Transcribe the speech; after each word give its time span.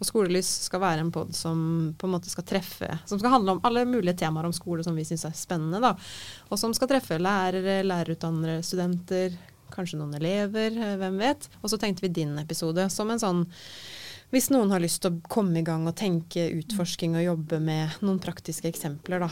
Og 0.00 0.08
Skolelys 0.08 0.48
skal 0.64 0.80
være 0.80 1.04
en 1.04 1.12
pod 1.12 1.34
som 1.36 1.60
på 1.98 2.08
en 2.08 2.14
måte 2.14 2.30
skal 2.32 2.46
treffe 2.48 2.88
Som 3.04 3.20
skal 3.20 3.34
handle 3.34 3.52
om 3.52 3.62
alle 3.68 3.84
mulige 3.84 4.16
temaer 4.22 4.48
om 4.48 4.54
skole 4.56 4.84
som 4.86 4.96
vi 4.96 5.04
syns 5.04 5.26
er 5.28 5.36
spennende. 5.36 5.80
da. 5.80 5.94
Og 6.48 6.58
som 6.58 6.72
skal 6.76 6.88
treffe 6.88 7.20
lærere, 7.20 7.82
lærerutdannere, 7.84 8.62
studenter, 8.64 9.36
kanskje 9.70 10.00
noen 10.00 10.16
elever, 10.18 10.72
eh, 10.72 10.96
hvem 10.96 11.20
vet. 11.20 11.48
Og 11.62 11.70
så 11.70 11.78
tenkte 11.78 12.06
vi 12.06 12.14
din 12.22 12.38
episode 12.38 12.88
som 12.90 13.10
en 13.12 13.20
sånn 13.22 13.44
hvis 14.30 14.46
noen 14.54 14.70
har 14.70 14.78
lyst 14.78 15.02
til 15.02 15.10
å 15.10 15.22
komme 15.26 15.58
i 15.58 15.66
gang 15.66 15.88
og 15.90 15.96
tenke 15.98 16.44
utforsking 16.54 17.16
og 17.18 17.24
jobbe 17.24 17.58
med 17.58 17.96
noen 17.98 18.20
praktiske 18.22 18.70
eksempler, 18.70 19.26
da. 19.26 19.30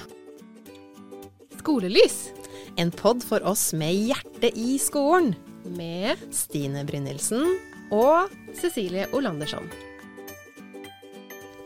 Skolelys 1.60 2.32
En 2.78 2.90
pod 2.94 3.22
for 3.26 3.42
oss 3.46 3.72
med 3.74 3.94
hjertet 3.94 4.56
i 4.58 4.78
skolen. 4.78 5.36
med 5.64 6.18
Stine 6.34 6.84
Brynildsen. 6.84 7.44
og 7.90 8.30
Cecilie 8.54 9.06
Olandersson. 9.12 9.87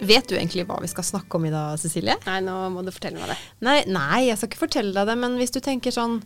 Vet 0.02 0.28
du 0.30 0.34
egentlig 0.34 0.66
hva 0.66 0.80
vi 0.82 0.90
skal 0.90 1.06
snakke 1.06 1.38
om 1.38 1.46
i 1.46 1.52
dag, 1.52 1.78
Cecilie? 1.80 2.16
Nei, 2.26 2.40
nå 2.44 2.56
må 2.74 2.82
du 2.82 2.90
fortelle 2.94 3.20
meg 3.20 3.30
det. 3.32 3.38
Nei, 3.62 3.78
nei, 3.86 4.24
jeg 4.28 4.40
skal 4.40 4.50
ikke 4.50 4.64
fortelle 4.64 4.94
deg 4.96 5.10
det, 5.12 5.18
men 5.22 5.36
hvis 5.38 5.54
du 5.54 5.60
tenker 5.62 5.94
sånn 5.94 6.20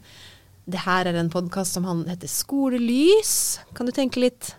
Det 0.66 0.82
her 0.86 1.06
er 1.06 1.18
en 1.20 1.32
podkast 1.32 1.76
som 1.76 1.86
heter 2.08 2.30
Skolelys. 2.30 3.60
Kan 3.76 3.86
du 3.86 3.94
tenke 3.94 4.22
litt 4.22 4.54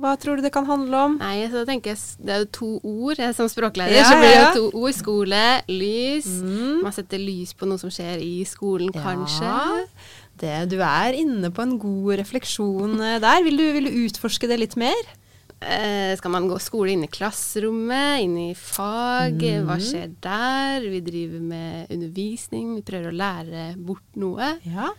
Hva 0.00 0.14
tror 0.18 0.40
du 0.40 0.46
det 0.46 0.54
kan 0.54 0.66
handle 0.66 1.04
om? 1.06 1.18
Nei, 1.20 1.44
så 1.52 1.66
tenker 1.68 1.92
jeg 1.92 2.00
Det 2.24 2.34
er 2.34 2.42
jo 2.46 2.50
to 2.58 2.70
ord. 2.80 3.20
Jeg, 3.20 3.36
som 3.36 3.50
språklærer 3.52 3.94
Ja, 3.94 4.08
så 4.08 4.18
blir 4.18 4.32
det 4.32 4.42
jo 4.42 4.50
to 4.56 4.82
ord. 4.82 4.96
Skole, 4.96 5.44
lys. 5.68 6.32
Mm. 6.40 6.82
Man 6.86 6.96
setter 6.96 7.22
lys 7.22 7.52
på 7.54 7.68
noe 7.68 7.82
som 7.82 7.92
skjer 7.92 8.24
i 8.24 8.40
skolen, 8.48 8.90
kanskje. 8.96 9.46
Ja, 9.46 10.20
det, 10.42 10.54
du 10.72 10.78
er 10.80 11.14
inne 11.14 11.52
på 11.54 11.62
en 11.62 11.76
god 11.78 12.16
refleksjon 12.22 12.96
eh, 12.98 13.20
der. 13.22 13.42
Vil 13.44 13.60
du, 13.60 13.66
vil 13.76 13.90
du 13.90 13.98
utforske 14.06 14.48
det 14.50 14.58
litt 14.64 14.80
mer? 14.80 15.12
Eh, 15.62 16.12
skal 16.18 16.32
man 16.34 16.48
gå 16.50 16.56
skole 16.62 16.92
inn 16.94 17.04
i 17.06 17.10
klasserommet, 17.12 18.22
inn 18.24 18.34
i 18.38 18.48
fag? 18.58 19.38
Mm. 19.38 19.66
Hva 19.68 19.76
skjer 19.82 20.10
der? 20.24 20.86
Vi 20.90 21.00
driver 21.06 21.40
med 21.52 21.92
undervisning. 21.94 22.74
Vi 22.78 22.82
prøver 22.86 23.12
å 23.12 23.16
lære 23.16 23.64
bort 23.78 24.18
noe. 24.20 24.48
Ja, 24.66 24.90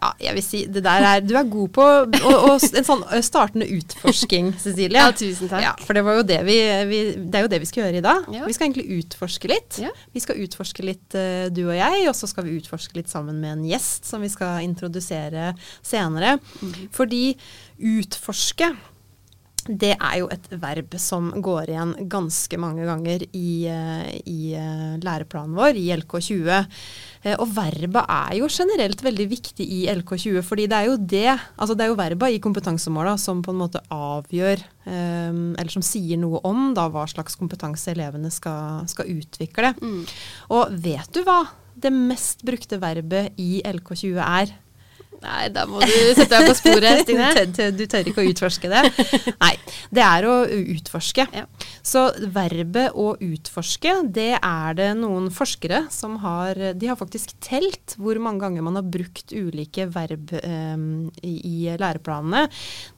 ja 0.00 0.10
jeg 0.28 0.38
vil 0.38 0.44
si 0.46 0.64
det 0.66 0.82
der 0.86 1.06
er 1.06 1.20
Du 1.24 1.34
er 1.38 1.44
god 1.48 1.72
på 1.76 1.84
å- 1.84 2.40
å- 2.50 2.76
en 2.78 2.84
sånn 2.88 3.04
startende 3.22 3.68
utforsking, 3.78 4.52
Cecilie. 4.58 4.98
Ja, 4.98 5.12
tusen 5.12 5.48
takk. 5.48 5.62
Ja, 5.62 5.74
for 5.84 5.94
det, 5.94 6.04
det, 6.28 6.40
vi, 6.46 6.58
vi, 6.90 7.00
det 7.28 7.38
er 7.40 7.46
jo 7.46 7.52
det 7.54 7.60
vi 7.62 7.70
skal 7.70 7.84
gjøre 7.86 8.02
i 8.02 8.06
dag. 8.08 8.28
Ja. 8.34 8.44
Vi 8.46 8.52
skal 8.56 8.68
egentlig 8.68 8.98
utforske 8.98 9.48
litt. 9.48 9.80
Vi 10.12 10.20
skal 10.24 10.42
utforske 10.44 10.84
litt 10.86 11.14
eh, 11.18 11.48
du 11.54 11.64
og 11.68 11.76
jeg, 11.78 12.04
og 12.10 12.14
så 12.18 12.28
skal 12.30 12.44
vi 12.48 12.58
utforske 12.58 12.98
litt 12.98 13.08
sammen 13.12 13.40
med 13.40 13.56
en 13.58 13.64
gjest 13.68 14.04
som 14.08 14.20
vi 14.24 14.28
skal 14.32 14.62
introdusere 14.66 15.54
senere. 15.82 16.38
Mm. 16.62 16.88
Fordi 16.92 17.36
utforske 17.78 18.72
det 19.68 19.92
er 19.94 20.14
jo 20.22 20.28
et 20.32 20.46
verb 20.62 20.94
som 21.00 21.28
går 21.44 21.72
igjen 21.72 21.92
ganske 22.10 22.58
mange 22.60 22.86
ganger 22.88 23.24
i, 23.36 23.66
eh, 23.68 24.08
i 24.24 24.54
eh, 24.56 24.96
læreplanen 25.04 25.56
vår, 25.58 25.76
i 25.76 25.90
LK20. 25.92 26.48
Eh, 27.22 27.36
Og 27.38 27.52
verba 27.52 28.04
er 28.08 28.38
jo 28.38 28.48
generelt 28.48 29.02
veldig 29.04 29.28
viktig 29.28 29.66
i 29.66 29.80
LK20, 29.92 30.40
fordi 30.42 30.66
det 30.70 30.78
er 30.78 30.88
jo 30.88 30.96
det, 30.96 31.38
altså 31.58 31.76
det 31.76 31.84
er 31.84 31.92
jo 31.92 32.00
verba 32.00 32.30
i 32.32 32.40
kompetansemåla 32.40 33.18
som 33.20 33.42
på 33.44 33.52
en 33.52 33.60
måte 33.60 33.82
avgjør, 33.92 34.64
eller 34.88 35.68
som 35.68 35.84
sier 35.84 36.16
noe 36.16 36.40
om 36.48 36.70
da 36.72 36.86
hva 36.88 37.02
slags 37.10 37.36
kompetanse 37.36 37.90
elevene 37.92 38.30
skal, 38.32 38.86
skal 38.88 39.10
utvikle. 39.12 39.74
Mm. 39.82 40.06
Og 40.56 40.72
vet 40.80 41.10
du 41.12 41.20
hva 41.26 41.42
det 41.76 41.92
mest 41.92 42.40
brukte 42.46 42.80
verbet 42.80 43.36
i 43.36 43.60
LK20 43.68 44.16
er? 44.24 44.54
Nei, 45.18 45.48
da 45.50 45.64
må 45.66 45.80
du 45.82 45.90
sette 46.14 46.30
deg 46.30 46.46
på 46.46 46.54
sporet, 46.58 47.00
Stine. 47.04 47.28
du, 47.74 47.84
tør, 47.90 48.06
ikke 48.10 48.22
å 48.22 48.28
utforske 48.30 48.70
det? 48.70 48.82
Nei, 49.40 49.54
det 49.94 50.04
er 50.04 50.26
å 50.28 50.36
utforske. 50.46 51.26
Ja. 51.34 51.44
Så 51.82 52.04
verbet 52.34 52.94
å 52.94 53.10
utforske, 53.24 53.96
det 54.14 54.30
er 54.38 54.78
det 54.78 54.88
noen 55.00 55.28
forskere 55.34 55.86
som 55.94 56.18
har 56.22 56.58
De 56.78 56.90
har 56.90 56.98
faktisk 57.00 57.34
telt 57.44 57.96
hvor 57.98 58.20
mange 58.22 58.44
ganger 58.44 58.66
man 58.66 58.78
har 58.78 58.86
brukt 58.86 59.34
ulike 59.34 59.88
verb 59.90 60.32
um, 60.38 61.08
i, 61.22 61.34
i 61.42 61.76
læreplanene. 61.78 62.46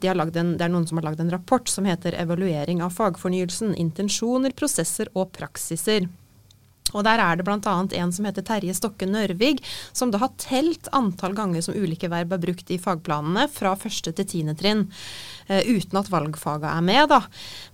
De 0.01 0.11
en, 0.11 0.55
det 0.57 0.65
er 0.65 0.73
noen 0.73 0.87
som 0.89 0.99
har 0.99 1.09
lagd 1.09 1.23
en 1.23 1.33
rapport 1.33 1.69
som 1.69 1.87
heter 1.89 2.15
'Evaluering 2.17 2.83
av 2.85 2.93
fagfornyelsen. 2.97 3.73
Intensjoner, 3.81 4.53
prosesser 4.53 5.09
og 5.15 5.31
praksiser'. 5.37 6.09
Og 6.93 7.05
der 7.07 7.21
er 7.21 7.39
det 7.39 7.45
bl.a. 7.47 7.75
en 8.01 8.13
som 8.13 8.27
heter 8.27 8.45
Terje 8.45 8.75
Stokke 8.77 9.07
Nørvig, 9.09 9.59
som 9.93 10.11
da 10.11 10.21
har 10.21 10.33
telt 10.41 10.89
antall 10.95 11.35
ganger 11.37 11.63
som 11.65 11.77
ulike 11.77 12.09
verb 12.11 12.35
er 12.35 12.41
brukt 12.41 12.71
i 12.71 12.79
fagplanene 12.81 13.47
fra 13.51 13.73
første 13.79 14.13
til 14.15 14.27
tiende 14.27 14.55
trinn, 14.59 14.87
eh, 15.47 15.63
uten 15.67 15.99
at 15.99 16.11
valgfaga 16.11 16.73
er 16.75 16.85
med, 16.85 17.03
da. 17.11 17.21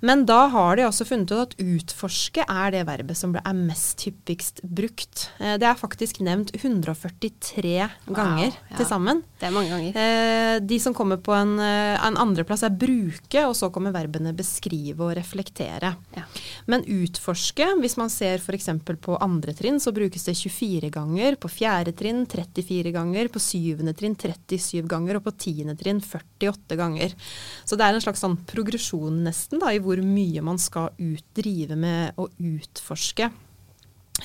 Men 0.06 0.26
da 0.30 0.46
har 0.54 0.78
de 0.78 0.88
også 0.88 1.08
funnet 1.08 1.34
ut 1.34 1.44
at 1.48 1.56
utforske 1.62 2.46
er 2.48 2.74
det 2.76 2.86
verbet 2.88 3.20
som 3.20 3.36
er 3.38 3.58
mest 3.58 4.06
hyppigst 4.08 4.62
brukt. 4.64 5.28
Eh, 5.40 5.58
det 5.62 5.70
er 5.70 5.80
faktisk 5.80 6.22
nevnt 6.26 6.54
143 6.56 7.90
ganger 8.08 8.50
ja. 8.50 8.78
til 8.78 8.90
sammen. 8.90 9.24
Det 9.38 9.50
er 9.50 9.56
mange 9.56 9.74
ganger. 9.74 9.98
Eh, 10.02 10.56
de 10.66 10.80
som 10.82 10.96
kommer 10.98 11.22
på 11.22 11.34
en, 11.38 11.58
en 11.60 12.20
andreplass 12.20 12.66
er 12.66 12.74
bruke, 12.74 13.44
og 13.46 13.56
så 13.58 13.70
kommer 13.74 13.96
verbene 13.96 14.34
beskrive 14.38 15.10
og 15.10 15.16
reflektere. 15.18 15.94
Ja. 16.18 16.26
Men 16.70 16.86
utforske, 16.88 17.70
hvis 17.82 17.98
man 18.00 18.12
ser 18.14 18.42
f.eks. 18.42 18.70
på 18.86 19.07
andre 19.16 19.54
trinn, 19.56 19.80
så 19.80 19.94
brukes 19.96 20.28
det 20.28 20.36
24 20.36 20.90
ganger. 20.92 21.38
På 21.40 21.48
fjerde 21.52 21.94
trinn 21.96 22.26
34 22.28 22.92
ganger. 22.92 23.32
På 23.32 23.40
syvende 23.40 23.96
trinn 23.96 24.18
37 24.20 24.84
ganger. 24.92 25.20
Og 25.20 25.28
på 25.30 25.36
tiende 25.48 25.78
trinn 25.80 26.04
48 26.04 26.80
ganger. 26.80 27.16
Så 27.64 27.80
det 27.80 27.88
er 27.88 27.96
en 27.96 28.04
slags 28.04 28.24
sånn 28.26 28.40
progresjon 28.50 29.24
nesten 29.24 29.64
da, 29.64 29.72
i 29.72 29.82
hvor 29.84 30.02
mye 30.04 30.44
man 30.44 30.60
skal 30.60 30.92
ut, 31.00 31.26
drive 31.38 31.80
med 31.80 32.20
å 32.20 32.28
utforske. 32.36 33.32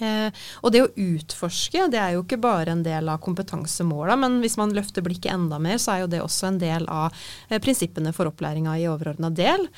Eh, 0.01 0.45
og 0.65 0.73
det 0.73 0.81
å 0.85 0.91
utforske, 0.97 1.85
det 1.93 2.01
er 2.01 2.15
jo 2.15 2.23
ikke 2.25 2.41
bare 2.41 2.73
en 2.73 2.85
del 2.85 3.11
av 3.13 3.21
kompetansemåla, 3.25 4.17
men 4.17 4.39
hvis 4.41 4.57
man 4.61 4.73
løfter 4.73 5.05
blikket 5.05 5.35
enda 5.35 5.59
mer, 5.61 5.77
så 5.83 5.95
er 5.95 6.05
jo 6.05 6.13
det 6.15 6.23
også 6.25 6.49
en 6.49 6.61
del 6.63 6.89
av 6.89 7.13
eh, 7.51 7.61
prinsippene 7.61 8.15
for 8.17 8.31
opplæringa 8.31 8.79
i 8.81 8.89
overordna 8.89 9.29
del. 9.37 9.69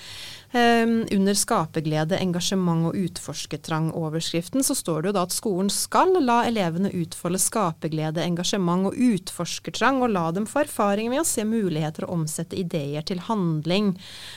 Eh, 0.55 0.87
under 1.17 1.35
skaperglede, 1.35 2.15
engasjement 2.23 2.87
og 2.87 2.95
utforskertrang-overskriften 2.95 4.63
så 4.63 4.77
står 4.79 5.01
det 5.03 5.09
jo 5.09 5.15
da 5.17 5.25
at 5.27 5.35
skolen 5.35 5.71
skal 5.73 6.15
la 6.23 6.45
elevene 6.47 6.93
utfolde 6.95 7.41
skaperglede, 7.43 8.23
engasjement 8.23 8.87
og 8.87 8.95
utforskertrang, 8.95 9.99
og 10.05 10.13
la 10.15 10.29
dem 10.37 10.47
få 10.47 10.63
erfaring 10.63 11.11
med 11.11 11.25
å 11.25 11.27
se 11.27 11.43
muligheter 11.43 12.07
og 12.07 12.21
omsette 12.21 12.55
ideer 12.61 13.03
til 13.03 13.25
handling. 13.27 13.97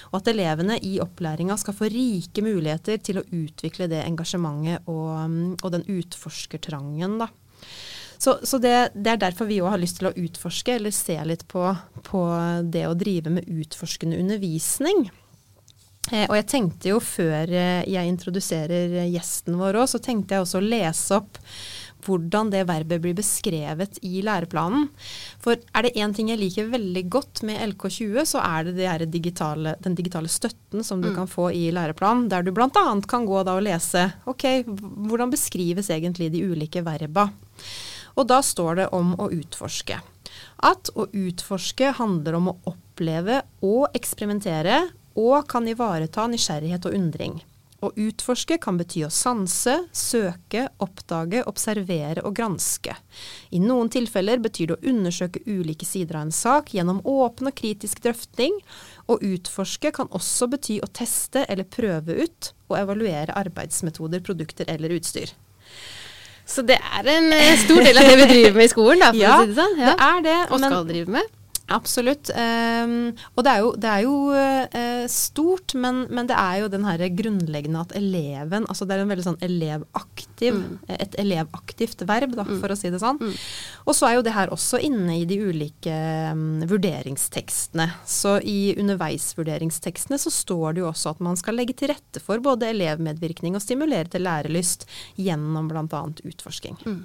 Og 0.09 0.17
at 0.23 0.31
elevene 0.33 0.79
i 0.81 0.95
opplæringa 1.03 1.59
skal 1.61 1.77
få 1.77 1.91
rike 1.93 2.41
muligheter 2.41 2.97
til 2.97 3.21
å 3.21 3.25
utvikle 3.27 3.85
det 3.91 4.01
engasjementet 4.07 4.89
og, 4.89 5.13
mm, 5.29 5.53
og 5.61 5.75
den 5.77 5.85
utforskertrangen, 5.99 7.21
da. 7.21 7.29
Så, 8.17 8.39
så 8.41 8.57
det, 8.57 8.73
det 8.97 9.13
er 9.13 9.21
derfor 9.21 9.45
vi 9.45 9.61
òg 9.61 9.75
har 9.75 9.83
lyst 9.85 10.01
til 10.01 10.09
å 10.09 10.15
utforske, 10.17 10.79
eller 10.79 10.97
se 10.97 11.21
litt 11.29 11.45
på, 11.45 11.69
på 12.09 12.25
det 12.65 12.87
å 12.89 12.97
drive 12.97 13.37
med 13.37 13.45
utforskende 13.45 14.17
undervisning. 14.17 15.05
Eh, 16.11 16.23
og 16.29 16.37
jeg 16.39 16.47
tenkte 16.47 16.93
jo 16.93 17.01
før 17.03 17.51
eh, 17.51 17.83
jeg 17.89 18.13
introduserer 18.13 18.95
eh, 19.01 19.11
gjesten 19.11 19.57
vår 19.59 19.81
òg, 19.81 19.89
så 19.91 19.99
tenkte 20.03 20.37
jeg 20.37 20.45
også 20.45 20.61
å 20.61 20.67
lese 20.67 21.19
opp 21.19 21.41
hvordan 22.07 22.51
det 22.53 22.61
verbet 22.69 23.01
blir 23.03 23.15
beskrevet 23.17 23.97
i 24.05 24.21
læreplanen. 24.23 24.85
For 25.43 25.59
er 25.75 25.83
det 25.83 25.95
én 25.99 26.13
ting 26.15 26.29
jeg 26.31 26.39
liker 26.39 26.69
veldig 26.71 27.03
godt 27.11 27.41
med 27.47 27.59
LK20, 27.73 28.21
så 28.31 28.43
er 28.45 28.69
det, 28.69 28.77
det 29.01 29.09
digitale, 29.11 29.75
den 29.83 29.97
digitale 29.97 30.31
støtten 30.31 30.85
som 30.87 31.01
du 31.03 31.09
kan 31.15 31.27
få 31.27 31.49
i 31.51 31.65
læreplanen, 31.75 32.29
der 32.31 32.45
du 32.45 32.53
bl.a. 32.55 32.69
kan 33.09 33.27
gå 33.27 33.41
da 33.43 33.57
og 33.57 33.65
lese 33.65 34.05
ok, 34.29 34.45
hvordan 35.09 35.33
beskrives 35.33 35.91
egentlig 35.91 36.29
de 36.31 36.45
ulike 36.47 36.85
verba. 36.85 37.27
Og 38.15 38.29
da 38.29 38.39
står 38.45 38.79
det 38.79 38.87
om 38.95 39.11
å 39.19 39.27
utforske. 39.33 39.99
At 40.63 40.93
å 40.95 41.09
utforske 41.11 41.91
handler 41.99 42.39
om 42.39 42.53
å 42.53 42.55
oppleve 42.71 43.41
og 43.65 43.91
eksperimentere, 43.97 44.79
og 45.17 45.47
kan 45.49 45.67
ivareta 45.67 46.27
nysgjerrighet 46.29 46.85
og 46.87 46.97
undring. 46.97 47.39
Å 47.77 47.91
utforske 47.93 48.55
kan 48.57 48.79
bety 48.79 49.03
å 49.05 49.09
sanse, 49.13 49.75
søke, 49.93 50.63
oppdage, 50.81 51.43
observere 51.45 52.23
og 52.25 52.33
granske. 52.39 52.95
I 53.53 53.59
noen 53.61 53.91
tilfeller 53.93 54.41
betyr 54.41 54.71
det 54.71 54.77
å 54.79 54.89
undersøke 54.93 55.43
ulike 55.45 55.85
sider 55.85 56.17
av 56.17 56.25
en 56.25 56.33
sak 56.33 56.73
gjennom 56.73 57.03
åpen 57.05 57.51
og 57.51 57.57
kritisk 57.59 58.01
drøfting. 58.01 58.57
Å 59.05 59.19
utforske 59.21 59.93
kan 59.93 60.09
også 60.09 60.49
bety 60.49 60.79
å 60.81 60.89
teste 60.89 61.45
eller 61.45 61.69
prøve 61.69 62.17
ut 62.17 62.51
og 62.71 62.79
evaluere 62.81 63.37
arbeidsmetoder, 63.37 64.25
produkter 64.25 64.65
eller 64.73 64.97
utstyr. 64.97 65.35
Så 66.47 66.63
det 66.65 66.79
er 66.79 67.09
en 67.11 67.29
eh, 67.35 67.57
stor 67.61 67.83
del 67.83 67.99
av 67.99 68.07
det 68.07 68.17
vi 68.23 68.27
driver 68.31 68.57
med 68.57 68.65
i 68.65 68.71
skolen, 68.71 69.01
da, 69.03 69.11
for 69.11 69.21
Ja, 69.21 69.33
å 69.35 69.43
si 69.43 69.51
det 69.51 69.57
sånn. 69.59 69.73
Ja, 69.83 69.93
Det 69.93 70.05
er 70.07 70.21
det. 70.25 70.37
Og 70.47 70.63
skal 70.63 70.85
drive 70.87 71.13
med. 71.19 71.33
Absolutt. 71.67 72.29
Um, 72.31 73.11
og 73.35 73.43
det 73.43 73.51
er 73.51 73.59
jo, 73.59 73.71
det 73.75 73.89
er 73.91 74.03
jo 74.05 74.13
uh, 74.31 75.07
stort, 75.11 75.73
men, 75.75 76.05
men, 76.07 76.29
det 76.29 76.37
er 76.39 76.61
jo 76.61 76.69
den 76.71 76.85
her 76.87 77.03
grunnleggende 77.11 77.81
at 77.83 77.91
eleven 77.97 78.67
Altså 78.71 78.87
det 78.87 78.95
er 78.95 79.03
en 79.03 79.11
veldig 79.11 79.25
sånn 79.25 79.39
elevaktiv, 79.43 80.55
mm. 80.55 80.77
et 80.95 81.17
elevaktivt 81.19 82.05
verb, 82.07 82.37
da, 82.39 82.45
mm. 82.47 82.55
for 82.61 82.71
å 82.71 82.79
si 82.79 82.91
det 82.93 83.01
sånn. 83.03 83.19
Mm. 83.19 83.35
Og 83.83 83.97
så 83.99 84.07
er 84.07 84.15
jo 84.17 84.23
det 84.27 84.35
her 84.37 84.53
også 84.55 84.79
inne 84.87 85.19
i 85.19 85.27
de 85.27 85.41
ulike 85.43 85.99
um, 86.31 86.63
vurderingstekstene. 86.71 87.89
Så 88.07 88.37
i 88.47 88.71
underveisvurderingstekstene 88.79 90.21
så 90.23 90.31
står 90.33 90.77
det 90.77 90.85
jo 90.85 90.89
også 90.93 91.15
at 91.15 91.23
man 91.27 91.39
skal 91.39 91.59
legge 91.59 91.75
til 91.77 91.91
rette 91.91 92.23
for 92.23 92.39
både 92.43 92.71
elevmedvirkning 92.71 93.59
og 93.59 93.65
stimulere 93.65 94.07
til 94.13 94.23
lærelyst 94.27 94.87
gjennom 95.19 95.67
bl.a. 95.67 96.03
utforsking. 96.23 96.79
Mm. 96.87 97.01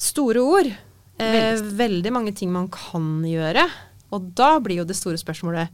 Store 0.00 0.42
ord. 0.42 0.76
Eh, 1.20 1.60
veldig 1.80 2.12
mange 2.14 2.34
ting 2.36 2.52
man 2.54 2.70
kan 2.72 3.20
gjøre. 3.26 3.66
Og 4.14 4.32
da 4.38 4.54
blir 4.62 4.82
jo 4.82 4.88
det 4.88 4.98
store 4.98 5.20
spørsmålet 5.20 5.70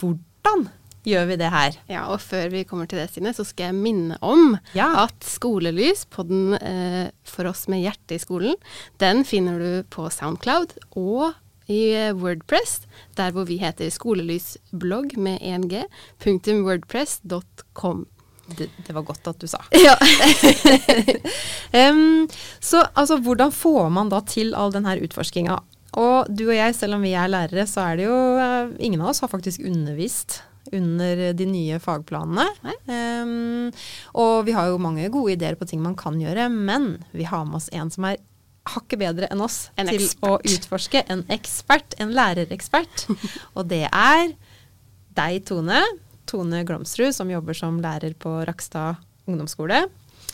hvordan 0.00 0.68
gjør 1.08 1.28
vi 1.30 1.38
det 1.40 1.50
her? 1.52 1.76
Ja, 1.88 2.04
og 2.12 2.20
før 2.20 2.50
vi 2.52 2.64
kommer 2.68 2.88
til 2.88 3.00
det, 3.00 3.08
Stine, 3.10 3.32
så 3.36 3.44
skal 3.48 3.70
jeg 3.70 3.78
minne 3.80 4.18
om 4.20 4.56
ja. 4.76 5.06
at 5.06 5.16
Skolelys, 5.24 6.04
podden 6.12 6.58
eh, 6.60 7.08
for 7.24 7.48
oss 7.50 7.66
med 7.72 7.82
hjertet 7.84 8.18
i 8.18 8.22
skolen, 8.22 8.58
den 9.00 9.24
finner 9.28 9.60
du 9.60 9.70
på 9.92 10.10
Soundcloud 10.12 10.76
og 11.00 11.32
i 11.70 11.82
eh, 11.94 12.14
Wordpress, 12.18 12.84
der 13.16 13.32
hvor 13.34 13.48
vi 13.48 13.60
heter 13.62 13.92
skolelysblogg 13.94 15.16
med 15.18 15.40
1g, 15.40 15.86
punktum 16.22 16.64
wordpress.com. 16.66 18.06
Det, 18.56 18.68
det, 18.86 18.94
var 18.96 19.06
godt 19.06 19.30
at 19.32 19.40
du 19.40 19.48
sa. 19.50 19.62
Ja. 19.86 19.96
um, 21.90 22.28
så 22.60 22.84
altså, 22.94 23.20
hvordan 23.22 23.52
får 23.54 23.90
man 23.94 24.12
da 24.12 24.20
til 24.26 24.54
all 24.58 24.74
denne 24.74 24.96
utforskinga? 25.04 25.58
Og 26.00 26.30
du 26.30 26.44
og 26.48 26.54
jeg, 26.54 26.76
selv 26.78 26.98
om 26.98 27.02
vi 27.02 27.16
er 27.18 27.30
lærere, 27.30 27.66
så 27.66 27.88
er 27.88 27.98
det 27.98 28.06
jo 28.06 28.18
uh, 28.38 28.70
Ingen 28.78 29.02
av 29.02 29.10
oss 29.10 29.24
har 29.24 29.32
faktisk 29.32 29.64
undervist 29.66 30.42
under 30.72 31.30
de 31.34 31.46
nye 31.48 31.78
fagplanene. 31.82 32.46
Um, 32.86 33.70
og 34.22 34.44
vi 34.46 34.54
har 34.54 34.70
jo 34.70 34.82
mange 34.82 35.08
gode 35.10 35.34
ideer 35.34 35.56
på 35.58 35.66
ting 35.66 35.82
man 35.82 35.96
kan 35.98 36.20
gjøre, 36.20 36.46
men 36.52 36.92
vi 37.16 37.26
har 37.26 37.46
med 37.48 37.58
oss 37.58 37.70
en 37.74 37.90
som 37.90 38.06
er 38.06 38.20
hakket 38.70 39.00
bedre 39.00 39.30
enn 39.32 39.42
oss 39.42 39.70
en 39.80 39.88
til 39.88 40.04
ekspert. 40.04 40.28
å 40.28 40.54
utforske. 40.54 41.02
En 41.12 41.24
ekspert, 41.32 41.96
en 42.02 42.14
lærerekspert. 42.14 43.06
og 43.56 43.66
det 43.72 43.86
er 43.88 44.30
deg, 45.18 45.42
Tone. 45.48 45.82
Tone 46.30 46.64
Glomsrud, 46.64 47.14
som 47.14 47.30
jobber 47.30 47.56
som 47.58 47.80
lærer 47.82 48.14
på 48.14 48.30
Rakstad 48.46 49.00
ungdomsskole. 49.26 49.82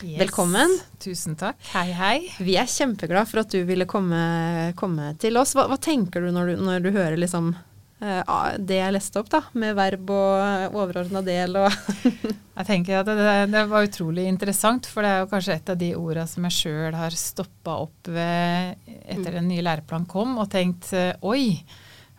Yes. 0.03 0.19
Velkommen. 0.19 0.69
Tusen 1.01 1.33
takk. 1.39 1.57
Hei, 1.73 1.89
hei. 1.97 2.17
Vi 2.37 2.53
er 2.61 2.69
kjempeglad 2.69 3.25
for 3.25 3.41
at 3.41 3.49
du 3.49 3.63
ville 3.65 3.87
komme, 3.89 4.19
komme 4.77 5.15
til 5.17 5.39
oss. 5.41 5.55
Hva, 5.57 5.65
hva, 5.71 5.79
tenker 5.81 6.21
du 6.21 6.29
når 6.35 6.51
du, 6.51 6.61
når 6.67 6.85
du 6.85 6.91
hører 6.93 7.17
liksom, 7.17 7.49
uh, 8.03 8.43
det 8.61 8.77
jeg 8.77 8.93
leste 8.93 9.23
opp, 9.23 9.31
da, 9.33 9.41
med 9.57 9.73
verb 9.79 10.13
og 10.13 10.77
overordna 10.77 11.23
del 11.25 11.57
og 11.63 11.73
Jeg 12.57 12.65
tenker 12.65 13.01
at 13.03 13.09
det, 13.09 13.33
det, 13.53 13.65
var 13.69 13.85
utrolig 13.85 14.23
interessant, 14.25 14.87
for 14.89 15.05
det 15.05 15.09
er 15.13 15.19
jo 15.21 15.29
kanskje 15.29 15.57
et 15.59 15.67
av 15.69 15.81
de 15.81 15.91
orda 15.97 16.23
som 16.29 16.45
jeg 16.47 16.55
sjøl 16.55 16.95
har 16.97 17.13
stoppa 17.13 17.75
opp 17.83 18.09
ved 18.09 18.87
etter 19.05 19.37
den 19.37 19.49
nye 19.49 19.65
læreplanen 19.65 20.09
kom, 20.09 20.39
og 20.41 20.49
tenkt 20.49 20.89
oi 21.21 21.61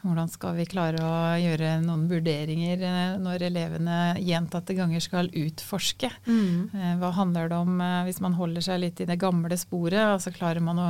hvordan 0.05 0.29
skal 0.31 0.55
vi 0.55 0.67
klare 0.69 1.03
å 1.03 1.15
gjøre 1.43 1.73
noen 1.83 2.05
vurderinger 2.11 2.83
eh, 2.87 3.17
når 3.19 3.49
elevene 3.49 3.97
gjentatte 4.23 4.77
ganger 4.79 5.03
skal 5.03 5.31
utforske? 5.35 6.11
Mm. 6.29 6.69
Eh, 6.71 6.93
hva 7.01 7.11
handler 7.17 7.51
det 7.51 7.59
om 7.59 7.81
eh, 7.83 8.05
hvis 8.07 8.21
man 8.23 8.37
holder 8.39 8.63
seg 8.65 8.83
litt 8.85 9.03
i 9.03 9.09
det 9.09 9.19
gamle 9.19 9.59
sporet? 9.59 9.99
altså 10.15 10.31
Klarer 10.35 10.63
man 10.63 10.79
å 10.79 10.89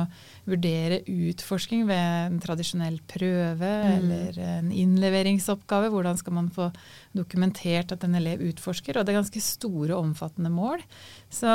vurdere 0.49 1.01
utforsking 1.09 1.87
ved 1.89 2.03
en 2.27 2.37
tradisjonell 2.43 2.99
prøve 3.09 3.71
mm. 3.81 3.89
eller 3.97 4.41
en 4.45 4.71
innleveringsoppgave? 4.85 5.89
Hvordan 5.93 6.21
skal 6.21 6.37
man 6.37 6.53
få 6.53 6.69
dokumentert 7.17 7.95
at 7.95 8.05
en 8.05 8.19
elev 8.19 8.45
utforsker? 8.51 8.99
Og 8.99 9.07
det 9.07 9.15
er 9.15 9.21
ganske 9.23 9.41
store 9.43 9.95
og 9.97 10.05
omfattende 10.05 10.53
mål. 10.53 10.85
Så 11.29 11.49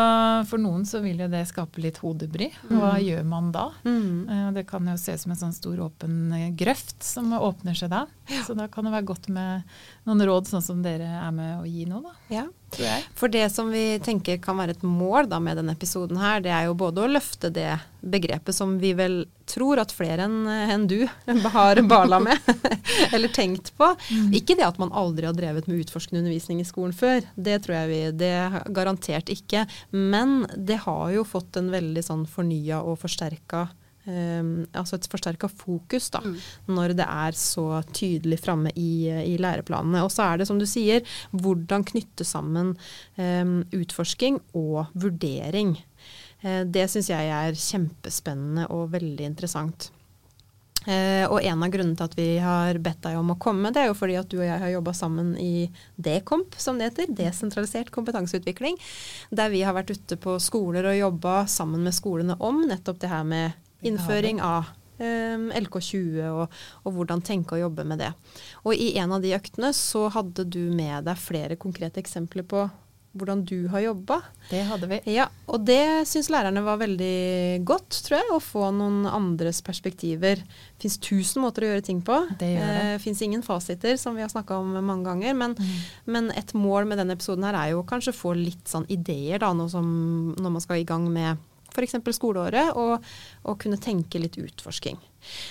for 0.47 0.63
noen 0.63 0.85
så 0.87 1.01
vil 1.03 1.19
jo 1.25 1.27
det 1.31 1.41
skape 1.51 1.83
litt 1.83 1.99
hodebry. 1.99 2.47
Hva 2.69 2.93
mm. 2.95 3.01
gjør 3.03 3.25
man 3.27 3.49
da? 3.55 3.65
Mm. 3.83 4.53
Det 4.55 4.63
kan 4.69 4.87
jo 4.87 4.95
se 5.01 5.17
ut 5.17 5.25
som 5.25 5.35
en 5.35 5.41
sånn 5.41 5.57
stor 5.57 5.81
åpen 5.89 6.31
grøft 6.55 7.03
som 7.03 7.33
åpner 7.35 7.75
seg 7.75 7.91
da. 7.91 8.05
Ja. 8.31 8.45
Så 8.47 8.55
da 8.55 8.69
kan 8.71 8.87
det 8.87 8.95
være 8.95 9.09
godt 9.11 9.27
med 9.35 9.67
noen 10.07 10.23
råd, 10.31 10.47
sånn 10.47 10.63
som 10.63 10.85
dere 10.85 11.11
er 11.19 11.35
med 11.35 11.57
å 11.59 11.67
gi 11.67 11.89
nå, 11.91 12.05
da. 12.07 12.15
Ja. 12.31 12.47
For 13.19 13.33
det 13.33 13.47
som 13.55 13.71
vi 13.73 13.99
tenker 14.05 14.41
kan 14.43 14.59
være 14.61 14.77
et 14.77 14.85
mål 14.87 15.29
da 15.31 15.41
med 15.43 15.59
denne 15.61 15.75
episoden 15.77 16.19
her, 16.21 16.43
det 16.45 16.53
er 16.55 16.69
jo 16.69 16.77
både 16.79 17.05
å 17.05 17.11
løfte 17.11 17.51
det 17.55 17.71
begrepet 18.05 18.55
som 18.57 18.77
vi 18.81 18.93
vel 18.97 19.23
tror 19.49 19.81
at 19.81 19.93
flere 19.93 20.27
enn 20.27 20.49
en 20.49 20.87
du 20.89 21.05
har 21.57 21.81
bala 21.89 22.21
med, 22.25 22.51
eller 23.15 23.33
tenkt 23.33 23.73
på. 23.79 23.91
Mm. 24.11 24.33
Ikke 24.41 24.57
det 24.59 24.67
at 24.67 24.81
man 24.83 24.93
aldri 24.97 25.29
har 25.29 25.37
drevet 25.37 25.69
med 25.69 25.85
utforskende 25.85 26.23
undervisning 26.23 26.61
i 26.63 26.69
skolen 26.69 26.97
før, 26.97 27.25
det 27.37 27.61
tror 27.65 27.79
jeg 27.83 27.93
vi 27.93 28.03
Det 28.25 28.35
garantert 28.77 29.33
ikke. 29.33 29.65
Men 29.93 30.45
det 30.57 30.83
har 30.85 31.09
jo 31.15 31.25
fått 31.29 31.61
en 31.61 31.73
veldig 31.73 32.05
sånn 32.05 32.29
fornya 32.31 32.83
og 32.85 33.01
forsterka 33.05 33.69
Um, 34.05 34.67
altså 34.77 34.99
et 34.99 35.07
forsterka 35.09 35.49
fokus 35.49 36.11
da, 36.13 36.21
mm. 36.21 36.35
når 36.77 36.93
det 36.99 37.07
er 37.09 37.39
så 37.41 37.81
tydelig 37.97 38.37
framme 38.43 38.73
i, 38.77 39.09
i, 39.09 39.39
læreplanene. 39.41 40.03
Og 40.05 40.13
så 40.13 40.27
er 40.27 40.43
det, 40.43 40.49
som 40.51 40.61
du 40.61 40.67
sier, 40.69 41.01
hvordan 41.33 41.87
knytte 41.89 42.27
sammen 42.29 42.75
um, 43.17 43.57
utforsking 43.73 44.43
og 44.53 44.93
vurdering. 44.93 45.79
Uh, 46.45 46.63
det 46.69 46.91
syns 46.93 47.09
jeg 47.15 47.33
er 47.33 47.57
kjempespennende 47.57 48.69
og 48.77 48.91
veldig 48.93 49.31
interessant. 49.33 49.89
Uh, 50.85 51.25
og 51.33 51.39
en 51.41 51.65
av 51.65 51.73
grunnene 51.73 51.97
til 51.97 52.05
at 52.05 52.19
vi 52.19 52.29
har 52.45 52.77
bedt 52.85 53.01
deg 53.07 53.17
om 53.17 53.33
å 53.33 53.41
komme, 53.41 53.73
det 53.73 53.87
er 53.87 53.89
jo 53.89 53.97
fordi 53.97 54.21
at 54.21 54.29
du 54.29 54.37
og 54.43 54.45
jeg 54.45 54.61
har 54.67 54.77
jobba 54.77 54.93
sammen 54.93 55.33
i 55.41 55.71
Dekomp, 55.97 56.61
som 56.61 56.77
det 56.77 56.91
heter. 56.91 57.09
Desentralisert 57.25 57.89
kompetanseutvikling. 57.95 58.77
Der 59.33 59.49
vi 59.49 59.65
har 59.65 59.73
vært 59.81 59.97
ute 59.97 60.21
på 60.21 60.37
skoler 60.45 60.93
og 60.93 61.01
jobba 61.01 61.45
sammen 61.49 61.89
med 61.89 61.97
skolene 61.97 62.37
om 62.45 62.67
nettopp 62.69 63.01
det 63.01 63.17
her 63.17 63.25
med 63.25 63.64
Innføring 63.85 64.41
av 64.45 64.71
um, 64.99 65.05
ehm, 65.07 65.49
LK20 65.65 66.23
og, 66.31 66.47
og, 66.85 66.95
hvordan 66.97 67.25
tenke 67.25 67.57
og 67.57 67.67
jobbe 67.67 67.87
med 67.89 68.03
det. 68.05 68.13
Og 68.65 68.75
i 68.75 68.95
en 69.01 69.13
av 69.17 69.25
de 69.25 69.35
øktene 69.37 69.75
så 69.77 70.09
hadde 70.15 70.47
du 70.47 70.63
med 70.75 71.05
deg 71.09 71.21
flere 71.21 71.61
konkrete 71.61 72.03
eksempler 72.03 72.47
på 72.49 72.67
hvordan 73.15 73.45
du 73.47 73.69
har 73.71 73.85
jobba. 73.85 74.19
Det 74.51 74.61
hadde 74.67 74.89
vi. 74.91 74.99
Ja, 75.15 75.29
Og 75.47 75.63
det 75.67 76.07
syns 76.11 76.31
lærerne 76.33 76.65
var 76.67 76.81
veldig 76.81 77.63
godt, 77.67 78.01
tror 78.07 78.19
jeg. 78.19 78.31
Å 78.35 78.41
få 78.43 78.71
noen 78.75 79.07
andres 79.07 79.63
perspektiver. 79.65 80.43
Det 80.43 80.83
fins 80.83 80.99
tusen 80.99 81.45
måter 81.45 81.65
å 81.65 81.71
gjøre 81.71 81.87
ting 81.87 82.03
på. 82.05 82.17
Det 82.41 82.51
gjør 82.51 82.67
det. 82.67 82.83
Eh, 82.91 82.99
fins 83.05 83.23
ingen 83.23 83.47
fasiter, 83.47 83.97
som 84.01 84.19
vi 84.19 84.25
har 84.25 84.33
snakka 84.33 84.59
om 84.59 84.75
mange 84.81 85.07
ganger. 85.07 85.39
Men, 85.39 85.55
mm. 85.55 85.81
men, 86.11 86.31
et 86.35 86.55
mål 86.59 86.91
med 86.91 86.99
denne 86.99 87.15
episoden 87.15 87.47
her 87.47 87.59
er 87.61 87.73
jo 87.75 87.87
kanskje 87.87 88.15
å 88.15 88.19
få 88.19 88.35
litt 88.39 88.67
sånn 88.71 88.89
ideer, 88.91 89.39
da, 89.45 89.55
som, 89.71 89.87
når 90.35 90.57
man 90.59 90.65
skal 90.65 90.83
i 90.83 90.89
gang 90.89 91.07
med 91.13 91.39
f.eks. 91.75 91.99
skoleåret, 92.17 92.73
og, 92.81 93.05
og, 93.43 93.59
kunne 93.61 93.81
tenke 93.83 94.21
litt 94.23 94.39
utforsking. 94.41 95.01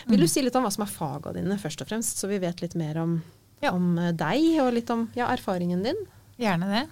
Vil 0.08 0.24
du 0.24 0.28
mm. 0.28 0.32
si 0.32 0.44
litt 0.46 0.56
om 0.58 0.66
hva 0.66 0.72
som 0.74 0.86
er 0.86 0.92
fagene 0.94 1.42
dine, 1.42 1.60
først 1.62 1.84
og 1.84 1.92
fremst, 1.92 2.22
så 2.22 2.30
vi 2.32 2.42
vet 2.44 2.64
litt 2.64 2.78
mer 2.80 3.00
om, 3.04 3.20
ja. 3.64 3.74
om 3.74 3.98
eh, 4.00 4.14
deg, 4.18 4.50
og 4.64 4.74
litt 4.78 4.92
om 4.94 5.08
ja, 5.18 5.30
erfaringen 5.34 5.86
din? 5.86 6.00
Gjerne 6.42 6.70
det. 6.72 6.84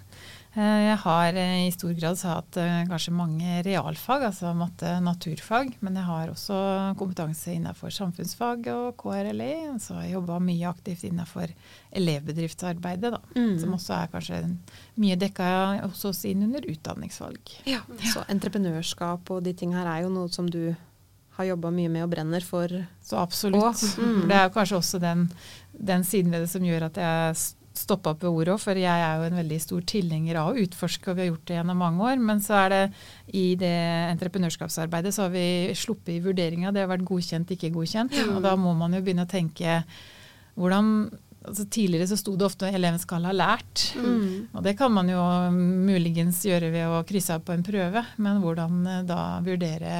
Eh, 0.51 0.81
jeg 0.83 0.97
har 1.03 1.37
eh, 1.39 1.67
i 1.67 1.71
stor 1.71 1.93
grad 1.95 2.19
hatt 2.27 2.57
kanskje 2.89 3.13
mange 3.15 3.61
realfag, 3.63 4.25
altså 4.27 4.51
matte, 4.57 4.91
naturfag. 5.03 5.73
Men 5.79 5.99
jeg 5.99 6.07
har 6.09 6.33
også 6.33 6.59
kompetanse 6.99 7.55
innenfor 7.55 7.93
samfunnsfag 7.95 8.67
og 8.73 8.99
KRLE. 8.99 9.79
Så 9.79 9.95
har 9.95 10.05
jeg 10.07 10.17
jobba 10.17 10.41
mye 10.43 10.69
aktivt 10.69 11.07
innenfor 11.07 11.53
elevbedriftsarbeidet, 12.01 13.13
da, 13.15 13.21
mm. 13.35 13.57
som 13.63 13.75
også 13.79 13.97
er 13.97 14.13
kanskje 14.13 14.43
mye 15.01 15.19
dekka 15.19 15.49
hos 15.85 16.05
oss 16.11 16.25
inn 16.29 16.45
under 16.49 16.67
utdanningsvalg. 16.67 17.57
Ja, 17.69 17.83
Så 18.11 18.23
entreprenørskap 18.31 19.31
og 19.31 19.43
de 19.47 19.55
ting 19.57 19.75
her 19.75 19.87
er 19.87 20.05
jo 20.05 20.13
noe 20.13 20.31
som 20.31 20.49
du 20.51 20.73
har 21.37 21.47
jobba 21.47 21.71
mye 21.73 21.89
med 21.91 22.05
og 22.05 22.11
brenner 22.11 22.43
for? 22.45 22.73
Så 23.03 23.19
absolutt. 23.19 23.81
Mm. 23.97 24.27
Det 24.29 24.37
er 24.37 24.45
jo 24.47 24.53
kanskje 24.55 24.77
også 24.77 25.01
den, 25.01 25.25
den, 25.71 26.05
siden 26.07 26.33
ved 26.33 26.45
det 26.45 26.51
som 26.51 26.65
gjør 26.65 26.87
at 26.89 26.99
jeg 27.01 27.41
stoppa 27.81 28.13
opp 28.13 28.21
ved 28.23 28.29
ordet 28.31 28.57
for 28.61 28.77
jeg 28.77 29.05
er 29.05 29.19
jo 29.19 29.27
en 29.27 29.39
veldig 29.41 29.57
stor 29.63 29.81
tilhenger 29.89 30.39
av 30.41 30.51
å 30.51 30.61
utforske, 30.61 31.09
og 31.09 31.17
vi 31.17 31.25
har 31.25 31.31
gjort 31.31 31.47
det 31.49 31.57
gjennom 31.57 31.81
mange 31.83 32.05
år. 32.11 32.21
Men 32.29 32.43
så 32.45 32.59
er 32.61 32.73
det 32.73 32.81
i 33.37 33.45
det 33.59 33.73
entreprenørskapsarbeidet 34.11 35.15
så 35.15 35.25
har 35.25 35.33
vi 35.33 35.45
sluppet 35.77 36.15
i 36.15 36.21
vurderinga. 36.23 36.71
Det 36.71 36.85
har 36.85 36.91
vært 36.91 37.07
godkjent, 37.09 37.55
ikke 37.55 37.73
godkjent. 37.75 38.15
Og 38.35 38.39
da 38.45 38.55
må 38.59 38.75
man 38.77 38.95
jo 38.95 39.03
begynne 39.03 39.27
å 39.27 39.31
tenke 39.31 39.81
hvordan 40.59 41.11
altså 41.47 41.65
Tidligere 41.71 42.07
så 42.09 42.17
sto 42.19 42.35
det 42.37 42.45
ofte 42.45 42.67
at 42.67 42.75
eleven 42.77 42.99
skal 43.01 43.25
ha 43.25 43.33
lært. 43.33 43.83
Mm. 43.97 44.51
Og 44.53 44.63
det 44.65 44.75
kan 44.79 44.91
man 44.93 45.09
jo 45.09 45.21
muligens 45.55 46.41
gjøre 46.45 46.71
ved 46.73 46.87
å 46.91 47.01
krysse 47.07 47.37
av 47.37 47.45
på 47.45 47.55
en 47.55 47.65
prøve, 47.65 48.03
men 48.21 48.41
hvordan 48.43 48.81
eh, 48.91 49.03
da 49.09 49.21
vurdere 49.45 49.93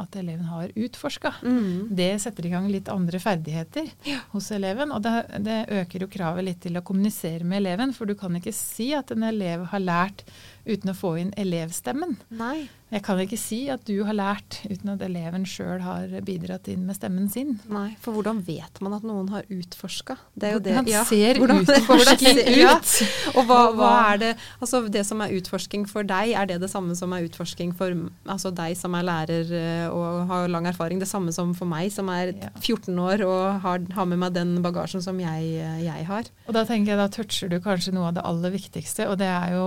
at 0.00 0.18
eleven 0.20 0.48
har 0.50 0.74
utforska. 0.74 1.34
Mm. 1.42 1.94
Det 1.96 2.10
setter 2.22 2.48
i 2.48 2.52
gang 2.52 2.68
litt 2.72 2.90
andre 2.92 3.20
ferdigheter 3.22 3.88
ja. 4.08 4.20
hos 4.34 4.50
eleven. 4.54 4.92
Og 4.94 5.04
det, 5.04 5.14
det, 5.46 5.60
øker 5.84 6.04
jo 6.04 6.10
kravet 6.12 6.48
litt 6.48 6.62
til 6.66 6.76
å 6.76 6.84
kommunisere 6.84 7.46
med 7.48 7.62
eleven, 7.62 7.94
for 7.96 8.10
du 8.10 8.16
kan 8.18 8.36
ikke 8.36 8.54
si 8.54 8.92
at 8.96 9.14
en 9.14 9.24
elev 9.30 9.64
har 9.72 9.82
lært 9.82 10.26
uten 10.66 10.90
å 10.90 10.96
få 10.96 11.14
inn 11.20 11.32
elevstemmen. 11.40 12.16
Nei. 12.34 12.68
Jeg 12.94 13.02
kan 13.02 13.18
ikke 13.18 13.36
si 13.40 13.56
at 13.72 13.82
du 13.88 14.04
har 14.06 14.14
lært 14.14 14.60
uten 14.70 14.92
at 14.92 15.00
eleven 15.02 15.42
sjøl 15.48 15.80
har 15.82 16.12
bidratt 16.22 16.68
inn 16.70 16.84
med 16.86 16.94
stemmen 16.94 17.26
sin. 17.32 17.56
Nei, 17.72 17.96
for 18.00 18.14
hvordan 18.14 18.38
vet 18.46 18.78
man 18.84 18.94
at 18.94 19.02
noen 19.08 19.32
har 19.32 19.48
utforska? 19.50 20.14
Det 20.38 20.46
er 20.48 20.52
jo 20.54 20.60
det 20.62 20.74
Hvordan 20.76 20.90
ja, 20.92 21.02
ser 21.08 21.40
hvordan- 21.42 21.64
utforsking 21.74 22.38
ser- 22.38 22.60
ja. 22.60 22.76
ut? 22.78 22.92
Og 23.34 23.48
hva, 23.48 23.58
hva 23.74 23.90
er 24.12 24.20
det 24.22 24.30
Altså 24.60 24.82
det 24.94 25.02
som 25.08 25.24
er 25.24 25.34
utforsking 25.34 25.88
for 25.90 26.06
deg, 26.06 26.34
er 26.38 26.46
det 26.52 26.60
det 26.62 26.70
samme 26.70 26.94
som 26.94 27.12
er 27.16 27.26
utforsking 27.26 27.74
for 27.74 27.96
altså 28.30 28.54
deg 28.54 28.76
som 28.78 28.94
er 28.94 29.08
lærer 29.08 29.50
eh, 29.58 29.88
og 29.90 30.28
har 30.30 30.46
lang 30.54 30.70
erfaring? 30.70 31.02
Det 31.02 31.10
samme 31.10 31.34
som 31.34 31.50
for 31.58 31.66
meg 31.66 31.90
som 31.92 32.08
er 32.14 32.30
14 32.62 32.94
år 33.08 33.26
og 33.26 33.60
har, 33.66 33.82
har 33.98 34.06
med 34.06 34.22
meg 34.22 34.36
den 34.38 34.54
bagasjen 34.62 35.02
som 35.02 35.18
jeg, 35.18 35.50
eh, 35.58 35.82
jeg 35.88 36.06
har? 36.06 36.30
Og 36.46 36.54
da 36.54 36.62
tenker 36.68 36.94
jeg 36.94 37.02
da 37.02 37.10
toucher 37.10 37.50
du 37.50 37.58
kanskje 37.64 37.92
noe 37.96 38.12
av 38.12 38.14
det 38.20 38.24
aller 38.30 38.54
viktigste, 38.54 39.10
og 39.10 39.18
det 39.18 39.26
er 39.34 39.56
jo 39.58 39.66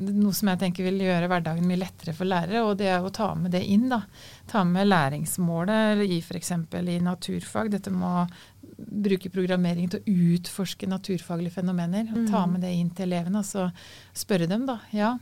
noe 0.00 0.34
som 0.34 0.50
jeg 0.50 0.60
tenker 0.60 0.86
vil 0.88 1.02
gjøre 1.04 1.28
hverdagen 1.30 1.66
mye 1.68 1.80
lettere 1.82 2.14
for 2.16 2.28
lærere, 2.28 2.64
og 2.66 2.78
det 2.80 2.88
er 2.92 3.04
å 3.04 3.12
ta 3.14 3.30
med 3.38 3.54
det 3.54 3.62
inn. 3.70 3.88
da. 3.92 4.02
Ta 4.50 4.64
med 4.68 4.88
læringsmålet 4.88 6.04
i 6.06 6.20
f.eks. 6.20 6.52
i 6.54 6.98
naturfag. 7.04 7.70
Dette 7.74 7.92
med 7.94 8.08
å 8.08 8.26
bruke 8.74 9.30
programmering 9.30 9.90
til 9.90 10.00
å 10.00 10.16
utforske 10.34 10.88
naturfaglige 10.90 11.60
fenomener. 11.60 12.08
Mm. 12.10 12.26
Ta 12.30 12.46
med 12.50 12.64
det 12.66 12.74
inn 12.74 12.90
til 12.90 13.08
elevene 13.10 13.42
og 13.42 13.48
så 13.48 13.68
spørre 14.16 14.50
dem, 14.50 14.66
da. 14.68 14.80
Ja, 14.94 15.14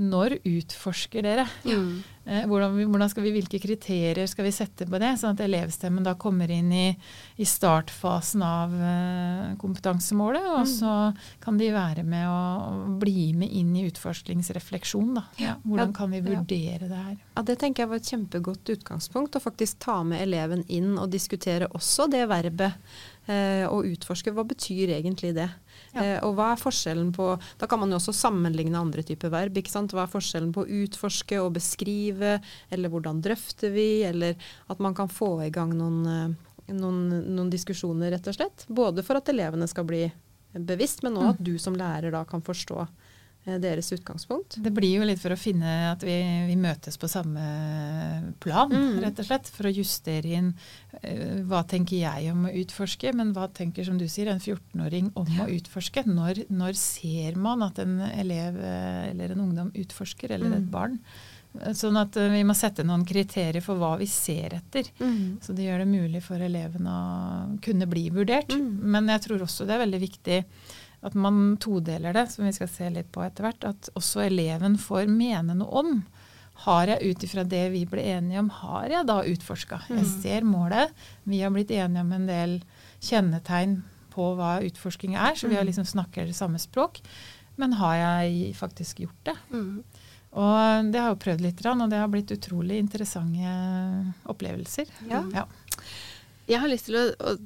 når 0.00 0.38
utforsker 0.42 1.22
dere? 1.22 1.44
Mm. 1.64 2.02
Eh, 2.24 2.46
hvordan, 2.48 2.78
hvordan 2.88 3.10
skal 3.12 3.22
vi, 3.26 3.32
Hvilke 3.36 3.58
kriterier 3.60 4.26
skal 4.26 4.46
vi 4.46 4.52
sette 4.56 4.86
på 4.88 4.98
det, 4.98 5.10
sånn 5.20 5.36
at 5.36 5.42
elevstemmen 5.44 6.02
da 6.06 6.14
kommer 6.16 6.50
inn 6.50 6.70
i, 6.72 6.86
i 7.36 7.44
startfasen 7.46 8.42
av 8.42 8.72
eh, 8.74 9.50
kompetansemålet, 9.60 10.46
og 10.56 10.64
så 10.70 10.94
kan 11.44 11.58
de 11.60 11.68
være 11.74 12.02
med 12.08 12.24
og 12.26 12.98
bli 13.02 13.32
med 13.36 13.52
inn 13.52 13.74
i 13.76 13.84
utforskningsrefleksjon. 13.90 15.14
Da. 15.18 15.24
Ja, 15.42 15.54
hvordan 15.64 15.92
kan 15.94 16.10
vi 16.10 16.22
Ja. 16.22 16.28
vurdere 16.30 16.88
det 16.88 16.96
her? 17.04 17.16
Ja, 17.36 17.42
Det 17.42 17.58
tenker 17.58 17.82
jeg 17.84 17.88
var 17.90 17.96
et 17.96 18.10
kjempegodt 18.10 18.64
utgangspunkt. 18.78 19.36
Å 19.36 19.42
faktisk 19.42 19.78
ta 19.80 20.02
med 20.02 20.22
eleven 20.22 20.64
inn 20.68 20.96
og 20.98 21.10
diskutere 21.10 21.68
også 21.68 22.08
det 22.10 22.26
verbet. 22.28 22.72
Eh, 23.26 23.64
og 23.68 23.84
utforske 23.88 24.32
hva 24.32 24.44
betyr 24.44 24.90
egentlig 25.00 25.34
det. 25.34 25.48
Ja. 25.94 26.02
Eh, 26.02 26.16
og 26.26 26.34
hva 26.38 26.50
er 26.52 26.60
forskjellen 26.60 27.12
på 27.14 27.28
Da 27.60 27.68
kan 27.70 27.78
man 27.78 27.92
jo 27.92 28.00
også 28.00 28.14
sammenligne 28.16 28.80
andre 28.80 29.04
typer 29.06 29.30
verb. 29.32 29.58
ikke 29.58 29.72
sant? 29.72 29.94
Hva 29.94 30.04
er 30.04 30.12
forskjellen 30.12 30.52
på 30.54 30.64
å 30.64 30.80
utforske 30.82 31.38
og 31.42 31.54
beskrive, 31.54 32.40
eller 32.70 32.90
hvordan 32.90 33.22
drøfter 33.24 33.70
vi, 33.74 34.02
eller 34.08 34.34
at 34.68 34.82
man 34.82 34.94
kan 34.94 35.08
få 35.08 35.36
i 35.46 35.52
gang 35.54 35.74
noen, 35.78 36.02
eh, 36.10 36.74
noen, 36.74 37.00
noen 37.36 37.52
diskusjoner, 37.52 38.10
rett 38.14 38.28
og 38.28 38.38
slett. 38.38 38.66
Både 38.68 39.06
for 39.06 39.20
at 39.20 39.30
elevene 39.30 39.68
skal 39.70 39.86
bli 39.88 40.06
bevisst, 40.54 41.02
men 41.02 41.18
òg 41.18 41.34
at 41.34 41.42
du 41.42 41.56
som 41.58 41.74
lærer 41.74 42.14
da 42.14 42.24
kan 42.28 42.42
forstå 42.44 42.86
deres 43.44 43.90
utgangspunkt. 43.92 44.56
Det 44.64 44.70
blir 44.72 44.94
jo 45.00 45.04
litt 45.04 45.20
for 45.20 45.34
å 45.34 45.36
finne 45.38 45.90
at 45.90 46.00
vi, 46.06 46.14
vi 46.48 46.56
møtes 46.56 46.96
på 46.96 47.08
samme 47.12 47.42
plan, 48.40 48.70
Mm. 48.72 49.00
rett 49.04 49.18
og 49.20 49.26
slett. 49.28 49.50
For 49.52 49.68
å 49.68 49.74
justere 49.74 50.32
inn 50.38 50.48
uh, 50.54 51.42
hva 51.48 51.60
tenker 51.68 51.98
jeg 52.00 52.32
om 52.32 52.46
å 52.48 52.54
utforske, 52.62 53.12
men 53.14 53.34
hva 53.36 53.48
tenker, 53.52 53.84
som 53.84 53.98
du 54.00 54.06
sier, 54.08 54.30
en 54.32 54.40
14-åring 54.40 55.12
om 55.20 55.28
å 55.44 55.48
utforske? 55.52 56.06
Når, 56.08 56.44
når 56.50 56.74
ser 56.80 57.36
man 57.36 57.62
at 57.66 57.78
en 57.84 57.98
elev 58.14 58.56
eh, 58.64 59.10
eller 59.12 59.32
en 59.36 59.44
ungdom 59.48 59.72
utforsker, 59.74 60.32
eller 60.38 60.56
et 60.56 60.64
Mm. 60.64 60.70
barn? 60.72 60.98
Sånn 61.78 61.94
at 62.00 62.16
eh, 62.18 62.32
vi 62.32 62.40
må 62.42 62.54
sette 62.58 62.82
noen 62.82 63.04
kriterier 63.06 63.62
for 63.62 63.78
hva 63.78 63.92
vi 64.00 64.06
ser 64.10 64.56
etter. 64.56 64.88
Så 65.44 65.54
det 65.54 65.68
gjør 65.68 65.84
det 65.84 65.86
mulig 65.92 66.22
for 66.24 66.42
eleven 66.42 66.88
å 66.90 67.58
kunne 67.62 67.86
bli 67.86 68.08
vurdert. 68.10 68.50
Mm. 68.50 68.80
Men 68.82 69.06
jeg 69.12 69.22
tror 69.28 69.44
også 69.46 69.66
det 69.68 69.76
er 69.76 69.84
veldig 69.84 70.00
viktig 70.02 70.40
at 71.04 71.14
man 71.14 71.56
todeler 71.60 72.14
det, 72.16 72.26
som 72.32 72.46
vi 72.46 72.52
skal 72.56 72.68
se 72.72 72.88
litt 72.90 73.10
på 73.12 73.22
etter 73.26 73.44
hvert. 73.44 73.64
At 73.68 73.90
også 73.94 74.24
eleven 74.26 74.78
får 74.80 75.06
mene 75.12 75.54
noe 75.58 75.68
om. 75.82 75.90
Har 76.64 76.86
jeg 76.86 77.10
ut 77.12 77.24
ifra 77.26 77.42
det 77.44 77.64
vi 77.74 77.82
ble 77.90 78.00
enige 78.14 78.38
om, 78.40 78.48
har 78.62 78.86
jeg 78.88 79.06
da 79.10 79.18
utforska? 79.26 79.80
Jeg 79.90 80.04
Mm. 80.04 80.22
ser 80.22 80.40
målet. 80.46 80.92
Vi 81.26 81.40
har 81.42 81.50
blitt 81.50 81.70
enige 81.74 82.00
om 82.00 82.12
en 82.12 82.26
del 82.26 82.62
kjennetegn 83.02 83.82
på 84.14 84.36
hva 84.38 84.60
utforsking 84.62 85.16
er, 85.18 85.34
så 85.34 85.48
vi 85.48 85.56
har 85.56 85.64
Mm. 85.64 85.72
liksom 85.72 85.84
snakker 85.86 86.24
det 86.26 86.34
samme 86.36 86.58
språk. 86.58 87.00
Men 87.58 87.72
har 87.72 87.94
jeg 87.96 88.54
faktisk 88.54 89.00
gjort 89.04 89.24
det? 89.24 89.36
Mm. 89.52 89.82
Og 90.32 90.92
det 90.92 91.00
har 91.00 91.10
jeg 91.10 91.18
jo 91.18 91.24
prøvd 91.30 91.40
litt, 91.40 91.66
og 91.66 91.90
det 91.90 91.98
har 91.98 92.08
blitt 92.08 92.30
utrolig 92.30 92.78
interessante 92.78 94.14
opplevelser. 94.26 94.86
Ja. 95.08 95.22
Ja. 95.32 95.44
Jeg 96.48 96.60
har 96.60 96.68
lyst 96.68 96.86
til 96.86 96.94
å, 96.96 97.38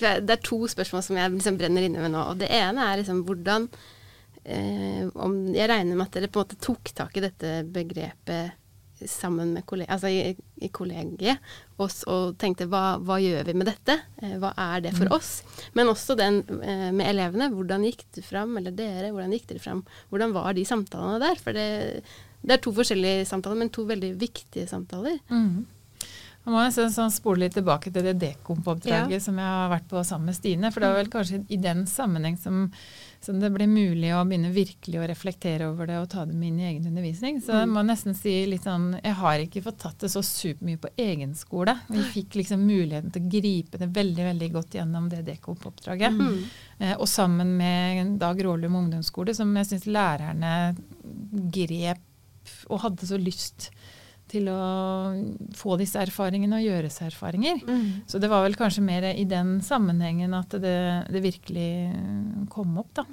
Det 0.00 0.30
er 0.34 0.42
to 0.42 0.58
spørsmål 0.70 1.02
som 1.06 1.16
jeg 1.20 1.30
liksom 1.36 1.58
brenner 1.60 1.82
inne 1.86 2.00
med 2.02 2.10
nå. 2.14 2.24
og 2.32 2.38
Det 2.40 2.48
ene 2.50 2.82
er 2.90 2.98
liksom 3.02 3.22
hvordan 3.28 3.68
eh, 4.44 5.06
om, 5.14 5.36
Jeg 5.54 5.68
regner 5.70 5.96
med 5.96 6.06
at 6.08 6.18
dere 6.18 6.28
på 6.32 6.40
en 6.42 6.46
måte 6.46 6.60
tok 6.60 6.92
tak 6.96 7.16
i 7.16 7.24
dette 7.24 7.54
begrepet 7.72 8.52
sammen 9.10 9.50
med 9.52 9.64
kolleg 9.66 9.88
altså 9.90 10.08
i, 10.08 10.30
i 10.64 10.68
kollegiet 10.72 11.40
og, 11.82 11.90
og 12.08 12.36
tenkte 12.40 12.68
hva, 12.70 12.94
hva 13.02 13.16
gjør 13.20 13.42
vi 13.48 13.54
med 13.58 13.66
dette? 13.68 13.96
Eh, 14.22 14.36
hva 14.40 14.52
er 14.56 14.84
det 14.86 14.92
for 14.96 15.10
Mm. 15.10 15.16
oss? 15.16 15.32
Men 15.74 15.90
også 15.90 16.14
den 16.16 16.38
eh, 16.62 16.90
med 16.94 17.08
elevene. 17.10 17.50
Hvordan 17.52 17.84
gikk 17.84 18.04
det 18.14 18.22
fram? 18.24 18.54
Eller 18.56 18.70
dere, 18.72 19.10
hvordan 19.12 19.34
gikk 19.34 19.48
dere 19.50 19.58
fram? 19.60 19.82
Hvordan 20.12 20.32
var 20.32 20.54
de 20.54 20.64
samtalene 20.64 21.18
der? 21.20 21.42
For 21.42 21.52
det, 21.52 21.66
det 22.46 22.54
er 22.54 22.62
to 22.64 22.72
forskjellige 22.72 23.26
samtaler, 23.28 23.58
men 23.64 23.72
to 23.74 23.84
veldig 23.90 24.12
viktige 24.22 24.66
samtaler. 24.70 25.18
Mhm. 25.28 25.66
Man 26.44 26.58
må 26.58 26.62
nesten 26.66 26.90
sånn 26.92 27.12
spole 27.12 27.46
litt 27.46 27.54
tilbake 27.56 27.88
til 27.88 28.04
det 28.04 28.18
Dekomp-oppdraget 28.20 29.22
som 29.24 29.38
jeg 29.40 29.48
har 29.48 29.70
vært 29.72 29.86
på 29.88 30.02
sammen 30.04 30.28
med 30.28 30.36
Stine. 30.36 30.68
For 30.74 30.84
det 30.84 30.90
var 30.90 30.98
vel 31.00 31.08
kanskje 31.14 31.38
i 31.48 31.56
den 31.56 31.86
sammenheng 31.88 32.36
som, 32.36 32.66
som 33.24 33.38
det 33.40 33.48
ble 33.54 33.64
mulig 33.70 34.10
å 34.12 34.20
begynne 34.28 34.50
virkelig 34.52 35.00
å 35.00 35.06
reflektere 35.08 35.70
over 35.70 35.88
det 35.88 35.96
og 36.02 36.10
ta 36.12 36.26
det 36.28 36.36
med 36.36 36.50
inn 36.50 36.60
i 36.60 36.66
egen 36.68 36.90
undervisning. 36.90 37.40
Så 37.40 37.56
jeg 37.62 37.70
må 37.72 37.86
nesten 37.88 38.16
si 38.18 38.36
litt 38.50 38.68
sånn 38.68 38.90
Jeg 38.98 39.16
har 39.22 39.46
ikke 39.46 39.64
fått 39.64 39.80
tatt 39.86 40.04
det 40.04 40.12
så 40.12 40.20
supermye 40.20 40.82
på 40.84 40.92
egen 41.06 41.32
skole. 41.38 41.78
Vi 41.88 42.04
fikk 42.18 42.36
liksom 42.42 42.68
muligheten 42.68 43.14
til 43.14 43.24
å 43.24 43.34
gripe 43.38 43.80
det 43.80 43.88
veldig 43.96 44.28
veldig 44.28 44.52
godt 44.60 44.76
gjennom 44.76 45.08
det 45.08 45.24
Dekomp-oppdraget. 45.30 46.20
Mm. 46.20 46.38
Eh, 46.76 46.96
og 46.98 47.08
sammen 47.08 47.56
med 47.56 48.18
Dag 48.20 48.44
Rålum 48.44 48.76
ungdomsskole, 48.84 49.32
som 49.32 49.56
jeg 49.62 49.72
syns 49.72 49.88
lærerne 49.88 50.74
grep 51.56 52.04
og 52.68 52.82
hadde 52.84 53.08
så 53.08 53.16
lyst 53.16 53.70
til 53.70 53.93
å 54.50 54.58
få 55.54 55.76
disse 55.80 56.00
erfaringene 56.02 56.58
og 56.58 56.64
gjøre 56.66 56.90
seg 56.90 57.12
erfaringer. 57.12 57.60
Så 58.10 58.18
det 58.18 58.30
var 58.32 58.42
vel 58.42 58.56
kanskje 58.58 58.82
mer 58.82 59.06
i 59.14 59.24
den 59.28 59.60
sammenhengen 59.64 60.34
at 60.34 60.50
det, 60.60 60.74
det 61.14 61.22
virkelig 61.24 61.68
kom 62.50 62.74
opp, 62.82 62.90
da. 62.98 63.04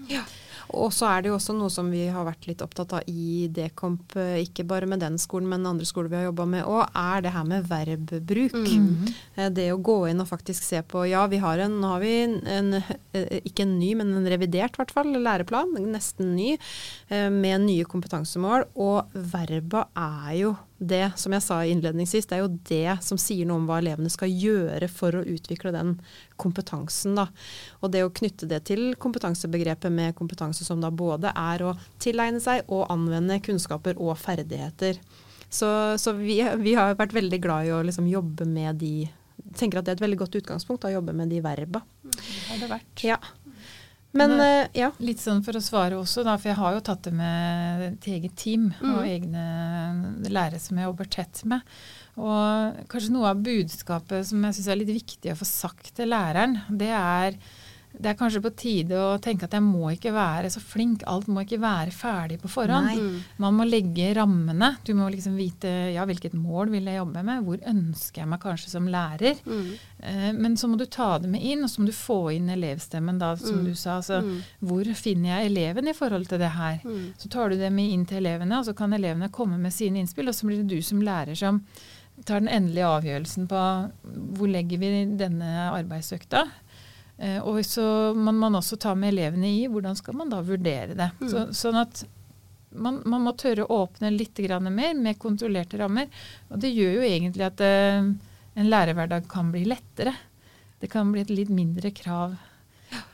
Og 0.78 0.94
så 0.96 1.08
er 1.10 1.22
det 1.26 1.32
jo 1.32 1.36
også 1.36 1.54
noe 1.58 1.70
som 1.74 1.90
vi 1.92 2.06
har 2.08 2.24
vært 2.24 2.46
litt 2.48 2.62
opptatt 2.64 2.94
av 2.96 3.08
i 3.12 3.48
Dekomp, 3.52 4.14
ikke 4.40 4.64
bare 4.70 4.88
med 4.88 5.02
den 5.04 5.18
skolen, 5.20 5.50
men 5.52 5.66
andre 5.68 5.86
skoler 5.86 6.08
vi 6.12 6.20
har 6.22 6.28
jobba 6.30 6.46
med 6.48 6.64
òg, 6.70 6.86
er 6.96 7.26
det 7.26 7.34
her 7.36 7.48
med 7.50 7.68
verbbruk. 7.68 8.56
Mm. 8.56 9.10
Eh, 9.36 9.50
Det 9.52 9.68
å 9.74 9.80
gå 9.84 9.98
inn 10.10 10.22
og 10.24 10.30
faktisk 10.30 10.64
se 10.64 10.80
på 10.88 11.04
Ja, 11.10 11.26
vi 11.28 11.42
har 11.44 11.60
en, 11.60 11.80
nå 11.82 11.90
har 11.92 12.00
vi 12.04 12.14
en, 12.24 12.38
en 12.48 12.74
eh, 12.80 13.42
ikke 13.44 13.66
en 13.66 13.78
ny, 13.80 13.94
men 14.00 14.14
en 14.16 14.30
revidert 14.32 14.78
hvert 14.80 14.94
fall, 14.96 15.12
læreplan, 15.12 15.76
nesten 15.92 16.36
ny, 16.38 16.54
eh, 17.12 17.28
med 17.34 17.66
nye 17.68 17.88
kompetansemål. 17.90 18.70
Og 18.80 19.12
verba 19.34 19.88
er 19.98 20.36
jo 20.40 20.54
det, 20.82 21.12
som 21.16 21.34
jeg 21.36 21.44
sa 21.46 21.60
innledningsvis, 21.62 22.26
det 22.26 22.38
er 22.38 22.42
jo 22.42 22.56
det 22.66 22.96
som 23.06 23.20
sier 23.22 23.46
noe 23.46 23.62
om 23.62 23.68
hva 23.70 23.78
elevene 23.82 24.10
skal 24.10 24.32
gjøre 24.34 24.88
for 24.90 25.14
å 25.14 25.24
utvikle 25.30 25.74
den 25.76 25.94
kompetansen. 26.42 27.14
Da. 27.20 27.28
Og 27.86 27.94
det 27.94 28.02
å 28.02 28.14
knytte 28.14 28.50
det 28.50 28.64
til 28.72 28.96
kompetansebegrepet 29.02 29.94
med 29.94 30.18
kompetanse 30.18 30.66
som 30.66 30.82
da 30.82 30.90
både 30.90 31.36
er 31.38 31.66
å 31.68 31.76
tilegne 32.02 32.42
seg 32.42 32.66
og 32.66 32.88
anvende 32.90 33.38
kunnskaper 33.46 34.02
og 34.02 34.18
ferdigheter. 34.18 34.98
Så, 35.52 35.70
så 36.02 36.16
vi, 36.18 36.42
vi 36.64 36.74
har 36.80 36.98
vært 36.98 37.14
veldig 37.14 37.42
glad 37.44 37.70
i 37.70 37.74
å 37.76 37.84
liksom 37.86 38.10
jobbe 38.10 38.48
med 38.50 38.82
de 38.82 38.96
tenker 39.58 39.80
at 39.80 39.86
det 39.86 39.94
er 39.94 40.00
et 40.00 40.04
veldig 40.06 40.20
godt 40.22 40.38
utgangspunkt 40.42 40.86
å 40.88 40.94
jobbe 40.94 41.14
med 41.18 41.32
de 41.34 41.42
verba. 41.44 41.84
Det 42.02 42.26
har 42.48 42.62
det 42.62 42.70
vært. 42.72 43.06
Ja. 43.06 43.18
Men 44.14 44.34
Men, 44.36 44.42
uh, 44.42 44.68
ja. 44.76 44.90
Litt 45.00 45.22
sånn 45.24 45.40
for 45.46 45.56
å 45.56 45.62
svare 45.64 45.96
også, 45.96 46.26
da, 46.28 46.34
for 46.38 46.50
jeg 46.52 46.58
har 46.60 46.74
jo 46.76 46.82
tatt 46.84 47.04
det 47.08 47.14
med 47.16 47.82
et 47.94 48.08
eget 48.12 48.36
team 48.36 48.74
og 48.82 49.06
Mm. 49.06 49.08
egne 49.08 49.46
lærere 50.28 50.60
som 50.60 50.78
jeg 50.78 50.86
jobber 50.90 51.06
tett 51.10 51.44
med. 51.46 51.62
Og 52.18 52.82
kanskje 52.92 53.12
noe 53.14 53.30
av 53.32 53.40
budskapet 53.42 54.26
som 54.28 54.44
jeg 54.44 54.54
syns 54.58 54.68
er 54.68 54.76
litt 54.82 54.92
viktig 54.92 55.32
å 55.32 55.38
få 55.40 55.48
sagt 55.48 55.94
til 55.96 56.10
læreren, 56.12 56.60
det 56.70 56.90
er 56.92 57.38
det 57.94 58.08
er 58.12 58.16
kanskje 58.18 58.40
på 58.42 58.50
tide 58.56 58.96
å 58.96 59.18
tenke 59.22 59.44
at 59.46 59.52
jeg 59.58 59.62
må 59.66 59.90
ikke 59.92 60.14
være 60.16 60.50
så 60.54 60.62
flink. 60.64 61.04
Alt 61.12 61.28
må 61.28 61.42
ikke 61.44 61.60
være 61.62 61.92
ferdig 61.92 62.38
på 62.42 62.48
forhånd. 62.50 62.88
Nei. 62.88 62.96
Mm. 62.98 63.18
Man 63.44 63.58
må 63.60 63.66
legge 63.68 64.14
rammene. 64.16 64.70
Du 64.88 64.94
må 64.96 65.10
liksom 65.12 65.36
vite 65.36 65.68
ja, 65.94 66.06
hvilket 66.08 66.34
mål 66.34 66.72
vil 66.72 66.88
jeg 66.88 66.98
jobbe 67.02 67.24
med. 67.28 67.44
Hvor 67.46 67.60
ønsker 67.74 68.24
jeg 68.24 68.30
meg 68.32 68.42
kanskje 68.42 68.72
som 68.72 68.88
lærer. 68.88 69.42
Mm. 69.46 69.68
Eh, 70.00 70.32
men 70.40 70.56
så 70.58 70.70
må 70.72 70.80
du 70.80 70.86
ta 70.88 71.18
det 71.20 71.30
med 71.30 71.44
inn, 71.44 71.64
og 71.68 71.70
så 71.70 71.82
må 71.84 71.90
du 71.92 71.96
få 71.98 72.20
inn 72.38 72.50
elevstemmen, 72.56 73.20
da, 73.20 73.36
som 73.36 73.60
Mm. 73.60 73.66
du 73.66 73.76
sa. 73.76 73.98
Altså, 74.00 74.22
Mm. 74.24 74.42
hvor 74.64 74.94
finner 74.96 75.30
jeg 75.42 75.52
eleven 75.52 75.88
i 75.88 75.94
forhold 75.94 76.28
til 76.30 76.40
det 76.40 76.52
her? 76.56 76.80
Mm. 76.86 77.14
Så 77.18 77.30
tar 77.30 77.50
du 77.50 77.58
det 77.58 77.72
med 77.72 77.92
inn 77.92 78.06
til 78.06 78.24
elevene, 78.24 78.58
og 78.60 78.66
så 78.66 78.74
kan 78.76 78.94
elevene 78.94 79.30
komme 79.30 79.60
med 79.60 79.74
sine 79.74 80.00
innspill, 80.00 80.28
og 80.30 80.34
så 80.34 80.48
blir 80.48 80.64
det 80.64 80.68
du 80.78 80.82
som 80.82 81.02
lærer 81.02 81.36
som 81.38 81.66
tar 82.26 82.40
den 82.40 82.50
endelige 82.50 82.86
avgjørelsen 82.86 83.48
på 83.50 83.62
hvor 84.38 84.48
legger 84.48 84.78
vi 84.78 85.06
denne 85.18 85.72
arbeidsøkta. 85.74 86.48
Og 87.46 87.60
så 87.68 87.86
må 88.18 88.34
man 88.34 88.58
også 88.58 88.80
ta 88.82 88.96
med 88.98 89.14
elevene 89.14 89.52
i 89.52 89.68
hvordan 89.70 89.98
skal 89.98 90.18
man 90.18 90.32
da 90.32 90.40
vurdere 90.46 90.96
det. 90.98 91.12
Mm. 91.22 91.30
Så, 91.30 91.46
sånn 91.64 91.78
at 91.84 92.04
man, 92.72 93.02
man, 93.06 93.24
må 93.26 93.34
tørre 93.38 93.66
å 93.66 93.84
åpne 93.84 94.12
litt 94.16 94.40
mer 94.70 94.94
med 94.96 95.20
kontrollerte 95.20 95.78
rammer. 95.78 96.08
Og 96.50 96.62
det 96.64 96.72
gjør 96.72 97.00
jo 97.00 97.08
egentlig 97.08 97.48
at 97.48 97.62
uh, 97.62 98.12
en 98.56 98.70
lærerhverdag 98.70 99.28
kan 99.30 99.52
bli 99.52 99.66
lettere. 99.68 100.14
Det 100.82 100.90
kan 100.92 101.12
bli 101.12 101.22
et 101.22 101.34
litt 101.34 101.52
mindre 101.54 101.92
krav 101.92 102.38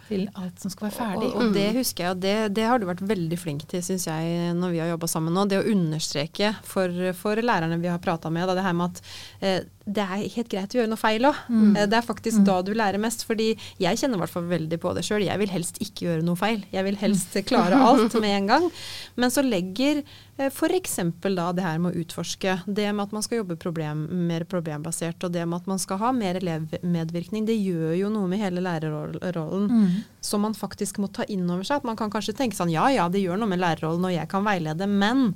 til 0.08 0.24
alt 0.40 0.62
som 0.64 0.72
skal 0.72 0.88
være 0.88 0.98
ferdig. 0.98 1.30
Og, 1.34 1.42
og 1.42 1.56
det 1.56 1.68
husker 1.76 2.06
jeg, 2.06 2.16
og 2.16 2.22
det, 2.24 2.36
det, 2.56 2.66
har 2.70 2.80
du 2.80 2.88
vært 2.88 3.04
veldig 3.06 3.40
flink 3.40 3.66
til, 3.70 3.84
syns 3.84 4.08
jeg, 4.08 4.54
når 4.58 4.74
vi 4.74 4.82
har 4.82 4.92
jobba 4.94 5.10
sammen 5.12 5.36
nå. 5.36 5.46
Det 5.50 5.60
å 5.60 5.68
understreke 5.74 6.54
for, 6.66 6.94
for 7.18 7.44
lærerne 7.44 7.80
vi 7.82 7.92
har 7.92 8.02
prata 8.04 8.32
med, 8.34 8.48
da, 8.48 8.56
det 8.58 8.66
her 8.66 8.78
med 8.78 8.96
at 8.96 9.12
eh, 9.44 9.60
det 9.88 10.04
er 10.04 10.28
helt 10.34 10.50
greit 10.52 10.74
å 10.76 10.82
gjøre 10.82 10.92
noe 10.92 11.00
feil 11.00 11.26
òg. 11.30 11.38
Mm. 11.48 11.72
Eh, 11.72 11.88
det 11.88 11.98
er 12.00 12.06
faktisk 12.06 12.42
mm. 12.42 12.46
da 12.50 12.58
du 12.66 12.74
lærer 12.76 13.02
mest. 13.02 13.24
Fordi 13.28 13.54
jeg 13.80 14.00
kjenner 14.00 14.20
i 14.20 14.24
hvert 14.26 14.34
fall 14.34 14.48
veldig 14.50 14.80
på 14.84 14.94
det 14.98 15.04
sjøl. 15.08 15.24
Jeg 15.24 15.40
vil 15.42 15.52
helst 15.54 15.80
ikke 15.84 16.10
gjøre 16.10 16.26
noe 16.28 16.40
feil. 16.40 16.64
Jeg 16.74 16.84
vil 16.88 17.00
helst 17.00 17.38
klare 17.48 17.80
alt 17.80 18.18
med 18.24 18.34
en 18.34 18.50
gang. 18.52 18.68
Men 19.16 19.32
så 19.34 19.44
legger 19.46 20.02
eh, 20.02 20.50
f.eks. 20.50 20.98
da 21.24 21.48
det 21.56 21.66
her 21.66 21.80
med 21.84 21.96
å 21.96 22.04
utforske, 22.04 22.58
det 22.68 22.88
med 22.92 23.06
at 23.06 23.16
man 23.16 23.26
skal 23.26 23.42
jobbe 23.42 23.60
problem, 23.62 24.04
mer 24.28 24.44
problembasert, 24.50 25.24
og 25.24 25.36
det 25.36 25.46
med 25.48 25.62
at 25.62 25.70
man 25.72 25.82
skal 25.82 26.02
ha 26.04 26.12
mer 26.16 26.42
elevmedvirkning, 26.42 27.48
det 27.48 27.56
gjør 27.56 27.96
jo 28.02 28.12
noe 28.12 28.28
med 28.32 28.44
hele 28.44 28.64
lærerrollen 28.66 29.70
mm. 29.72 29.94
som 30.26 30.44
man 30.44 30.58
faktisk 30.58 31.00
må 31.04 31.12
ta 31.14 31.26
inn 31.32 31.48
over 31.48 31.64
seg. 31.68 31.80
At 31.80 31.88
man 31.88 32.00
kan 32.00 32.12
kanskje 32.14 32.36
tenke 32.38 32.60
sånn 32.60 32.74
ja 32.74 32.90
ja, 32.94 33.08
det 33.12 33.24
gjør 33.24 33.40
noe 33.40 33.56
med 33.56 33.64
lærerrollen, 33.64 34.10
og 34.10 34.18
jeg 34.18 34.28
kan 34.32 34.44
veilede, 34.48 34.90
men 34.92 35.32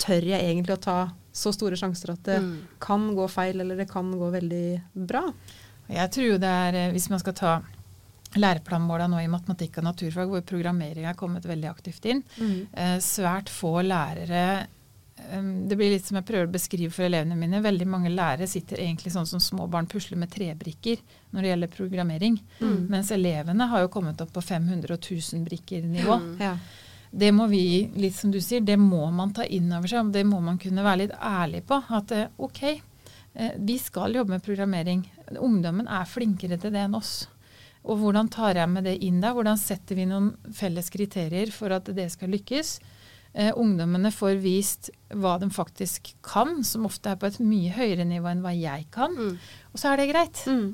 tør 0.00 0.24
jeg 0.30 0.46
egentlig 0.46 0.78
å 0.78 0.84
ta 0.84 1.00
så 1.32 1.52
store 1.54 1.78
sjanser 1.78 2.14
at 2.14 2.24
det 2.26 2.38
mm. 2.42 2.54
kan 2.82 3.10
gå 3.16 3.26
feil, 3.30 3.60
eller 3.62 3.78
det 3.78 3.88
kan 3.90 4.10
gå 4.18 4.30
veldig 4.34 4.64
bra. 5.10 5.26
Jeg 5.90 6.10
tror 6.14 6.26
jo 6.26 6.40
det 6.42 6.56
er, 6.64 6.80
eh, 6.80 6.90
hvis 6.94 7.10
man 7.10 7.22
skal 7.22 7.36
ta 7.38 7.54
læreplanmåla 8.38 9.08
nå 9.10 9.22
i 9.24 9.30
matematikk 9.30 9.80
og 9.80 9.88
naturfag, 9.88 10.28
hvor 10.30 10.44
programmering 10.46 11.06
er 11.08 11.18
kommet 11.18 11.46
veldig 11.50 11.70
aktivt 11.70 12.04
inn, 12.10 12.22
mm. 12.36 12.58
eh, 12.72 12.98
svært 13.02 13.50
få 13.50 13.80
lærere 13.82 14.44
eh, 14.60 15.48
det 15.66 15.78
blir 15.78 15.90
litt 15.94 16.06
som 16.06 16.18
jeg 16.20 16.26
prøver 16.28 16.46
å 16.46 16.52
beskrive 16.54 16.94
for 16.94 17.06
elevene 17.06 17.38
mine. 17.38 17.62
Veldig 17.62 17.88
mange 17.90 18.12
lærere 18.12 18.48
sitter 18.50 18.82
egentlig 18.82 19.12
sånn 19.14 19.28
som 19.28 19.42
små 19.42 19.66
barn 19.70 19.88
pusler 19.90 20.18
med 20.18 20.30
trebrikker 20.32 21.02
når 21.30 21.42
det 21.42 21.50
gjelder 21.50 21.74
programmering. 21.74 22.38
Mm. 22.60 22.78
Mens 22.90 23.10
elevene 23.14 23.66
har 23.70 23.84
jo 23.84 23.90
kommet 23.92 24.22
opp 24.22 24.32
på 24.34 24.42
500 24.46 24.94
og 24.94 25.02
1000 25.02 25.44
brikker-nivå. 25.46 26.22
Mm. 26.22 26.38
Ja 26.40 26.54
det 27.10 27.32
må 27.34 27.46
vi, 27.50 27.90
litt 27.98 28.14
som 28.14 28.30
du 28.30 28.38
sier, 28.42 28.62
det 28.62 28.76
må 28.78 29.08
man 29.10 29.32
ta 29.34 29.44
inn 29.44 29.72
over 29.74 29.90
seg. 29.90 30.12
Det 30.14 30.22
må 30.26 30.38
man 30.44 30.60
kunne 30.62 30.84
være 30.86 31.04
litt 31.04 31.16
ærlig 31.18 31.64
på. 31.66 31.80
At 31.90 32.14
eh, 32.14 32.30
OK, 32.38 32.62
eh, 32.70 33.56
vi 33.58 33.78
skal 33.82 34.14
jobbe 34.14 34.36
med 34.36 34.46
programmering. 34.46 35.02
Ungdommen 35.38 35.90
er 35.90 36.06
flinkere 36.06 36.60
til 36.60 36.74
det 36.74 36.84
enn 36.86 36.94
oss. 36.98 37.24
Og 37.80 37.98
hvordan 37.98 38.30
tar 38.30 38.60
jeg 38.60 38.70
med 38.70 38.86
det 38.86 39.00
inn 39.02 39.18
da? 39.22 39.34
Hvordan 39.34 39.58
setter 39.58 39.98
vi 39.98 40.06
noen 40.06 40.34
felles 40.54 40.92
kriterier 40.92 41.50
for 41.54 41.74
at 41.74 41.90
det 41.96 42.06
skal 42.14 42.30
lykkes? 42.30 42.78
Eh, 43.32 43.50
ungdommene 43.58 44.10
får 44.14 44.38
vist 44.42 44.92
hva 45.10 45.36
de 45.42 45.50
faktisk 45.54 46.12
kan, 46.26 46.60
som 46.66 46.86
ofte 46.86 47.10
er 47.10 47.18
på 47.18 47.30
et 47.30 47.42
mye 47.42 47.74
høyere 47.74 48.06
nivå 48.06 48.30
enn 48.30 48.46
hva 48.46 48.54
jeg 48.54 48.86
kan. 48.94 49.18
Mm. 49.18 49.36
Og 49.74 49.82
så 49.82 49.90
er 49.90 49.98
det 49.98 50.10
greit. 50.12 50.46
Mm. 50.46 50.66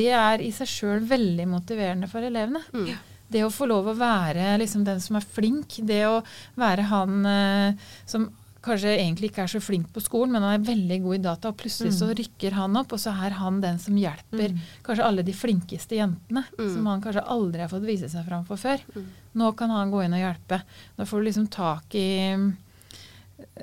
Det 0.00 0.10
er 0.16 0.44
i 0.44 0.52
seg 0.56 0.72
sjøl 0.72 1.08
veldig 1.08 1.50
motiverende 1.52 2.08
for 2.08 2.24
elevene. 2.24 2.64
Mm 2.72 2.92
det 3.32 3.44
å 3.46 3.52
få 3.52 3.68
lov 3.70 3.90
å 3.90 3.96
være 3.98 4.54
liksom, 4.62 4.84
den 4.86 5.02
som 5.02 5.18
er 5.18 5.26
flink, 5.26 5.80
det 5.88 6.04
å 6.08 6.20
være 6.60 6.86
han 6.92 7.26
eh, 7.28 7.90
som 8.08 8.30
kanskje 8.62 8.92
egentlig 8.94 9.32
ikke 9.32 9.44
er 9.44 9.50
så 9.50 9.60
flink 9.62 9.88
på 9.94 10.02
skolen, 10.02 10.34
men 10.34 10.44
han 10.46 10.56
er 10.56 10.66
veldig 10.66 10.98
god 11.02 11.16
i 11.16 11.22
data, 11.24 11.50
og 11.50 11.58
plutselig 11.58 11.92
mm. 11.92 11.96
så 11.98 12.10
rykker 12.18 12.56
han 12.56 12.78
opp, 12.78 12.94
og 12.94 13.00
så 13.02 13.14
er 13.26 13.36
han 13.40 13.60
den 13.62 13.80
som 13.82 13.96
hjelper 13.98 14.54
mm. 14.54 14.60
kanskje 14.86 15.06
alle 15.08 15.24
de 15.26 15.34
flinkeste 15.34 15.98
jentene, 15.98 16.44
mm. 16.58 16.68
som 16.76 16.90
han 16.90 17.02
kanskje 17.02 17.24
aldri 17.34 17.64
har 17.64 17.72
fått 17.72 17.88
vise 17.88 18.10
seg 18.12 18.26
fram 18.28 18.44
for 18.46 18.60
før. 18.60 18.84
Mm. 18.94 19.08
Nå 19.42 19.50
kan 19.58 19.74
han 19.74 19.90
gå 19.90 20.04
inn 20.04 20.14
og 20.14 20.22
hjelpe. 20.22 20.60
Da 20.98 21.08
får 21.08 21.22
du 21.22 21.28
liksom 21.30 21.48
tak 21.52 21.98
i 21.98 22.06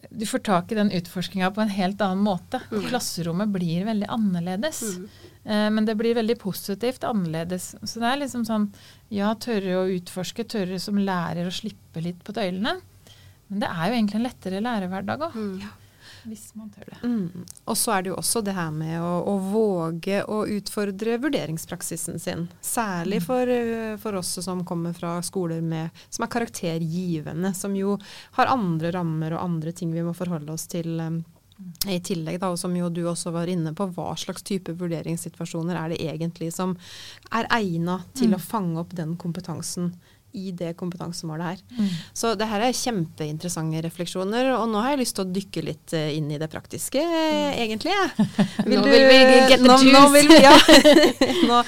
du 0.09 0.25
får 0.27 0.41
tak 0.43 0.71
i 0.71 0.75
den 0.75 0.91
utforskinga 0.91 1.51
på 1.55 1.61
en 1.63 1.71
helt 1.71 2.01
annen 2.03 2.23
måte. 2.23 2.59
Mm. 2.67 2.83
Klasserommet 2.89 3.51
blir 3.53 3.85
veldig 3.87 4.09
annerledes. 4.11 4.81
Mm. 4.97 5.28
Eh, 5.43 5.69
men 5.71 5.85
det 5.85 5.95
blir 5.95 6.15
veldig 6.15 6.37
positivt 6.39 7.03
annerledes. 7.07 7.75
Så 7.83 8.01
det 8.01 8.11
er 8.11 8.23
liksom 8.23 8.45
sånn 8.47 8.69
ja, 9.13 9.33
tørre 9.35 9.81
å 9.81 9.89
utforske, 9.97 10.47
tørre 10.49 10.79
som 10.81 10.99
lærer 10.99 11.47
å 11.47 11.53
slippe 11.53 12.03
litt 12.03 12.23
på 12.25 12.35
tøylene. 12.35 12.79
Men 13.49 13.61
det 13.63 13.69
er 13.69 13.85
jo 13.87 13.99
egentlig 13.99 14.19
en 14.19 14.27
lettere 14.27 14.65
lærerhverdag 14.65 15.29
òg. 15.29 15.37
Mm. 15.37 15.85
Hvis 16.27 16.49
man 16.57 16.67
tør 16.73 16.89
det. 16.89 16.97
Mm. 17.07 17.45
Og 17.69 17.77
så 17.79 17.93
er 17.95 18.03
det 18.03 18.11
jo 18.11 18.17
også 18.19 18.41
det 18.43 18.53
her 18.57 18.71
med 18.75 18.97
å, 19.01 19.11
å 19.31 19.35
våge 19.39 20.19
å 20.27 20.41
utfordre 20.51 21.15
vurderingspraksisen 21.23 22.19
sin. 22.21 22.45
Særlig 22.65 23.21
mm. 23.21 23.25
for, 23.25 23.53
eh, 23.53 23.95
for, 24.01 24.19
oss 24.19 24.35
som 24.43 24.65
kommer 24.67 24.93
fra 24.97 25.15
skoler 25.25 25.63
med, 25.65 25.95
som 26.11 26.25
er 26.25 26.33
karaktergivende, 26.33 27.53
som 27.57 27.75
jo 27.77 27.95
har 28.37 28.51
andre 28.51 28.91
rammer 28.95 29.37
og 29.37 29.45
andre 29.45 29.73
ting 29.73 29.95
vi 29.95 30.05
må 30.05 30.13
forholde 30.17 30.53
oss 30.53 30.67
til. 30.69 30.99
Um, 30.99 31.21
i 31.87 31.99
tillegg, 32.03 32.39
da, 32.41 32.51
som 32.57 32.75
jo 32.75 32.89
du 32.91 33.01
også 33.07 33.33
var 33.35 33.49
inne 33.51 33.73
på, 33.75 33.89
hva 33.95 34.13
slags 34.19 34.45
type 34.47 34.73
vurderingssituasjoner 34.79 35.75
er 35.79 35.91
det 35.93 35.99
egentlig 36.03 36.53
som 36.55 36.75
er 37.35 37.49
egna 37.55 38.01
til 38.15 38.31
mm. 38.31 38.37
å 38.37 38.43
fange 38.43 38.79
opp 38.81 38.95
den 38.95 39.17
kompetansen 39.19 39.93
i 40.31 40.51
det 40.53 40.75
kompetansemålet 40.77 41.45
her. 41.45 41.61
Mm. 41.77 41.93
Så 42.13 42.33
det 42.37 42.47
her 42.51 42.61
er 42.61 42.75
kjempeinteressante 42.77 43.81
refleksjoner, 43.87 44.51
og 44.55 44.67
nå 44.69 44.83
har 44.83 44.93
jeg 44.93 45.01
lyst 45.01 45.17
til 45.17 45.25
å 45.25 45.33
dykke 45.37 45.63
litt 45.65 45.95
eh, 45.97 46.11
inn 46.17 46.29
i 46.29 46.39
det 46.41 46.49
praktiske, 46.51 47.01
mm. 47.01 47.53
egentlig. 47.63 47.95
Vil 48.69 48.77
nå 48.77 48.83
du, 48.85 48.91
vil 48.93 49.07
vi 49.09 49.39
get 49.49 49.63
the 49.63 49.69
nå, 49.71 49.79
juice. 49.81 49.95
Nå 49.95 50.03
vil 50.13 50.29
vi, 50.29 50.41
ja. 50.45 50.55
nå, 51.49 51.63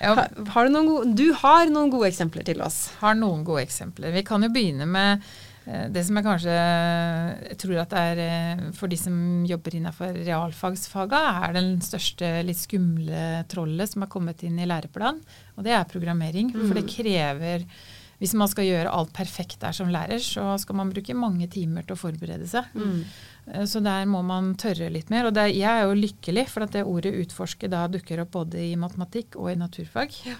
ja. 0.00 0.14
Har 0.54 0.66
du, 0.66 0.72
noen 0.74 0.88
gode, 0.88 1.12
du 1.16 1.26
har 1.44 1.68
noen 1.72 1.92
gode 1.92 2.10
eksempler 2.10 2.46
til 2.46 2.62
oss. 2.64 2.86
Har 3.02 3.16
noen 3.18 3.44
gode 3.46 3.66
eksempler. 3.66 4.14
Vi 4.16 4.24
kan 4.26 4.44
jo 4.44 4.50
begynne 4.52 4.88
med 4.88 5.24
det 5.64 6.02
som 6.04 6.18
jeg 6.18 6.26
kanskje 6.26 6.54
jeg 6.54 7.56
tror 7.62 7.80
at 7.80 7.92
det 7.94 8.04
er 8.10 8.22
eh, 8.24 8.62
for 8.76 8.92
de 8.92 8.98
som 9.00 9.16
jobber 9.48 9.78
innenfor 9.78 10.16
realfagsfaga, 10.26 11.20
er 11.46 11.56
den 11.56 11.74
største 11.84 12.30
litt 12.44 12.60
skumle 12.60 13.44
trollet 13.50 13.92
som 13.92 14.04
har 14.04 14.12
kommet 14.12 14.44
inn 14.44 14.60
i 14.60 14.68
læreplanen. 14.68 15.22
Og 15.56 15.64
det 15.64 15.72
er 15.72 15.88
programmering. 15.88 16.52
Mm. 16.52 16.64
For 16.66 16.76
det 16.76 16.88
krever 16.90 17.68
Hvis 18.20 18.32
man 18.38 18.48
skal 18.48 18.68
gjøre 18.68 18.92
alt 18.94 19.10
perfekt 19.12 19.58
der 19.60 19.74
som 19.74 19.88
lærer, 19.90 20.20
så 20.22 20.54
skal 20.62 20.76
man 20.78 20.92
bruke 20.92 21.16
mange 21.18 21.48
timer 21.50 21.82
til 21.82 21.96
å 21.96 21.98
forberede 21.98 22.46
seg. 22.48 22.68
Mm. 22.76 23.00
Eh, 23.46 23.64
så 23.68 23.80
der 23.84 24.04
må 24.08 24.22
man 24.22 24.52
tørre 24.60 24.90
litt 24.92 25.10
mer. 25.12 25.28
Og 25.28 25.34
det, 25.36 25.48
jeg 25.56 25.68
er 25.68 25.88
jo 25.88 25.96
lykkelig 25.98 26.46
for 26.52 26.64
at 26.64 26.76
det 26.76 26.84
ordet 26.84 27.14
'utforske' 27.16 27.72
da 27.72 27.86
dukker 27.88 28.22
opp 28.22 28.36
både 28.36 28.62
i 28.68 28.76
matematikk 28.76 29.36
og 29.40 29.50
i 29.52 29.58
naturfag. 29.58 30.14
Ja. 30.28 30.36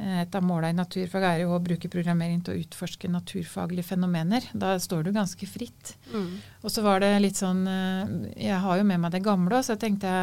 Eh, 0.00 0.20
et 0.22 0.34
av 0.34 0.42
måla 0.42 0.70
i 0.70 0.76
naturfag 0.76 1.24
er 1.28 1.42
jo 1.42 1.52
å 1.54 1.60
bruke 1.62 1.90
programmering 1.92 2.40
til 2.44 2.54
å 2.54 2.62
utforske 2.64 3.10
naturfaglige 3.10 3.86
fenomener. 3.92 4.46
Da 4.52 4.74
står 4.80 5.06
du 5.06 5.12
ganske 5.14 5.46
fritt. 5.48 5.94
Mm. 6.12 6.40
Og 6.62 6.72
så 6.72 6.84
var 6.84 7.02
det 7.04 7.12
litt 7.22 7.38
sånn 7.38 7.62
eh, 7.70 8.14
Jeg 8.46 8.60
har 8.64 8.80
jo 8.80 8.86
med 8.88 9.02
meg 9.04 9.14
det 9.14 9.22
gamle, 9.26 9.62
så 9.62 9.74
jeg 9.74 9.84
tenkte 9.84 10.14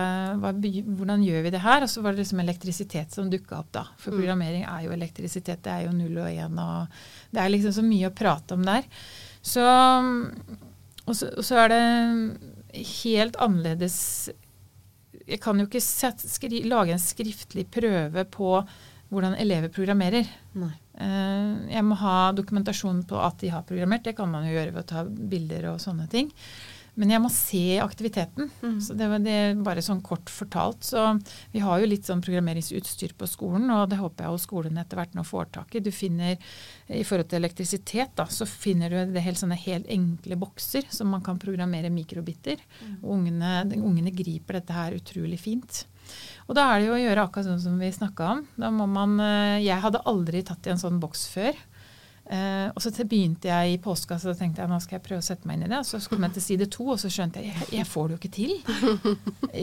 hva, 0.42 0.54
hvordan 0.54 1.26
gjør 1.26 1.48
vi 1.48 1.54
det 1.56 1.64
her? 1.64 1.86
Og 1.86 1.94
så 1.94 2.04
var 2.04 2.16
det 2.16 2.26
liksom 2.26 2.44
elektrisitet 2.44 3.16
som 3.16 3.32
dukka 3.32 3.62
opp 3.62 3.72
da. 3.78 3.86
For 4.02 4.14
mm. 4.14 4.20
programmering 4.20 4.68
er 4.68 4.86
jo 4.88 4.96
elektrisitet. 4.96 5.64
Det 5.64 5.74
er 5.74 5.88
jo 5.88 5.96
null 5.96 6.22
og 6.24 6.30
én 6.32 6.62
og 6.62 7.02
Det 7.32 7.42
er 7.42 7.54
liksom 7.54 7.76
så 7.80 7.86
mye 7.86 8.12
å 8.12 8.16
prate 8.16 8.58
om 8.58 8.68
der. 8.68 8.88
Så 9.42 9.66
Og 11.10 11.16
så, 11.18 11.32
og 11.34 11.44
så 11.44 11.64
er 11.64 11.72
det 11.72 11.84
helt 13.02 13.36
annerledes 13.42 14.30
Jeg 15.26 15.40
kan 15.42 15.58
jo 15.60 15.66
ikke 15.66 15.82
set, 15.82 16.22
skri, 16.22 16.62
lage 16.68 16.94
en 16.94 17.02
skriftlig 17.02 17.66
prøve 17.74 18.26
på 18.30 18.60
hvordan 19.12 19.36
elever 19.40 19.72
programmerer. 19.74 20.28
Nei. 20.56 20.74
Eh, 20.96 21.72
jeg 21.76 21.84
må 21.88 21.98
ha 22.00 22.18
dokumentasjon 22.36 23.04
på 23.10 23.20
at 23.20 23.42
de 23.44 23.52
har 23.52 23.66
programmert. 23.68 24.06
Det 24.08 24.16
kan 24.18 24.32
man 24.32 24.48
jo 24.48 24.56
gjøre 24.56 24.76
ved 24.76 24.86
å 24.86 24.92
ta 24.94 25.04
bilder 25.06 25.74
og 25.74 25.82
sånne 25.84 26.08
ting. 26.12 26.32
Men 27.00 27.14
jeg 27.14 27.22
må 27.24 27.30
se 27.32 27.80
aktiviteten. 27.80 28.50
Mm. 28.62 28.80
Så 28.84 28.96
det 29.00 29.08
var 29.08 29.22
det 29.24 29.38
bare 29.64 29.84
sånn 29.84 30.02
kort 30.04 30.30
fortalt. 30.32 30.84
Så 30.84 31.06
vi 31.54 31.62
har 31.64 31.80
jo 31.80 31.88
litt 31.88 32.08
sånn 32.08 32.24
programmeringsutstyr 32.24 33.16
på 33.18 33.30
skolen, 33.32 33.70
og 33.72 33.86
det 33.92 34.00
håper 34.02 34.28
jeg 34.28 34.44
skolen 34.44 34.80
etter 34.82 35.00
hvert 35.00 35.16
nå 35.16 35.24
får 35.28 35.54
tak 35.56 35.76
i. 35.76 35.84
Du 35.84 35.92
finner, 35.96 36.36
I 36.92 37.06
forhold 37.08 37.32
til 37.32 37.40
elektrisitet, 37.40 38.12
da, 38.20 38.28
så 38.28 38.48
finner 38.48 38.92
du 38.92 39.16
det 39.16 39.24
helt 39.24 39.40
sånne 39.40 39.60
helt 39.64 39.88
enkle 39.92 40.40
bokser 40.40 40.88
som 40.92 41.12
man 41.16 41.24
kan 41.24 41.40
programmere 41.40 41.92
mikrobiter. 41.94 42.60
Mm. 42.84 42.98
Ungene, 43.16 43.54
ungene 43.80 44.16
griper 44.16 44.60
dette 44.60 44.76
her 44.76 45.00
utrolig 45.00 45.40
fint. 45.40 45.86
Og 46.48 46.58
da 46.58 46.68
er 46.70 46.82
det 46.82 46.90
jo 46.90 46.96
å 46.98 47.02
gjøre 47.02 47.26
akkurat 47.28 47.50
sånn 47.50 47.64
som 47.64 47.82
vi 47.82 47.92
snakka 47.94 48.32
om. 48.36 48.46
Da 48.60 48.72
må 48.74 48.88
man 48.90 49.20
eh, 49.24 49.62
Jeg 49.66 49.84
hadde 49.84 50.04
aldri 50.10 50.44
tatt 50.48 50.68
i 50.68 50.74
en 50.74 50.82
sånn 50.82 51.00
boks 51.02 51.28
før. 51.34 51.58
Uh, 52.32 52.70
og 52.72 52.80
så 52.80 52.94
begynte 53.04 53.50
jeg 53.50 53.74
i 53.74 53.80
påska, 53.82 54.16
så 54.22 54.32
tenkte 54.38 54.62
jeg 54.62 54.72
nå 54.72 54.78
skal 54.80 54.96
jeg 54.96 55.04
prøve 55.04 55.20
å 55.20 55.26
sette 55.26 55.48
meg 55.50 55.58
inn 55.58 55.66
i 55.66 55.72
det. 55.72 55.82
Og 55.82 55.88
så 55.90 56.00
kom 56.08 56.24
jeg 56.24 56.36
til 56.38 56.46
side 56.46 56.68
to, 56.72 56.86
og 56.94 57.00
så 57.02 57.10
skjønte 57.12 57.42
jeg 57.42 57.52
jeg, 57.52 57.68
jeg 57.82 57.88
får 57.90 58.08
det 58.08 58.14
jo 58.14 58.20
ikke 58.22 58.36
til. 58.38 58.54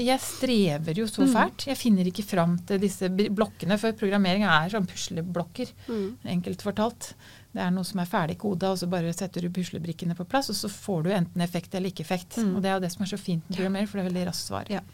Jeg 0.08 0.20
strever 0.20 1.00
jo 1.00 1.06
så 1.08 1.24
mm. 1.24 1.30
fælt. 1.32 1.64
Jeg 1.70 1.80
finner 1.80 2.10
ikke 2.10 2.26
fram 2.28 2.58
til 2.68 2.82
disse 2.82 3.08
blokkene, 3.08 3.78
for 3.80 3.96
programmering 3.96 4.44
er 4.44 4.68
sånn 4.74 4.88
pusleblokker, 4.90 5.72
mm. 5.88 6.04
enkelt 6.34 6.64
fortalt. 6.66 7.08
Det 7.56 7.62
er 7.64 7.72
noe 7.72 7.88
som 7.88 8.02
er 8.02 8.10
ferdig 8.10 8.36
koda, 8.42 8.74
og 8.74 8.82
så 8.82 8.90
bare 8.90 9.14
setter 9.16 9.46
du 9.46 9.54
puslebrikkene 9.54 10.18
på 10.18 10.28
plass, 10.28 10.52
og 10.52 10.58
så 10.58 10.68
får 10.68 11.06
du 11.06 11.10
enten 11.16 11.46
effekt 11.46 11.72
eller 11.72 11.94
ikke 11.94 12.04
effekt. 12.04 12.36
Mm. 12.36 12.52
Og 12.52 12.60
det 12.60 12.68
er 12.68 12.76
jo 12.76 12.84
det 12.84 12.92
som 12.92 13.06
er 13.06 13.14
så 13.14 13.22
fint 13.22 13.48
med 13.48 13.56
programmering, 13.56 13.88
for 13.88 13.96
det 13.96 14.04
er 14.04 14.10
veldig 14.10 14.28
raskt 14.28 14.52
svar. 14.52 14.68
Ja. 14.76 14.84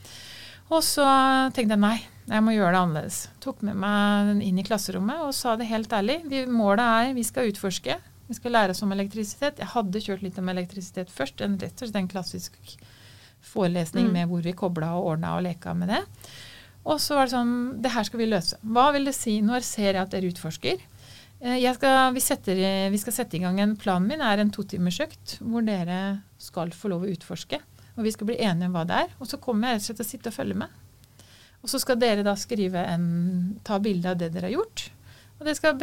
Og 0.72 0.80
så 0.84 1.04
tenkte 1.54 1.74
jeg 1.76 1.82
nei, 1.82 1.98
jeg 2.30 2.40
må 2.44 2.54
gjøre 2.54 2.72
det 2.72 2.80
annerledes. 2.80 3.18
Tok 3.44 3.60
med 3.66 3.76
meg 3.76 4.30
den 4.30 4.40
inn 4.46 4.58
i 4.58 4.64
klasserommet 4.64 5.20
og 5.26 5.34
sa 5.36 5.56
det 5.60 5.68
helt 5.68 5.92
ærlig. 5.92 6.22
Vi, 6.30 6.44
målet 6.48 6.84
er 6.84 7.14
vi 7.16 7.24
skal 7.26 7.50
utforske. 7.52 7.98
Vi 8.30 8.36
skal 8.38 8.54
lære 8.56 8.72
oss 8.72 8.80
om 8.86 8.92
elektrisitet. 8.96 9.60
Jeg 9.60 9.72
hadde 9.74 10.00
kjørt 10.00 10.24
litt 10.24 10.38
om 10.40 10.48
elektrisitet 10.48 11.12
først. 11.12 11.42
En 11.44 11.58
rett 11.60 11.76
og 11.76 11.84
slett 11.90 12.00
en 12.00 12.08
klassisk 12.08 12.56
forelesning 13.44 14.06
Mm. 14.08 14.12
med 14.12 14.28
hvor 14.28 14.42
vi 14.42 14.52
kobla 14.56 14.94
og 14.96 15.10
ordna 15.12 15.36
og 15.36 15.44
leka 15.44 15.74
med 15.76 15.88
det. 15.92 16.00
Og 16.84 16.98
så 17.00 17.14
var 17.16 17.26
det 17.26 17.32
sånn 17.36 17.82
Det 17.82 17.92
her 17.92 18.04
skal 18.04 18.18
vi 18.20 18.26
løse. 18.26 18.56
Hva 18.64 18.92
vil 18.92 19.04
det 19.04 19.14
si? 19.14 19.40
Når 19.42 19.60
ser 19.62 19.92
jeg 19.92 20.02
at 20.02 20.10
dere 20.10 20.32
utforsker? 20.32 20.80
Eh, 21.40 21.72
skal, 21.74 22.14
vi, 22.14 22.20
setter, 22.20 22.56
vi 22.90 22.98
skal 22.98 23.12
sette 23.12 23.36
i 23.36 23.40
gang 23.40 23.60
en 23.60 23.76
Planen 23.76 24.08
min 24.08 24.20
er 24.20 24.38
en 24.38 24.50
totimersøkt 24.50 25.38
hvor 25.40 25.64
dere 25.64 26.22
skal 26.38 26.70
få 26.70 26.88
lov 26.88 27.04
å 27.04 27.12
utforske. 27.12 27.60
Og 27.94 28.06
vi 28.06 28.12
skal 28.14 28.28
bli 28.30 28.40
enige 28.42 28.70
om 28.70 28.74
hva 28.74 28.84
det 28.88 29.04
er. 29.04 29.14
Og 29.20 29.30
så 29.30 29.38
kommer 29.42 29.70
jeg 29.70 29.78
rett 29.78 29.84
og 29.84 29.86
slett 29.88 30.00
til 30.00 30.06
å 30.06 30.10
sitte 30.10 30.32
og 30.32 30.36
følge 30.36 30.58
med. 30.64 30.80
Og 31.64 31.70
så 31.72 31.80
skal 31.80 31.96
dere 32.00 32.24
da 32.26 32.34
skrive 32.36 32.82
en, 32.92 33.06
ta 33.64 33.78
bilde 33.80 34.10
av 34.10 34.18
det 34.20 34.32
dere 34.34 34.50
har 34.50 34.58
gjort. 34.58 34.88
Og 35.38 35.46
dere 35.46 35.58
skal 35.58 35.78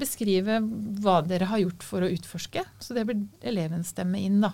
beskrive 0.00 0.58
hva 1.00 1.20
dere 1.24 1.48
har 1.50 1.62
gjort 1.62 1.84
for 1.86 2.04
å 2.04 2.10
utforske. 2.10 2.64
Så 2.82 2.96
det 2.96 3.06
blir 3.08 3.22
elevens 3.46 3.92
stemme 3.94 4.20
inn, 4.20 4.40
da. 4.42 4.52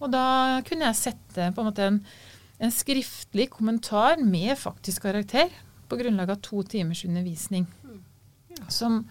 Og 0.00 0.12
da 0.12 0.62
kunne 0.68 0.88
jeg 0.88 1.00
sette 1.00 1.50
på 1.52 1.62
en 1.62 1.68
måte 1.68 1.88
en, 1.90 1.98
en 2.62 2.72
skriftlig 2.72 3.50
kommentar 3.52 4.22
med 4.22 4.54
faktisk 4.58 5.04
karakter 5.08 5.52
på 5.90 5.98
grunnlag 6.00 6.30
av 6.32 6.40
to 6.40 6.62
timers 6.62 7.04
undervisning. 7.04 7.66
Som, 8.72 9.02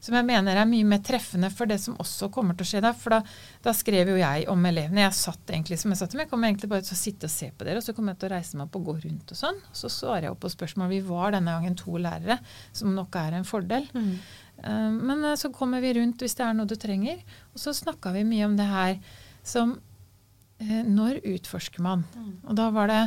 som 0.00 0.14
jeg 0.14 0.26
mener 0.28 0.58
er 0.60 0.68
mye 0.68 0.86
mer 0.86 1.00
treffende 1.02 1.48
for 1.50 1.66
det 1.66 1.78
som 1.82 1.96
også 2.02 2.28
kommer 2.34 2.54
til 2.54 2.66
å 2.66 2.70
skje 2.70 2.82
da. 2.84 2.92
For 2.94 3.16
da, 3.16 3.20
da 3.64 3.72
skrev 3.74 4.12
jo 4.12 4.18
jeg 4.20 4.46
om 4.52 4.68
elevene. 4.68 5.02
Jeg 5.06 5.16
satt 5.18 5.50
egentlig 5.50 5.78
som 5.82 5.90
jeg 5.90 5.98
satt 6.02 6.14
med, 6.14 6.26
jeg 6.26 6.30
kommer 6.30 6.50
egentlig 6.50 6.70
bare 6.70 6.84
til 6.86 6.94
å 6.94 7.00
sitte 7.00 7.26
og 7.30 7.32
se 7.32 7.50
på 7.50 7.66
dere, 7.66 7.80
og 7.80 7.86
så 7.86 7.94
kommer 7.96 8.14
jeg 8.14 8.20
til 8.22 8.30
å 8.30 8.34
reise 8.36 8.58
meg 8.60 8.68
opp 8.68 8.78
og 8.80 8.88
gå 8.90 8.96
rundt 9.06 9.32
og 9.34 9.40
sånn. 9.40 9.60
Så 9.74 9.90
svarer 9.92 10.28
jeg 10.28 10.34
opp 10.36 10.42
på 10.44 10.52
spørsmål. 10.52 10.92
Vi 10.92 11.00
var 11.08 11.34
denne 11.34 11.56
gangen 11.56 11.78
to 11.80 11.96
lærere, 11.98 12.38
som 12.76 12.94
nok 12.94 13.18
er 13.22 13.38
en 13.40 13.48
fordel. 13.48 13.88
Eh, 13.96 14.90
Men 15.00 15.24
eh, 15.24 15.34
så 15.40 15.50
kommer 15.52 15.80
vi 15.84 15.94
rundt 15.98 16.22
hvis 16.22 16.36
det 16.38 16.44
er 16.46 16.54
noe 16.56 16.68
du 16.70 16.76
trenger. 16.80 17.20
Og 17.54 17.60
så 17.60 17.74
snakka 17.76 18.12
vi 18.14 18.24
mye 18.28 18.46
om 18.46 18.56
det 18.56 18.68
her 18.70 18.98
som 19.46 19.76
uh, 19.78 20.82
Når 20.88 21.20
utforsker 21.22 21.82
man? 21.84 22.04
Og 22.48 22.56
da 22.58 22.70
var 22.74 22.88
det 22.90 23.00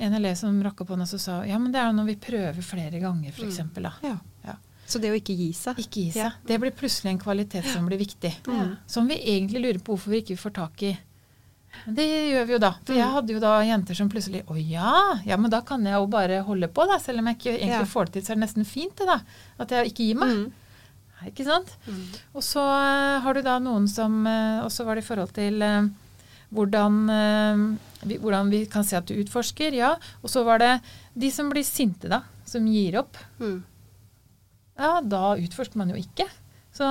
en 0.00 0.14
elev 0.16 0.34
som 0.40 0.56
rakk 0.64 0.80
opp 0.82 0.94
hånda 0.94 1.06
og 1.06 1.20
sa 1.22 1.42
ja, 1.46 1.58
men 1.60 1.70
det 1.74 1.78
er 1.82 1.90
jo 1.90 1.98
når 1.98 2.08
vi 2.08 2.16
prøver 2.24 2.62
flere 2.64 2.98
ganger, 3.02 3.30
f.eks. 3.36 3.60
da. 3.76 3.92
Ja. 4.02 4.16
Ja. 4.44 4.56
Så 4.86 5.00
det 5.00 5.10
å 5.12 5.16
ikke 5.16 5.34
gi 5.38 5.50
seg. 5.56 5.78
Ikke 5.80 6.02
gi 6.02 6.10
seg. 6.12 6.20
Ja. 6.26 6.30
Det 6.46 6.58
blir 6.60 6.74
plutselig 6.76 7.14
en 7.14 7.22
kvalitet 7.22 7.66
som 7.72 7.86
blir 7.88 8.00
viktig. 8.00 8.32
Ja. 8.46 8.66
Som 8.90 9.08
vi 9.10 9.16
egentlig 9.18 9.62
lurer 9.64 9.80
på 9.80 9.94
hvorfor 9.94 10.12
vi 10.14 10.22
ikke 10.24 10.38
får 10.40 10.56
tak 10.60 10.84
i. 10.90 10.92
Men 11.84 11.96
det 11.98 12.04
gjør 12.06 12.44
vi 12.48 12.54
jo 12.54 12.60
da. 12.62 12.70
For 12.86 12.96
jeg 12.96 13.14
hadde 13.16 13.34
jo 13.34 13.40
da 13.42 13.54
jenter 13.66 13.96
som 13.98 14.10
plutselig 14.12 14.44
Å 14.46 14.54
ja, 14.60 14.92
ja, 15.26 15.38
men 15.40 15.50
da 15.52 15.60
kan 15.66 15.82
jeg 15.84 15.96
jo 15.98 16.06
bare 16.12 16.42
holde 16.46 16.68
på, 16.70 16.86
da. 16.90 17.00
Selv 17.02 17.20
om 17.20 17.30
jeg 17.30 17.40
ikke 17.40 17.56
egentlig 17.56 17.90
får 17.90 18.08
det 18.08 18.14
til, 18.16 18.26
så 18.26 18.32
er 18.32 18.38
det 18.38 18.44
nesten 18.44 18.68
fint 18.68 18.94
det, 19.00 19.08
da. 19.10 19.18
At 19.60 19.74
jeg 19.74 19.90
ikke 19.90 20.06
gir 20.10 20.20
meg. 20.20 20.36
Mm. 20.38 20.78
Nei, 21.18 21.26
Ikke 21.32 21.48
sant? 21.48 21.74
Og 22.34 22.44
så 22.46 22.62
eh, 22.62 23.18
har 23.24 23.36
du 23.36 23.42
da 23.44 23.58
noen 23.62 23.88
som 23.90 24.22
også 24.26 24.64
Og 24.66 24.72
så 24.74 24.86
var 24.88 24.98
det 24.98 25.04
i 25.04 25.08
forhold 25.08 25.34
til 25.36 25.66
eh, 25.66 25.90
hvordan, 26.54 26.98
eh, 27.10 27.62
vi, 28.06 28.18
hvordan 28.22 28.50
vi 28.52 28.64
kan 28.70 28.86
se 28.86 28.98
at 28.98 29.10
du 29.10 29.16
utforsker, 29.18 29.74
ja. 29.74 29.94
Og 30.22 30.30
så 30.30 30.44
var 30.46 30.62
det 30.62 30.72
de 31.18 31.30
som 31.34 31.50
blir 31.50 31.66
sinte, 31.66 32.10
da. 32.10 32.22
Som 32.48 32.68
gir 32.70 33.00
opp. 33.02 33.18
Mm. 33.42 33.62
Ja, 34.78 34.98
da 35.00 35.34
utforsker 35.38 35.80
man 35.80 35.92
jo 35.92 35.98
ikke. 36.00 36.26
Så, 36.74 36.86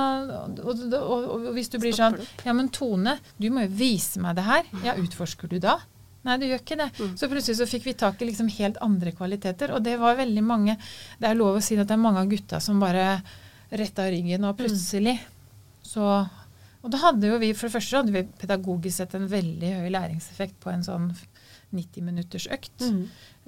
og, 0.64 0.78
og, 0.96 1.24
og, 1.28 1.48
hvis 1.52 1.68
du 1.68 1.76
blir 1.76 1.92
sånn 1.92 2.14
Stopper 2.16 2.48
Ja, 2.48 2.54
men 2.56 2.70
Tone, 2.72 3.18
du 3.36 3.50
må 3.52 3.66
jo 3.66 3.74
vise 3.76 4.22
meg 4.22 4.38
det 4.38 4.46
her. 4.46 4.70
Ja, 4.86 4.94
utforsker 5.00 5.50
du 5.50 5.58
da? 5.60 5.76
Nei, 6.24 6.38
du 6.40 6.46
gjør 6.48 6.62
ikke 6.62 6.78
det. 6.80 6.86
Mm. 6.96 7.10
Så 7.20 7.28
plutselig 7.28 7.58
så 7.58 7.66
fikk 7.68 7.90
vi 7.90 7.96
tak 8.00 8.22
i 8.22 8.28
liksom 8.30 8.48
helt 8.56 8.78
andre 8.84 9.12
kvaliteter. 9.12 9.74
Og 9.76 9.84
det 9.84 9.98
var 10.00 10.16
veldig 10.16 10.44
mange 10.44 10.78
Det 11.20 11.28
er 11.28 11.36
lov 11.36 11.58
å 11.58 11.64
si 11.64 11.76
at 11.76 11.90
det 11.90 11.98
er 11.98 12.00
mange 12.00 12.22
av 12.22 12.30
gutta 12.30 12.62
som 12.64 12.80
bare 12.80 13.18
retta 13.74 14.06
ryggen, 14.08 14.46
og 14.48 14.56
plutselig 14.56 15.18
så 15.84 16.24
Og 16.84 16.90
da 16.92 17.00
hadde 17.00 17.28
jo 17.28 17.38
vi 17.42 17.52
For 17.56 17.66
det 17.66 17.74
første 17.74 18.00
hadde 18.00 18.14
vi 18.14 18.24
pedagogisk 18.40 19.02
sett 19.02 19.16
en 19.18 19.28
veldig 19.28 19.76
høy 19.82 19.88
læringseffekt 19.92 20.56
på 20.64 20.72
en 20.72 20.84
sånn 20.86 21.12
90 21.74 22.04
minutters 22.06 22.44
økt. 22.54 22.84
Mm. 22.86 23.00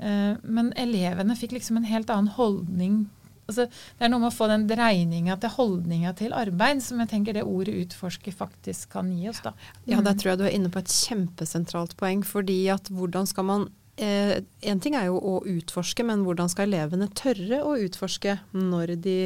Eh, 0.03 0.33
men 0.43 0.73
elevene 0.77 1.37
fikk 1.39 1.53
liksom 1.55 1.79
en 1.79 1.87
helt 1.87 2.11
annen 2.11 2.33
holdning. 2.35 3.05
Altså, 3.47 3.69
det 3.71 4.07
er 4.07 4.11
noe 4.11 4.25
med 4.25 4.33
å 4.33 4.35
få 4.35 4.49
den 4.51 4.67
dreininga 4.67 5.39
til 5.43 5.53
holdninga 5.55 6.13
til 6.19 6.35
arbeid 6.35 6.83
som 6.83 7.01
jeg 7.03 7.13
tenker 7.13 7.37
det 7.37 7.47
ordet 7.47 7.77
utforsker 7.87 8.35
faktisk 8.35 8.91
kan 8.97 9.13
gi 9.15 9.31
oss. 9.31 9.43
da. 9.45 9.55
Ja, 9.87 10.03
der 10.03 10.19
tror 10.19 10.33
jeg 10.33 10.41
du 10.41 10.47
er 10.49 10.57
inne 10.57 10.71
på 10.73 10.83
et 10.83 10.93
kjempesentralt 10.93 11.97
poeng. 12.01 12.25
fordi 12.27 12.65
at 12.75 12.91
hvordan 12.91 13.27
skal 13.27 13.47
man 13.47 13.69
eh, 14.03 14.43
En 14.67 14.81
ting 14.83 14.97
er 14.99 15.07
jo 15.07 15.21
å 15.21 15.37
utforske, 15.47 16.05
men 16.05 16.25
hvordan 16.27 16.51
skal 16.51 16.67
elevene 16.67 17.09
tørre 17.15 17.63
å 17.63 17.77
utforske 17.87 18.39
når 18.53 18.97
de 18.99 19.19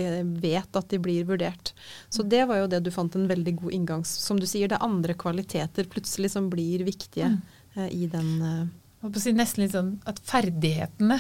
vet 0.43 0.77
at 0.77 0.93
de 0.93 1.01
blir 1.01 1.25
vurdert? 1.25 1.73
Så 2.13 2.23
det 2.23 2.45
var 2.51 2.61
jo 2.61 2.69
det 2.69 2.85
du 2.85 2.93
fant 2.93 3.17
en 3.17 3.29
veldig 3.31 3.57
god 3.63 3.73
inngangs... 3.79 4.13
Som 4.21 4.41
du 4.41 4.47
sier, 4.47 4.69
det 4.69 4.77
er 4.77 4.85
andre 4.85 5.17
kvaliteter 5.17 5.89
plutselig 5.89 6.35
som 6.37 6.53
blir 6.53 6.85
viktige 6.85 7.33
eh, 7.75 7.89
i 7.89 8.05
den 8.11 8.31
eh, 8.45 8.69
Si 9.17 9.33
nesten 9.33 9.63
litt 9.63 9.73
sånn 9.73 9.95
at 10.09 10.19
ferdighetene 10.29 11.17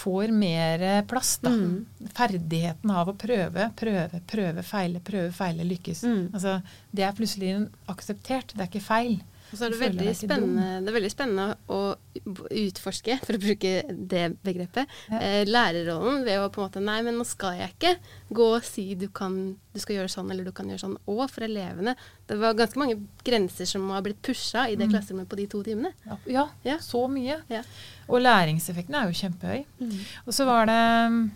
får 0.00 0.30
mer 0.32 0.84
plass. 1.08 1.34
da. 1.42 1.52
Mm. 1.52 2.08
Ferdigheten 2.16 2.92
av 2.96 3.10
å 3.12 3.16
prøve, 3.20 3.66
prøve, 3.76 4.22
prøve, 4.30 4.64
feile, 4.64 5.02
prøve, 5.04 5.32
feile, 5.36 5.66
lykkes. 5.68 6.00
Mm. 6.08 6.22
Altså, 6.32 6.54
det 6.96 7.04
er 7.04 7.18
plutselig 7.18 7.52
akseptert. 7.92 8.54
Det 8.54 8.64
er 8.64 8.70
ikke 8.72 8.86
feil. 8.86 9.18
Og 9.52 9.58
så 9.58 9.66
er 9.66 9.70
det 9.70 9.80
veldig, 9.80 10.06
det 10.84 10.88
er 10.88 10.94
veldig 10.94 11.10
spennende 11.10 11.56
å 11.68 11.96
utforske, 12.50 13.16
for 13.24 13.34
å 13.36 13.40
bruke 13.42 13.72
det 14.08 14.24
begrepet, 14.44 14.86
Ja. 15.10 15.18
eh, 15.18 15.44
lærerrollen 15.44 16.24
ved 16.24 16.38
å 16.38 16.50
på 16.52 16.60
en 16.62 16.68
måte 16.70 16.82
Nei, 16.82 17.00
men 17.02 17.18
nå 17.18 17.24
skal 17.26 17.56
jeg 17.58 17.72
ikke 17.74 17.96
gå 18.32 18.46
og 18.56 18.62
si 18.64 18.94
du 18.94 19.08
kan 19.08 19.56
du 19.72 19.78
skal 19.78 19.96
gjøre 19.96 20.10
sånn 20.10 20.30
eller 20.32 20.44
du 20.44 20.50
kan 20.52 20.66
gjøre 20.66 20.80
sånn. 20.82 20.96
Og 21.06 21.30
for 21.30 21.42
elevene. 21.46 21.94
Det 22.26 22.36
var 22.40 22.54
ganske 22.58 22.76
mange 22.76 22.96
grenser 23.22 23.64
som 23.70 23.88
har 23.90 24.02
blitt 24.02 24.20
pusha 24.20 24.64
i 24.68 24.74
det 24.74 24.88
Mm. 24.88 24.92
klasserommet 24.96 25.28
på 25.28 25.36
de 25.36 25.46
to 25.46 25.62
timene. 25.62 25.92
Ja, 26.04 26.16
ja, 26.26 26.48
Ja. 26.64 26.76
så 26.78 27.06
mye. 27.08 27.40
Ja. 27.48 27.62
Og 28.08 28.20
læringseffekten 28.20 28.94
er 28.94 29.06
jo 29.06 29.28
kjempehøy. 29.28 29.64
Og 30.26 30.32
så 30.34 30.44
var 30.44 30.66
det 30.66 31.30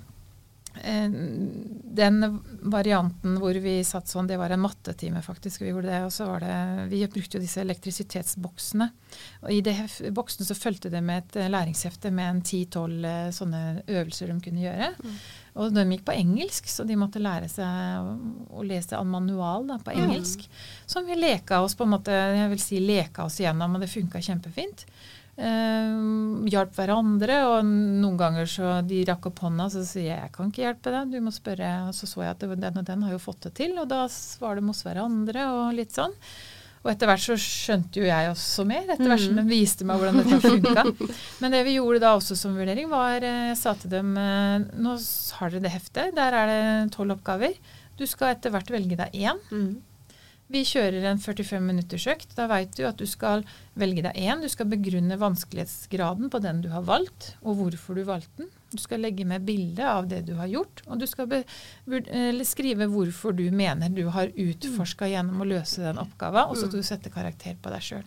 den 0.74 2.40
varianten 2.66 3.36
hvor 3.38 3.54
vi 3.62 3.76
satt 3.86 4.10
sånn, 4.10 4.26
det 4.26 4.38
var 4.40 4.50
en 4.50 4.62
mattetime 4.64 5.22
faktisk. 5.22 5.62
Vi 5.62 5.70
gjorde 5.70 5.92
det, 5.92 6.00
og 6.06 6.12
så 6.12 6.26
var 6.26 6.42
det, 6.42 6.56
vi 6.90 7.02
brukte 7.06 7.38
jo 7.38 7.44
disse 7.44 7.62
elektrisitetsboksene. 7.62 8.88
Og 9.44 9.52
I 9.54 9.60
de 9.64 9.76
boksene 10.14 10.46
så 10.48 10.56
fulgte 10.58 10.90
det 10.90 11.02
med 11.06 11.22
et 11.22 11.38
eh, 11.44 11.50
læringshefte 11.52 12.10
med 12.14 12.30
en 12.30 12.42
10-12 12.42 13.08
eh, 13.10 13.30
sånne 13.36 13.62
øvelser 13.86 14.32
de 14.32 14.38
kunne 14.42 14.64
gjøre. 14.64 14.90
Og 15.54 15.70
de 15.70 15.86
gikk 15.86 16.04
på 16.08 16.16
engelsk, 16.18 16.66
så 16.70 16.82
de 16.86 16.98
måtte 16.98 17.22
lære 17.22 17.46
seg 17.52 18.08
å, 18.50 18.64
lese 18.66 18.98
en 18.98 19.12
manual 19.12 19.68
da, 19.70 19.78
på 19.78 19.94
engelsk. 19.94 20.42
Som 20.90 21.06
vi 21.06 21.14
leka 21.18 21.62
oss 21.62 21.78
på 21.78 21.86
en 21.86 21.94
måte, 21.94 22.10
jeg 22.10 22.50
vil 22.50 22.62
si 22.62 22.82
leka 22.82 23.28
oss 23.28 23.38
igjennom, 23.38 23.76
og 23.76 23.84
det 23.84 23.92
funka 23.92 24.22
kjempefint. 24.24 24.82
Eh, 25.34 25.94
hjalp 26.52 26.76
hverandre, 26.76 27.38
og 27.50 27.66
noen 27.66 28.18
ganger 28.18 28.50
så 28.50 28.74
de 28.86 29.00
rakk 29.08 29.30
opp 29.32 29.40
hånda, 29.42 29.66
så 29.72 29.82
sier 29.86 30.12
jeg 30.12 30.20
jeg 30.20 30.34
kan 30.34 30.50
ikke 30.50 30.62
hjelpe 30.62 30.92
deg, 30.94 31.14
du 31.14 31.22
må 31.24 31.32
spørre. 31.34 31.70
Og 31.88 31.94
så 31.96 32.08
så 32.10 32.22
jeg 32.22 32.36
at 32.36 32.44
den 32.66 32.82
og 32.82 32.84
den 32.86 33.06
har 33.06 33.14
jo 33.16 33.22
fått 33.22 33.48
det 33.48 33.54
til, 33.62 33.74
og 33.80 33.88
da 33.90 34.04
var 34.42 34.58
de 34.58 34.68
hos 34.68 34.84
hverandre 34.86 35.48
og 35.54 35.72
litt 35.78 35.96
sånn. 35.96 36.14
Og 36.84 36.90
etter 36.92 37.08
hvert 37.08 37.22
så 37.24 37.34
skjønte 37.40 38.02
jo 38.02 38.04
jeg 38.04 38.28
også 38.28 38.66
mer, 38.68 38.84
etter 38.84 39.08
hvert 39.08 39.22
som 39.22 39.38
de 39.40 39.44
viste 39.48 39.86
meg 39.88 40.02
hvordan 40.02 40.20
dette 40.20 40.40
funka. 40.44 40.82
Men 41.40 41.56
det 41.56 41.62
vi 41.64 41.78
gjorde 41.78 42.02
da 42.02 42.12
også 42.18 42.36
som 42.36 42.58
vurdering, 42.58 42.90
var 42.92 43.24
eh, 43.24 43.48
jeg 43.54 43.56
sa 43.62 43.72
til 43.80 43.94
dem 43.94 44.12
eh, 44.20 44.66
nå 44.84 44.92
har 45.38 45.54
dere 45.54 45.64
det 45.64 45.72
heftet, 45.72 46.12
der 46.18 46.36
er 46.42 46.52
det 46.52 46.92
tolv 46.94 47.16
oppgaver. 47.16 47.56
Du 47.96 48.04
skal 48.10 48.34
etter 48.34 48.52
hvert 48.52 48.70
velge 48.74 49.00
deg 49.00 49.16
én. 49.16 49.40
Mm. 49.48 49.72
Vi 50.52 50.60
kjører 50.68 51.06
en 51.08 51.20
45 51.22 51.62
minutters 51.64 52.04
økt. 52.12 52.34
Da 52.36 52.44
veit 52.50 52.74
du 52.76 52.82
at 52.84 52.98
du 53.00 53.06
skal 53.08 53.46
velge 53.80 54.02
deg 54.04 54.18
én. 54.20 54.42
Du 54.44 54.48
skal 54.52 54.68
begrunne 54.68 55.16
vanskelighetsgraden 55.20 56.28
på 56.30 56.40
den 56.44 56.60
du 56.64 56.68
har 56.74 56.84
valgt, 56.84 57.30
og 57.40 57.56
hvorfor 57.62 57.96
du 57.96 58.04
valgte 58.04 58.44
den. 58.44 58.50
Du 58.74 58.80
skal 58.82 59.00
legge 59.00 59.24
med 59.24 59.46
bilde 59.46 59.86
av 59.88 60.08
det 60.10 60.24
du 60.28 60.34
har 60.36 60.50
gjort, 60.50 60.82
og 60.90 61.00
du 61.00 61.06
skal 61.08 61.30
skrive 62.44 62.88
hvorfor 62.90 63.32
du 63.38 63.46
mener 63.54 63.92
du 63.94 64.04
har 64.12 64.34
utforska 64.34 65.08
gjennom 65.12 65.40
å 65.40 65.48
løse 65.48 65.84
den 65.84 66.00
oppgava, 66.02 66.48
og 66.50 66.58
så 66.58 66.66
skal 66.66 66.82
du 66.82 66.88
sette 66.90 67.12
karakter 67.14 67.54
på 67.62 67.72
deg 67.72 67.86
sjøl. 67.86 68.06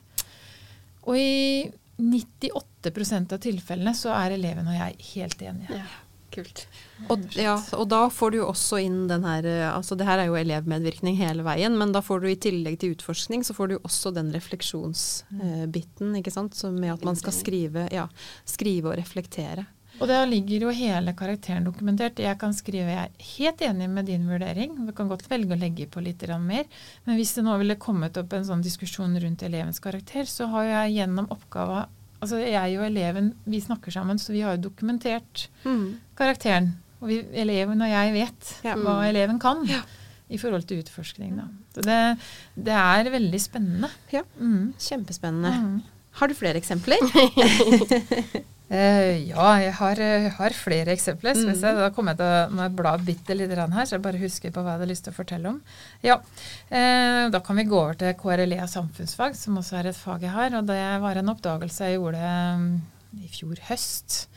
Og 1.07 1.15
i 1.17 1.71
98% 1.97 3.33
av 3.33 3.39
tilfellene 3.41 3.95
så 3.97 4.11
er 4.13 4.35
eleven 4.35 4.67
og 4.67 4.75
jeg 4.75 4.99
helt 5.15 5.41
enige. 5.41 5.79
Ja, 5.79 5.87
kult. 6.33 6.65
Og, 7.07 7.23
ja, 7.37 7.55
og 7.77 7.87
da 7.91 8.01
får 8.13 8.33
du 8.33 8.39
jo 8.39 8.49
også 8.49 8.81
inn 8.83 9.05
den 9.09 9.25
her 9.27 9.45
eh, 9.47 9.67
altså 9.69 9.95
Det 9.99 10.07
her 10.07 10.23
er 10.23 10.29
jo 10.31 10.37
elevmedvirkning 10.39 11.17
hele 11.19 11.45
veien, 11.45 11.77
men 11.79 11.93
da 11.95 12.01
får 12.05 12.23
du 12.23 12.29
i 12.31 12.37
tillegg 12.47 12.79
til 12.81 12.95
utforskning, 12.97 13.45
så 13.45 13.55
får 13.57 13.71
du 13.71 13.77
også 13.79 14.11
den 14.15 14.33
refleksjonsbiten, 14.35 16.13
ikke 16.19 16.33
sant. 16.33 16.57
Så 16.57 16.71
med 16.73 16.95
at 16.97 17.07
man 17.07 17.19
skal 17.19 17.35
skrive, 17.35 17.87
ja, 17.93 18.07
skrive 18.45 18.93
og 18.93 18.99
reflektere. 18.99 19.67
Og 19.97 20.05
da 20.09 20.19
ligger 20.29 20.67
jo 20.67 20.73
hele 20.77 21.13
karakteren 21.17 21.65
dokumentert. 21.65 22.19
Jeg 22.21 22.37
kan 22.37 22.53
skrive 22.53 22.93
jeg 22.93 23.09
er 23.09 23.29
helt 23.31 23.61
enig 23.65 23.87
med 23.89 24.05
din 24.09 24.27
vurdering. 24.29 24.75
Du 24.85 24.93
kan 24.93 25.09
godt 25.09 25.25
velge 25.29 25.55
å 25.55 25.59
legge 25.59 25.87
på 25.89 26.03
litt 26.05 26.21
mer. 26.43 26.65
Men 27.05 27.17
hvis 27.17 27.33
det 27.33 27.45
nå 27.47 27.57
ville 27.57 27.79
kommet 27.81 28.17
opp 28.17 28.33
en 28.33 28.45
sånn 28.45 28.61
diskusjon 28.61 29.17
rundt 29.17 29.43
elevens 29.43 29.81
karakter, 29.81 30.29
så 30.29 30.51
har 30.53 30.69
jeg 30.69 30.99
gjennom 30.99 31.31
oppgava 31.33 31.87
Altså 32.21 32.37
jeg 32.41 32.79
og 32.79 32.85
eleven, 32.87 33.33
vi 33.45 33.59
snakker 33.61 33.91
sammen, 33.93 34.17
så 34.19 34.31
vi 34.33 34.39
har 34.41 34.55
jo 34.57 34.63
dokumentert 34.69 35.47
karakteren. 36.17 36.71
Og 37.01 37.07
vi, 37.11 37.19
eleven 37.37 37.81
og 37.85 37.89
jeg 37.91 38.13
vet 38.15 38.53
Ja. 38.65 38.73
hva 38.75 39.03
eleven 39.09 39.39
kan. 39.39 39.65
Ja. 39.69 39.81
i 40.29 40.37
forhold 40.37 40.63
til 40.67 40.81
utforskning. 40.83 41.37
Da. 41.37 41.43
Så 41.75 41.81
det, 41.85 41.99
det 42.65 42.73
er 42.73 43.09
veldig 43.13 43.39
spennende. 43.39 43.87
Ja. 44.11 44.21
Mm. 44.39 44.73
Kjempespennende. 44.79 45.53
Mm. 45.61 45.77
Har 46.19 46.27
du 46.27 46.33
flere 46.33 46.57
eksempler? 46.59 46.97
Eh, 48.69 49.29
ja, 49.29 49.45
jeg 49.63 49.71
har, 49.77 49.99
har 50.37 50.55
flere 50.57 50.91
eksempler. 50.91 51.37
Mm. 51.39 51.53
Mm. 51.55 51.61
Da 51.79 51.89
kommer 51.95 52.11
jeg 52.11 52.19
til 52.19 52.27
å 52.27 52.49
må 52.51 52.65
jeg 52.65 52.75
bla 52.75 52.91
bitte 52.99 53.37
litt 53.37 53.53
her, 53.55 53.85
så 53.87 53.95
jeg 53.95 54.03
bare 54.03 54.19
husker 54.19 54.51
på 54.51 54.59
hva 54.59 54.73
jeg 54.73 54.79
hadde 54.81 54.89
lyst 54.91 55.05
til 55.07 55.13
å 55.13 55.19
fortelle 55.21 55.53
om. 55.53 55.61
Ja, 56.03 56.17
eh, 56.69 57.29
Da 57.31 57.39
kan 57.39 57.55
vi 57.55 57.63
gå 57.69 57.79
over 57.79 57.95
til 57.95 58.13
KRLE 58.19 58.67
samfunnsfag, 58.67 59.35
som 59.39 59.57
også 59.61 59.79
er 59.79 59.87
et 59.93 59.95
fag 59.95 60.21
jeg 60.27 60.31
har. 60.35 60.53
og 60.59 60.65
Det 60.67 60.81
var 61.01 61.15
en 61.21 61.29
oppdagelse 61.33 61.87
jeg 61.87 61.99
gjorde 61.99 62.19
um, 62.57 62.81
i 63.23 63.27
fjor 63.31 63.55
høst. 63.69 64.27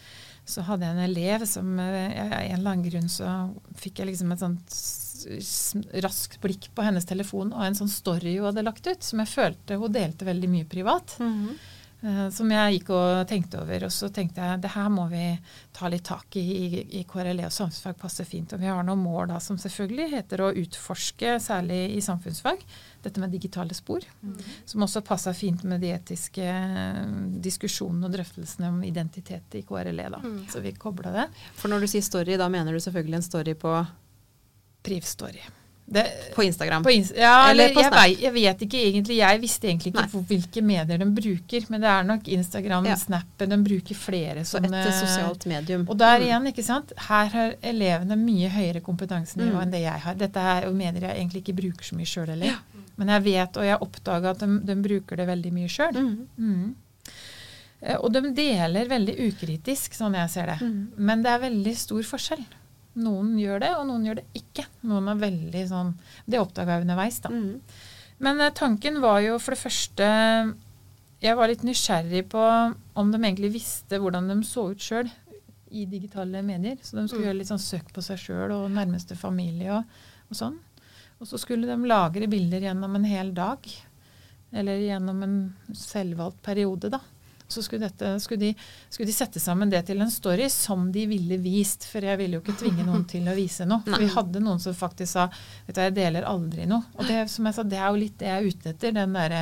Så 0.47 0.63
hadde 0.67 0.87
jeg 0.87 0.97
en 0.97 1.05
elev 1.11 1.45
som 1.47 1.79
eh, 1.79 2.15
jeg- 2.15 2.51
en 2.51 2.59
eller 2.61 2.71
annen 2.71 2.87
grunn 2.91 3.09
så 3.11 3.55
fikk 3.79 3.99
jeg 3.99 4.07
liksom 4.13 4.33
et 4.33 4.39
sånt 4.47 4.71
raskt 6.03 6.41
blikk 6.41 6.71
på 6.75 6.83
hennes 6.87 7.05
telefon 7.05 7.53
og 7.53 7.63
en 7.67 7.75
sånn 7.77 7.91
story 7.93 8.37
hun 8.39 8.47
hadde 8.49 8.65
lagt 8.65 8.87
ut, 8.87 9.03
som 9.05 9.21
jeg 9.21 9.29
følte 9.29 9.77
hun 9.79 9.93
delte 9.93 10.25
veldig 10.25 10.49
mye 10.49 10.65
privat. 10.71 11.17
Eh, 11.21 11.27
som 12.33 12.51
jeg 12.53 12.79
gikk 12.79 12.91
og 12.97 13.29
tenkte 13.29 13.61
over. 13.61 13.85
Og 13.87 13.93
så 13.93 14.09
tenkte 14.15 14.41
jeg 14.41 14.63
det 14.63 14.73
her 14.73 14.89
må 14.93 15.05
vi 15.11 15.25
ta 15.77 15.91
litt 15.93 16.07
tak 16.09 16.37
i 16.41 16.45
i, 16.51 16.83
i 17.01 17.03
KRLE 17.09 17.45
og 17.47 17.53
samfunnsfag 17.55 17.99
passer 18.01 18.29
fint. 18.29 18.55
Og 18.57 18.63
vi 18.63 18.71
har 18.71 18.85
noen 18.87 19.03
mål 19.03 19.31
da 19.33 19.41
som 19.43 19.59
selvfølgelig 19.61 20.09
heter 20.15 20.45
å 20.45 20.51
utforske, 20.63 21.37
særlig 21.43 21.83
i 21.97 22.01
samfunnsfag, 22.05 22.65
dette 23.05 23.21
med 23.23 23.33
digitale 23.35 23.77
spor. 23.77 24.05
Som 24.65 24.87
også 24.87 25.05
passer 25.07 25.37
fint 25.37 25.65
med 25.69 25.85
de 25.85 25.93
etiske 25.95 26.45
eh, 26.45 27.15
diskusjonene 27.45 28.09
og 28.09 28.17
drøftelsene 28.17 28.73
om 28.73 28.83
identitet 28.87 29.61
i 29.61 29.65
KRLE. 29.69 30.11
da. 30.17 30.25
Så 30.53 30.65
vi 30.65 30.73
kobla 30.73 31.13
det. 31.15 31.29
For 31.61 31.73
når 31.73 31.85
du 31.85 31.93
sier 31.93 32.05
story, 32.07 32.37
da 32.41 32.49
mener 32.53 32.73
du 32.73 32.81
selvfølgelig 32.81 33.21
en 33.21 33.29
story 33.31 33.57
på, 33.61 33.81
Privstory. 34.81 35.43
Det, 35.91 36.05
på 36.37 36.45
Instagram. 36.47 36.85
På 36.87 36.91
ins 36.95 37.09
ja, 37.17 37.51
Eller 37.51 37.73
på 37.75 37.83
Snap. 37.83 37.95
Jeg, 38.07 38.21
jeg 38.23 38.33
vet 38.37 38.61
ikke 38.63 38.79
egentlig. 38.87 39.17
Jeg 39.19 39.41
visste 39.43 39.67
egentlig 39.67 39.91
ikke 39.91 40.05
hvor, 40.13 40.23
hvilke 40.29 40.63
medier 40.63 40.99
de 41.03 41.09
bruker, 41.17 41.65
men 41.69 41.81
det 41.83 41.89
er 41.91 42.05
nok 42.07 42.29
Instagram, 42.31 42.87
Ja. 42.87 42.95
Snap, 42.97 43.27
de 43.43 43.59
bruker 43.65 43.95
flere 43.99 44.45
Så 44.47 44.61
et 44.63 44.71
sosialt 45.01 45.47
medium. 45.51 45.87
Og 45.91 45.99
der 45.99 46.19
Mm. 46.21 46.27
igjen, 46.29 46.47
ikke 46.53 46.63
sant. 46.65 46.93
Her 47.09 47.27
har 47.35 47.55
elevene 47.63 48.17
mye 48.17 48.49
høyere 48.49 48.81
kompetansenivå 48.81 49.57
Mm. 49.57 49.63
enn 49.63 49.71
det 49.73 49.81
jeg 49.83 50.01
har. 50.01 50.15
Dette 50.15 50.37
er 50.39 50.63
jo 50.67 50.73
medier 50.73 51.09
jeg 51.09 51.17
egentlig 51.19 51.43
ikke 51.43 51.57
bruker 51.59 51.85
så 51.85 51.97
mye 51.99 52.07
sjøl 52.07 52.29
heller. 52.29 52.55
Men 52.97 53.09
jeg 53.09 53.23
vet, 53.25 53.57
og 53.57 53.65
jeg 53.65 53.79
oppdaga 53.81 54.31
at 54.31 54.39
de, 54.39 54.61
de 54.61 54.75
bruker 54.77 55.17
det 55.17 55.27
veldig 55.27 55.53
mye 55.53 55.69
sjøl. 55.69 55.93
Mm. 55.93 56.27
Mm. 56.39 56.75
Eh, 57.83 57.97
Og 57.97 58.13
de 58.13 58.21
deler 58.37 58.87
veldig 58.87 59.17
ukritisk, 59.27 59.95
sånn 59.97 60.15
jeg 60.15 60.31
ser 60.31 60.47
det. 60.47 60.59
Mm. 60.61 60.89
Men 60.99 61.23
det 61.23 61.31
er 61.33 61.39
veldig 61.51 61.77
stor 61.77 62.03
forskjell. 62.03 62.45
Noen 62.97 63.37
gjør 63.39 63.61
det, 63.63 63.71
og 63.79 63.87
noen 63.87 64.05
gjør 64.09 64.19
det 64.19 64.25
ikke. 64.35 64.65
Noen 64.91 65.09
er 65.13 65.21
veldig 65.21 65.61
sånn 65.71 65.93
Det 66.27 66.41
oppdaga 66.41 66.75
jeg 66.79 66.83
underveis, 66.89 67.21
da. 67.23 67.31
Mm. 67.31 67.61
Men 68.19 68.41
eh, 68.41 68.51
tanken 68.51 69.01
var 69.01 69.21
jo 69.23 69.39
for 69.39 69.55
det 69.55 69.61
første 69.63 70.09
Jeg 71.23 71.37
var 71.37 71.49
litt 71.53 71.63
nysgjerrig 71.65 72.25
på 72.33 72.43
om 72.97 73.13
de 73.13 73.19
egentlig 73.21 73.53
visste 73.55 74.01
hvordan 74.01 74.29
de 74.33 74.39
så 74.49 74.71
ut 74.73 74.81
sjøl 74.81 75.11
i 75.71 75.85
digitale 75.87 76.41
medier. 76.43 76.77
Så 76.83 76.97
de 76.97 77.05
skulle 77.07 77.23
Mm. 77.23 77.29
gjøre 77.29 77.39
litt 77.39 77.51
sånn 77.53 77.63
søk 77.63 77.93
på 77.95 78.03
seg 78.03 78.19
sjøl 78.19 78.51
og 78.57 78.71
nærmeste 78.75 79.15
familie 79.17 79.71
og, 79.71 79.85
og 80.31 80.37
sånn. 80.37 80.57
Og 81.21 81.29
så 81.29 81.39
skulle 81.39 81.69
de 81.69 81.77
lagre 81.87 82.27
bilder 82.27 82.61
gjennom 82.65 82.97
en 82.97 83.05
hel 83.05 83.31
dag. 83.37 83.59
Eller 84.53 84.81
gjennom 84.83 85.23
en 85.23 85.55
selvvalgt 85.77 86.41
periode, 86.43 86.91
da. 86.91 86.99
Så 87.51 87.65
skulle, 87.67 87.89
dette, 87.89 88.13
skulle, 88.23 88.41
de, 88.41 88.69
skulle 88.89 89.09
de 89.11 89.17
sette 89.17 89.43
sammen 89.43 89.73
det 89.73 89.83
til 89.89 90.01
en 90.03 90.13
story 90.13 90.47
som 90.53 90.89
de 90.95 91.07
ville 91.11 91.41
vist. 91.43 91.89
For 91.91 92.05
jeg 92.07 92.21
ville 92.21 92.39
jo 92.39 92.45
ikke 92.45 92.59
tvinge 92.61 92.87
noen 92.87 93.03
til 93.11 93.27
å 93.27 93.35
vise 93.35 93.67
noe. 93.69 93.83
For 93.89 94.03
vi 94.03 94.13
hadde 94.15 94.45
noen 94.45 94.63
som 94.63 94.77
faktisk 94.77 95.17
sa 95.17 95.27
vet 95.33 95.75
du, 95.75 95.83
jeg 95.83 95.97
deler 95.99 96.29
aldri 96.31 96.69
noe. 96.71 96.87
Og 96.97 97.11
det, 97.11 97.25
som 97.33 97.49
jeg 97.49 97.59
sa, 97.59 97.67
det 97.67 97.81
er 97.81 97.91
jo 97.91 98.01
litt 98.05 98.17
det 98.21 98.31
jeg 98.31 98.39
er 98.39 98.49
ute 98.55 98.75
etter. 98.75 98.97
den 99.01 99.19
der 99.19 99.37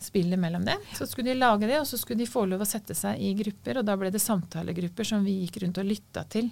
spillet 0.00 0.38
mellom 0.40 0.64
det. 0.64 0.78
Så 0.96 1.06
skulle 1.06 1.30
de 1.30 1.36
lage 1.36 1.66
det, 1.68 1.76
og 1.80 1.86
så 1.86 1.98
skulle 2.00 2.22
de 2.22 2.30
få 2.30 2.46
lov 2.48 2.62
å 2.64 2.68
sette 2.68 2.96
seg 2.96 3.20
i 3.20 3.34
grupper. 3.36 3.80
Og 3.80 3.86
da 3.86 3.96
ble 4.00 4.08
det 4.12 4.22
samtalegrupper 4.22 5.04
som 5.04 5.24
vi 5.26 5.42
gikk 5.42 5.60
rundt 5.64 5.80
og 5.82 5.90
lytta 5.90 6.24
til. 6.32 6.48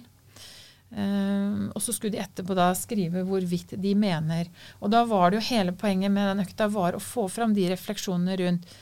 Ehm, 0.95 1.69
og 1.75 1.81
så 1.81 1.93
skulle 1.93 2.15
de 2.15 2.21
etterpå 2.23 2.55
da 2.57 2.71
skrive 2.77 3.23
hvorvidt 3.27 3.75
de 3.81 3.95
mener. 3.97 4.49
Og 4.81 4.93
da 4.93 5.03
var 5.09 5.31
det 5.31 5.39
jo 5.39 5.47
hele 5.49 5.75
poenget 5.77 6.13
med 6.13 6.31
den 6.31 6.45
økta 6.45 6.69
var 6.73 6.97
å 6.97 7.03
få 7.03 7.27
fram 7.29 7.55
de 7.57 7.67
refleksjonene 7.73 8.39
rundt 8.43 8.77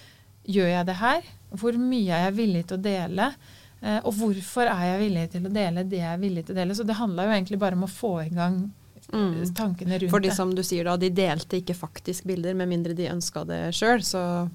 Gjør 0.48 0.70
jeg 0.72 0.88
det 0.88 0.94
her? 0.96 1.26
Hvor 1.56 1.78
mye 1.78 2.12
er 2.12 2.26
jeg 2.32 2.36
villig 2.36 2.66
til 2.68 2.78
å 2.78 2.82
dele? 2.82 3.34
Eh, 3.82 4.00
og 4.04 4.14
hvorfor 4.18 4.66
er 4.68 4.98
jeg 4.98 5.00
villig 5.12 5.30
til 5.32 5.46
å 5.46 5.54
dele 5.54 5.84
det 5.88 6.00
jeg 6.02 6.14
er 6.14 6.18
villig 6.18 6.46
til 6.46 6.56
å 6.56 6.60
dele? 6.60 6.74
Så 6.76 6.84
det 6.86 6.96
handla 6.98 7.24
jo 7.28 7.36
egentlig 7.38 7.60
bare 7.60 7.74
om 7.78 7.84
å 7.84 7.88
få 7.90 8.26
i 8.26 8.30
gang 8.30 8.72
Mm. 9.14 9.54
tankene 9.56 10.00
rundt 10.02 10.10
For 10.12 10.20
de 10.20 10.28
det. 10.28 10.36
som 10.36 10.54
du 10.54 10.62
sier 10.64 10.84
da, 10.84 10.98
de 10.98 11.10
delte 11.10 11.62
ikke 11.62 11.74
faktisk 11.74 12.26
bilder, 12.26 12.54
med 12.54 12.68
mindre 12.68 12.94
de 12.94 13.06
ønska 13.08 13.46
det 13.48 13.72
sjøl. 13.74 14.02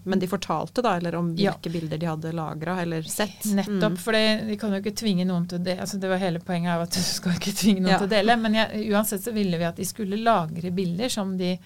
Men 0.04 0.18
de 0.18 0.26
fortalte 0.26 0.82
da, 0.82 0.96
eller 0.98 1.14
om 1.16 1.34
Ja. 1.34 1.52
hvilke 1.52 1.72
bilder 1.72 1.96
de 1.98 2.04
hadde 2.06 2.32
lagra 2.34 2.82
eller 2.82 3.00
sett. 3.02 3.44
Nettopp, 3.46 3.92
Mm. 3.92 3.96
for 3.98 4.12
de 4.12 4.56
kan 4.58 4.70
jo 4.72 4.80
ikke 4.82 4.94
tvinge 4.94 5.24
noen 5.24 5.46
til 5.48 5.58
det. 5.58 5.78
Altså, 5.80 5.98
det 5.98 6.10
var 6.10 6.18
hele 6.18 6.38
poenget 6.38 6.68
av 6.68 6.82
at 6.82 6.90
du 6.90 7.00
skal 7.00 7.32
ikke 7.32 7.54
tvinge 7.56 7.80
noen 7.80 7.88
Ja. 7.92 7.98
til 7.98 8.08
å 8.08 8.10
dele. 8.10 8.36
Men 8.38 8.52
jeg, 8.52 8.90
uansett 8.92 9.22
så 9.22 9.32
ville 9.32 9.56
vi 9.56 9.64
at 9.64 9.76
de 9.76 9.84
skulle 9.84 10.18
lagre 10.22 10.70
bilder 10.70 11.08
som 11.08 11.34
de 11.38 11.58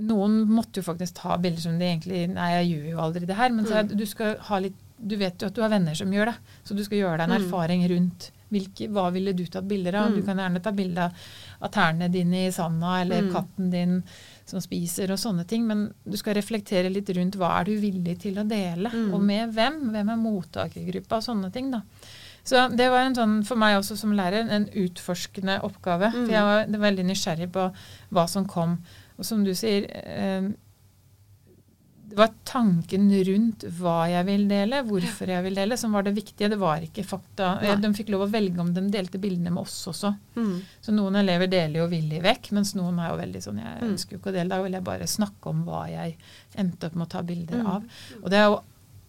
Noen 0.00 0.46
måtte 0.48 0.80
jo 0.80 0.82
faktisk 0.82 1.14
ta 1.14 1.36
bilder 1.38 1.60
som 1.60 1.78
de 1.78 1.84
egentlig 1.84 2.28
Nei, 2.32 2.50
jeg 2.62 2.70
gjør 2.76 2.90
jo 2.90 2.98
aldri 2.98 3.26
det 3.26 3.36
her. 3.36 3.50
Men 3.50 3.64
så 3.66 3.82
Mm. 3.84 3.96
du 3.96 4.06
skal 4.06 4.36
ha 4.38 4.58
litt 4.58 4.74
Du 5.04 5.16
vet 5.16 5.36
jo 5.42 5.48
at 5.48 5.54
du 5.54 5.60
har 5.62 5.68
venner 5.68 5.94
som 5.96 6.06
gjør 6.12 6.26
det. 6.26 6.34
Så 6.64 6.76
du 6.76 6.84
skal 6.84 6.98
gjøre 6.98 7.18
deg 7.18 7.28
en 7.28 7.40
Mm. 7.42 7.42
erfaring 7.50 7.88
rundt 7.90 8.30
hvilke, 8.52 8.88
hva 8.88 9.10
ville 9.12 9.32
du 9.32 9.44
tatt 9.46 9.66
bilder 9.66 9.94
av. 9.96 10.10
Mm. 10.12 10.14
Du 10.14 10.22
kan 10.22 10.36
gjerne 10.36 10.62
ta 10.62 10.70
bilde 10.70 10.98
av, 11.60 11.70
tærne 11.72 12.08
dine 12.12 12.46
i 12.46 12.50
sanda, 12.52 13.00
eller 13.00 13.22
Mm. 13.22 13.32
katten 13.32 13.70
din 13.72 14.02
som 14.46 14.60
spiser, 14.60 15.10
og 15.10 15.18
sånne 15.18 15.44
ting. 15.44 15.66
Men 15.66 15.92
du 16.08 16.16
skal 16.16 16.34
reflektere 16.34 16.88
litt 16.92 17.08
rundt 17.16 17.34
hva 17.34 17.60
er 17.60 17.64
du 17.64 17.80
villig 17.80 18.20
til 18.20 18.34
å 18.36 18.46
dele, 18.46 18.90
Mm. 18.92 19.12
og 19.12 19.20
med 19.22 19.52
hvem. 19.54 19.90
Hvem 19.90 20.08
er 20.08 20.16
mottakergruppa, 20.16 21.16
og 21.16 21.22
sånne 21.24 21.52
ting. 21.52 21.72
da. 21.72 21.82
Så 22.44 22.68
det 22.76 22.88
var 22.88 23.00
en 23.00 23.14
sånn, 23.14 23.44
for 23.44 23.56
meg 23.56 23.76
også 23.78 23.96
som 23.96 24.12
lærer, 24.12 24.48
en 24.48 24.66
utforskende 24.66 25.60
oppgave. 25.62 26.12
For 26.12 26.26
jeg 26.30 26.42
var 26.42 26.66
veldig 26.66 27.04
nysgjerrig 27.06 27.50
på 27.50 27.72
hva 28.12 28.28
som 28.28 28.44
kom. 28.46 28.78
Og 29.22 29.28
som 29.28 29.44
du 29.46 29.52
sier 29.54 29.86
eh, 30.02 30.50
det 32.12 32.18
var 32.18 32.28
tanken 32.44 33.06
rundt 33.24 33.62
hva 33.78 34.02
jeg 34.10 34.26
vil 34.28 34.42
dele, 34.50 34.82
hvorfor 34.84 35.30
jeg 35.32 35.44
vil 35.46 35.54
dele, 35.56 35.78
som 35.80 35.94
var 35.96 36.04
det 36.04 36.12
viktige. 36.12 36.50
Det 36.52 36.58
var 36.60 36.82
ikke 36.84 37.04
fakta. 37.08 37.54
Nei. 37.62 37.76
De 37.80 37.88
fikk 37.96 38.10
lov 38.12 38.26
å 38.26 38.28
velge 38.34 38.60
om 38.60 38.68
de 38.76 38.82
delte 38.92 39.16
bildene 39.22 39.48
med 39.54 39.62
oss 39.62 39.78
også. 39.88 40.10
Mm. 40.36 40.58
Så 40.84 40.92
noen 40.92 41.16
elever 41.22 41.48
deler 41.48 41.80
jo 41.80 41.86
villig 41.88 42.20
vekk, 42.26 42.50
mens 42.58 42.74
noen 42.76 42.98
er 43.00 43.14
jo 43.14 43.20
veldig 43.22 43.42
sånn 43.46 43.62
Jeg 43.62 43.78
Mm. 43.80 43.86
ønsker 43.94 44.12
jo 44.12 44.18
ikke 44.20 44.28
å 44.34 44.36
dele, 44.36 44.48
da 44.52 44.60
vil 44.66 44.76
jeg 44.76 44.84
bare 44.90 45.08
snakke 45.08 45.46
om 45.54 45.64
hva 45.64 45.86
jeg 45.88 46.18
endte 46.60 46.90
opp 46.90 46.94
med 47.00 47.06
å 47.06 47.10
ta 47.16 47.22
bilder 47.22 47.62
Mm. 47.62 47.66
av. 47.66 47.82
Og 48.22 48.28
det 48.30 48.38
er 48.38 48.44
jo 48.50 48.60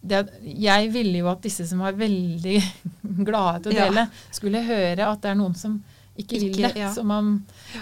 det, 0.05 0.29
jeg 0.63 0.91
ville 0.91 1.17
jo 1.17 1.27
at 1.31 1.41
disse 1.41 1.67
som 1.67 1.79
var 1.79 1.91
veldig 1.99 2.61
glade 3.27 3.63
til 3.63 3.71
å 3.73 3.75
Ja. 3.75 3.89
dele, 3.89 4.07
skulle 4.31 4.63
høre 4.63 5.11
at 5.11 5.21
det 5.21 5.31
er 5.31 5.35
noen 5.35 5.55
som 5.55 5.83
ikke, 6.13 6.37
vil 6.39 6.57
det. 6.61 6.71
ja. 6.77 6.91
Så 6.93 7.01
man 7.03 7.39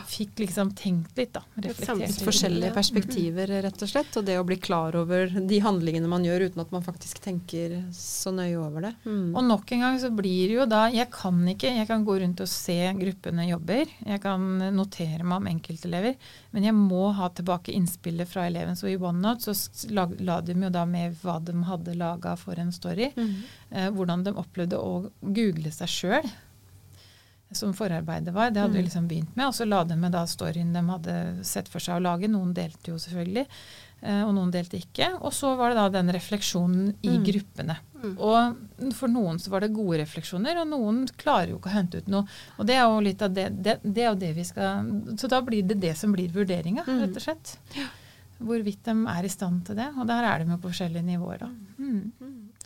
fikk 0.08 0.40
liksom 0.40 0.70
tenkt 0.78 1.18
litt, 1.20 1.34
da. 1.36 1.42
Reflektert 1.66 2.22
Forskjellige 2.24 2.72
perspektiver, 2.76 3.52
rett 3.66 3.84
og 3.84 3.90
slett. 3.92 4.16
Og 4.16 4.24
det 4.28 4.38
å 4.40 4.46
bli 4.48 4.56
klar 4.62 4.96
over 4.96 5.34
de 5.36 5.58
handlingene 5.64 6.08
man 6.08 6.24
gjør, 6.24 6.46
uten 6.48 6.64
at 6.64 6.72
man 6.72 6.86
faktisk 6.86 7.20
tenker 7.24 7.76
så 7.96 8.32
nøye 8.36 8.56
over 8.56 8.88
det. 8.88 8.94
Mm. 9.04 9.34
Og 9.36 9.44
nok 9.50 9.74
en 9.76 9.84
gang 9.84 10.00
så 10.00 10.12
blir 10.16 10.52
det 10.52 10.56
jo 10.62 10.68
da 10.70 10.86
Jeg 10.92 11.10
kan 11.14 11.42
ikke 11.52 11.74
Jeg 11.76 11.88
kan 11.90 12.06
gå 12.08 12.16
rundt 12.22 12.44
og 12.44 12.50
se 12.50 12.78
gruppene 13.02 13.50
jobber. 13.50 13.92
Jeg 14.08 14.24
kan 14.24 14.46
notere 14.78 15.26
meg 15.26 15.42
om 15.42 15.50
enkeltelever. 15.52 16.16
Men 16.56 16.70
jeg 16.70 16.78
må 16.78 17.10
ha 17.18 17.28
tilbake 17.36 17.76
innspillet 17.76 18.30
fra 18.32 18.46
eleven. 18.48 18.80
Så 18.80 18.88
i 18.92 18.96
OneNote 18.96 19.52
så 19.52 20.00
la 20.00 20.40
de 20.40 20.56
jo 20.56 20.72
da 20.72 20.86
med 20.88 21.20
hva 21.20 21.36
de 21.44 21.58
hadde 21.68 21.98
laga 22.00 22.38
for 22.40 22.60
en 22.60 22.72
story. 22.72 23.12
Mm. 23.18 23.36
Eh, 23.72 23.90
hvordan 23.92 24.24
de 24.24 24.36
opplevde 24.40 24.80
å 24.80 25.04
google 25.20 25.74
seg 25.76 25.92
sjøl. 25.92 26.32
Som 27.54 27.74
forarbeidet 27.74 28.32
var. 28.34 28.50
Det 28.52 28.62
hadde 28.62 28.74
vi 28.74 28.80
Mm. 28.80 28.86
liksom 28.86 29.08
begynt 29.10 29.36
med. 29.36 29.48
Og 29.48 29.54
så 29.54 29.66
la 29.68 29.84
de 29.84 29.96
med 29.96 30.12
da 30.14 30.24
storyen 30.26 30.72
de 30.74 30.80
hadde 30.88 31.44
sett 31.46 31.68
for 31.68 31.80
seg 31.80 31.96
å 32.00 32.02
lage. 32.02 32.30
Noen 32.30 32.54
delte 32.54 32.88
jo 32.88 32.96
selvfølgelig, 32.96 33.46
eh, 34.04 34.24
og 34.24 34.34
noen 34.36 34.52
delte 34.52 34.78
ikke. 34.80 35.22
Og 35.22 35.32
så 35.34 35.56
var 35.58 35.70
det 35.70 35.76
da 35.76 35.90
den 35.90 36.10
refleksjonen 36.16 36.96
i 37.04 37.10
Mm. 37.18 37.26
gruppene. 37.26 37.78
Mm. 38.02 38.18
Og 38.20 38.94
for 38.94 39.08
noen 39.10 39.38
så 39.38 39.50
var 39.50 39.60
det 39.60 39.74
gode 39.74 40.00
refleksjoner, 40.00 40.58
og 40.62 40.68
noen 40.70 41.06
klarer 41.18 41.50
jo 41.50 41.58
ikke 41.60 41.70
å 41.70 41.74
hente 41.76 41.98
ut 41.98 42.08
noe. 42.08 42.26
Og 42.58 42.66
det 42.66 42.76
er 42.76 42.84
jo 42.88 43.00
litt 43.02 43.22
av 43.22 43.34
det, 43.34 43.62
det, 43.62 43.80
det, 43.84 44.20
det 44.20 44.34
vi 44.36 44.44
skal 44.44 44.86
Så 45.18 45.28
da 45.30 45.42
blir 45.42 45.62
det 45.68 45.80
det 45.80 45.96
som 45.98 46.12
blir 46.14 46.30
vurderinga, 46.32 46.84
Mm. 46.88 47.02
rett 47.02 47.16
og 47.18 47.22
slett. 47.22 47.58
Hvorvidt 48.42 48.82
de 48.86 48.92
er 49.08 49.24
i 49.24 49.28
stand 49.30 49.66
til 49.66 49.76
det. 49.76 49.90
Og 50.00 50.08
der 50.08 50.24
er 50.24 50.40
de 50.44 50.50
jo 50.50 50.58
på 50.58 50.72
forskjellige 50.72 51.04
nivåer, 51.06 51.40
da. 51.40 51.50
Mm. 51.78 52.12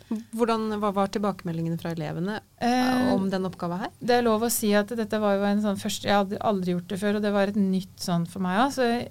Hvordan, 0.08 0.68
hva 0.78 0.92
var 0.94 1.08
tilbakemeldingene 1.08 1.78
fra 1.80 1.90
elevene 1.96 2.40
Eh, 2.62 3.12
om 3.12 3.28
den 3.30 3.44
oppgava 3.48 3.78
her? 3.80 3.90
det 4.00 4.18
er 4.20 4.22
lov 4.22 4.42
å 4.46 4.50
si 4.50 4.72
at 4.78 4.88
dette 4.88 5.18
var 5.20 5.34
jo 5.36 5.42
en 5.44 5.62
sånn 5.64 5.76
første 5.80 6.06
Jeg 6.06 6.14
hadde 6.14 6.38
aldri 6.40 6.72
gjort 6.76 6.88
det 6.88 6.98
før, 7.00 7.16
og 7.16 7.22
det 7.22 7.32
var 7.32 7.48
et 7.48 7.56
nytt 7.58 7.98
sånn 7.98 8.26
for 8.30 8.40
meg 8.40 8.60
òg. 8.68 9.08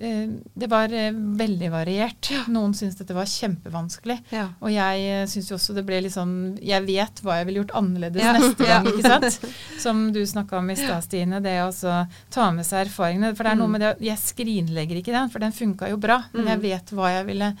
Eh, 0.00 0.28
det 0.56 0.68
var 0.72 0.88
eh, 0.96 1.10
veldig 1.12 1.68
variert. 1.72 2.30
Noen 2.48 2.72
syntes 2.72 2.96
dette 2.96 3.12
var 3.16 3.26
kjempevanskelig. 3.28 4.18
Ja. 4.32 4.46
Og 4.64 4.70
jeg 4.72 5.02
eh, 5.12 5.26
syns 5.28 5.50
jo 5.50 5.56
også 5.58 5.74
det 5.76 5.84
ble 5.84 5.98
litt 6.06 6.14
sånn 6.14 6.56
Jeg 6.64 6.86
vet 6.86 7.20
hva 7.20 7.36
jeg 7.40 7.46
ville 7.50 7.60
gjort 7.62 7.74
annerledes 7.82 8.24
Ja. 8.24 8.32
neste 8.32 8.64
gang, 8.64 8.86
ikke 8.88 9.04
sant? 9.12 9.50
Som 9.84 10.06
du 10.12 10.22
snakka 10.24 10.56
om 10.60 10.70
i 10.72 10.76
stad, 10.76 11.04
Stine. 11.04 11.40
Det 11.44 11.56
å 11.66 11.70
ta 12.32 12.50
med 12.56 12.64
seg 12.64 12.86
erfaringene. 12.86 13.34
For 13.36 13.44
det 13.44 13.52
er 13.52 13.60
noe 13.60 13.68
Mm. 13.68 13.72
med 13.76 13.80
det 13.80 13.92
Jeg 14.08 14.18
skrinlegger 14.24 15.00
ikke 15.02 15.12
den, 15.12 15.28
for 15.28 15.38
den 15.44 15.52
funka 15.52 15.88
jo 15.92 15.96
bra. 16.00 16.22
Men 16.32 16.46
jeg 16.52 16.58
Mm. 16.58 16.62
vet 16.68 16.86
hva 16.96 17.10
jeg 17.18 17.26
ville 17.26 17.52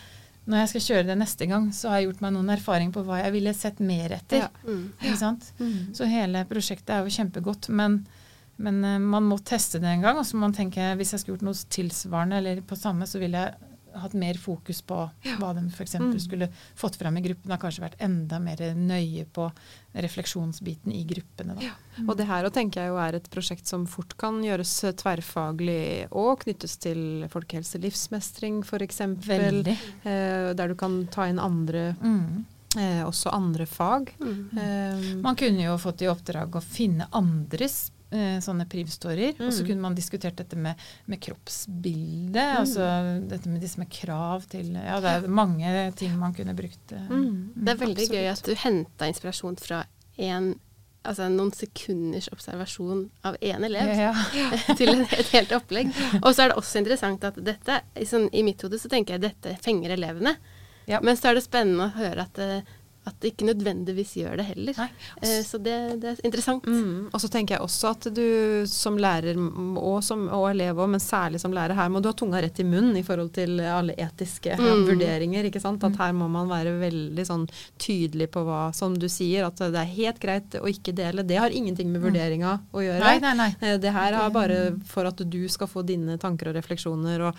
Når 0.44 0.60
jeg 0.60 0.70
skal 0.70 0.84
kjøre 0.86 1.06
det 1.08 1.16
neste 1.16 1.46
gang, 1.48 1.70
så 1.72 1.88
har 1.88 2.00
jeg 2.00 2.10
gjort 2.10 2.24
meg 2.24 2.34
noen 2.34 2.52
erfaring 2.52 2.90
på 2.92 3.04
hva 3.06 3.22
jeg 3.22 3.32
ville 3.32 3.54
sett 3.56 3.78
mer 3.80 4.12
etter. 4.18 4.44
Ja. 4.44 4.50
Mm. 4.66 4.82
Ikke 5.00 5.20
sant? 5.20 5.46
Mm. 5.60 5.94
Så 5.96 6.08
hele 6.10 6.44
prosjektet 6.50 6.92
er 6.92 7.06
jo 7.06 7.14
kjempegodt. 7.14 7.70
Men, 7.72 8.02
men 8.60 8.82
eh, 8.84 8.98
man 9.00 9.24
må 9.30 9.38
teste 9.40 9.80
det 9.80 9.88
en 9.88 10.04
gang. 10.04 10.20
Og 10.20 10.28
så 10.28 10.36
må 10.36 10.44
man 10.44 10.56
tenke 10.56 10.90
hvis 11.00 11.14
jeg 11.14 11.22
skulle 11.22 11.38
gjort 11.38 11.48
noe 11.48 11.70
tilsvarende 11.78 12.42
eller 12.42 12.60
på 12.66 12.76
samme, 12.76 13.08
så 13.08 13.22
ville 13.22 13.40
jeg 13.46 13.73
hatt 14.02 14.14
mer 14.18 14.34
fokus 14.40 14.80
på 14.82 14.96
hva 15.38 15.50
de 15.56 15.66
f.eks. 15.70 15.94
Mm. 16.00 16.12
skulle 16.20 16.48
fått 16.76 16.96
fram 17.00 17.16
i 17.16 17.22
gruppen. 17.24 17.50
Har 17.54 17.60
kanskje 17.62 17.84
vært 17.86 18.00
enda 18.02 18.38
mer 18.42 18.60
nøye 18.74 19.24
på 19.32 19.48
refleksjonsbiten 19.94 20.92
i 20.92 21.04
gruppene. 21.08 21.54
Da. 21.58 21.70
Og 22.08 22.16
det 22.18 22.26
her 22.28 22.48
tenker 22.54 22.82
jeg 22.84 22.92
jo 22.92 22.98
er 23.00 23.18
et 23.18 23.28
prosjekt 23.32 23.70
som 23.70 23.86
fort 23.90 24.16
kan 24.20 24.40
gjøres 24.44 24.72
tverrfaglig 25.00 26.08
og 26.10 26.42
knyttes 26.44 26.76
til 26.82 27.26
folkehelse, 27.32 27.78
livsmestring 27.82 28.62
f.eks. 28.66 29.00
Eh, 29.00 30.50
der 30.58 30.68
du 30.68 30.74
kan 30.78 31.04
ta 31.12 31.28
inn 31.30 31.38
andre, 31.38 31.94
Mm. 32.00 32.44
eh, 32.76 33.02
også 33.06 33.30
andre 33.32 33.66
fag. 33.66 34.12
Mm. 34.20 34.58
Eh, 34.58 35.14
Man 35.22 35.36
kunne 35.36 35.62
jo 35.64 35.76
fått 35.78 36.02
i 36.02 36.08
oppdrag 36.10 36.50
å 36.50 36.62
finne 36.62 37.06
andres 37.12 37.90
eh, 38.10 38.38
sånne 38.44 38.66
privstorier. 38.68 39.34
Og 39.40 39.52
så 39.52 39.62
Mm. 39.62 39.66
kunne 39.68 39.80
man 39.80 39.94
diskutert 39.94 40.36
dette 40.36 40.56
med, 40.56 40.76
med 41.06 41.20
kroppsbilde. 41.20 42.40
Mm. 42.40 42.58
Altså 42.60 43.28
dette 43.28 43.48
med 43.48 43.60
disse 43.60 43.78
med 43.80 43.90
krav 43.90 44.44
til 44.50 44.72
Ja, 44.74 45.00
det 45.00 45.10
er 45.24 45.28
mange 45.28 45.92
ting 45.96 46.16
man 46.18 46.34
kunne 46.34 46.54
brukt. 46.54 46.92
eh. 46.92 47.08
mm, 47.08 47.52
Det 47.56 47.68
er 47.74 47.80
veldig 47.86 48.08
gøy 48.10 48.30
at 48.32 48.42
du 48.44 48.54
henta 48.54 49.06
inspirasjon 49.08 49.56
fra 49.58 49.84
en, 50.18 50.54
altså 51.04 51.28
noen 51.28 51.52
sekunders 51.52 52.28
observasjon 52.32 53.10
av 53.24 53.36
én 53.42 53.64
elev 53.66 53.88
Ja, 53.96 54.12
ja. 54.14 54.74
til 54.78 54.88
et 55.04 55.32
helt 55.34 55.52
opplegg. 55.52 55.90
Og 56.22 56.34
så 56.34 56.44
er 56.44 56.48
det 56.52 56.56
også 56.60 56.78
interessant 56.80 57.24
at 57.24 57.34
dette, 57.44 57.80
i 57.96 58.04
sånn, 58.04 58.28
i 58.32 58.42
mitt 58.42 58.62
hode 58.62 58.78
så 58.78 58.88
tenker 58.88 59.14
jeg 59.18 59.20
dette 59.30 59.56
fenger 59.64 59.90
elevene. 59.96 60.36
Ja. 60.86 61.00
Men 61.00 61.16
så 61.16 61.30
er 61.30 61.34
det 61.38 61.44
spennende 61.46 61.90
å 61.90 61.96
høre 61.96 62.22
at 62.28 62.34
det, 62.34 62.64
at 63.06 63.16
det 63.20 63.32
ikke 63.34 63.46
nødvendigvis 63.50 64.14
gjør 64.16 64.36
det 64.40 64.44
heller. 64.48 64.78
Eh, 65.20 65.42
så 65.44 65.58
det, 65.60 65.74
det 66.00 66.08
er 66.14 66.20
interessant. 66.24 66.64
Mm. 66.64 67.10
Og 67.12 67.20
så 67.20 67.28
tenker 67.28 67.56
jeg 67.58 67.64
også 67.66 67.90
at 67.92 68.06
du 68.16 68.64
som 68.70 68.96
lærer 68.96 69.36
og, 69.36 69.98
som, 70.06 70.22
og 70.32 70.46
elev 70.50 70.78
òg, 70.80 70.88
men 70.94 71.02
særlig 71.04 71.40
som 71.42 71.52
lærer 71.52 71.76
her, 71.76 71.90
må 71.92 72.00
du 72.00 72.08
ha 72.08 72.14
tunga 72.16 72.40
rett 72.40 72.60
i 72.60 72.64
munnen 72.64 72.96
i 72.96 73.02
forhold 73.04 73.32
til 73.36 73.60
alle 73.60 73.92
etiske 74.00 74.54
Mm. 74.54 74.86
vurderinger. 74.88 75.44
ikke 75.50 75.60
sant? 75.60 75.84
At 75.84 75.96
her 76.00 76.12
må 76.16 76.28
man 76.30 76.48
være 76.48 76.72
veldig 76.80 77.24
sånn 77.28 77.44
tydelig 77.78 78.30
på 78.32 78.42
hva 78.46 78.62
Som 78.74 78.96
du 78.98 79.06
sier, 79.12 79.44
at 79.46 79.56
det 79.60 79.76
er 79.80 79.90
helt 79.96 80.18
greit 80.22 80.56
å 80.60 80.64
ikke 80.70 80.94
dele. 80.96 81.22
Det 81.26 81.36
har 81.38 81.50
ingenting 81.50 81.90
med 81.92 82.00
vurderinga 82.02 82.54
å 82.72 82.80
gjøre. 82.84 83.00
Nei, 83.04 83.18
nei, 83.20 83.34
nei. 83.34 83.50
Eh, 83.60 83.76
Det 83.78 83.92
her 83.92 84.14
er 84.14 84.30
bare 84.30 84.58
for 84.88 85.04
at 85.06 85.16
du 85.28 85.48
skal 85.48 85.68
få 85.68 85.84
dine 85.84 86.16
tanker 86.18 86.48
og 86.48 86.54
refleksjoner. 86.56 87.28
Og, 87.28 87.34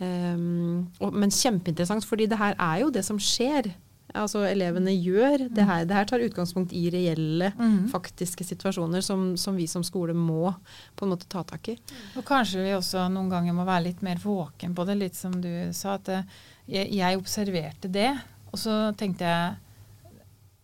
um, 0.00 0.86
og, 1.00 1.12
men 1.14 1.30
kjempeinteressant, 1.34 2.04
fordi 2.06 2.28
det 2.30 2.38
her 2.38 2.54
er 2.58 2.80
jo 2.84 2.90
det 2.94 3.04
som 3.04 3.18
skjer. 3.18 3.72
Altså 4.16 4.40
elevene 4.48 4.94
gjør 4.94 5.48
det 5.52 5.66
her. 5.68 5.84
Det 5.84 5.96
her 5.96 6.08
tar 6.08 6.24
utgangspunkt 6.24 6.72
i 6.72 6.86
reelle, 6.92 7.50
mm. 7.58 7.90
faktiske 7.92 8.46
situasjoner 8.48 9.04
som, 9.04 9.30
som 9.36 9.56
vi 9.58 9.66
som 9.68 9.84
skole 9.84 10.16
må 10.16 10.54
på 10.96 11.04
en 11.04 11.12
måte 11.12 11.28
ta 11.28 11.44
tak 11.44 11.74
i. 11.74 11.76
Og 12.16 12.24
kanskje 12.28 12.64
vi 12.64 12.74
også 12.76 13.04
noen 13.12 13.28
ganger 13.32 13.56
må 13.56 13.68
være 13.68 13.90
litt 13.90 14.02
mer 14.06 14.20
våken 14.22 14.74
på 14.74 14.88
det, 14.88 14.98
litt 15.02 15.18
som 15.18 15.36
du 15.42 15.50
sa. 15.76 15.98
At 15.98 16.08
eh, 16.14 16.36
jeg, 16.68 16.92
jeg 16.96 17.20
observerte 17.20 17.92
det, 17.92 18.10
og 18.48 18.60
så 18.60 18.80
tenkte 18.96 19.28
jeg 19.28 19.56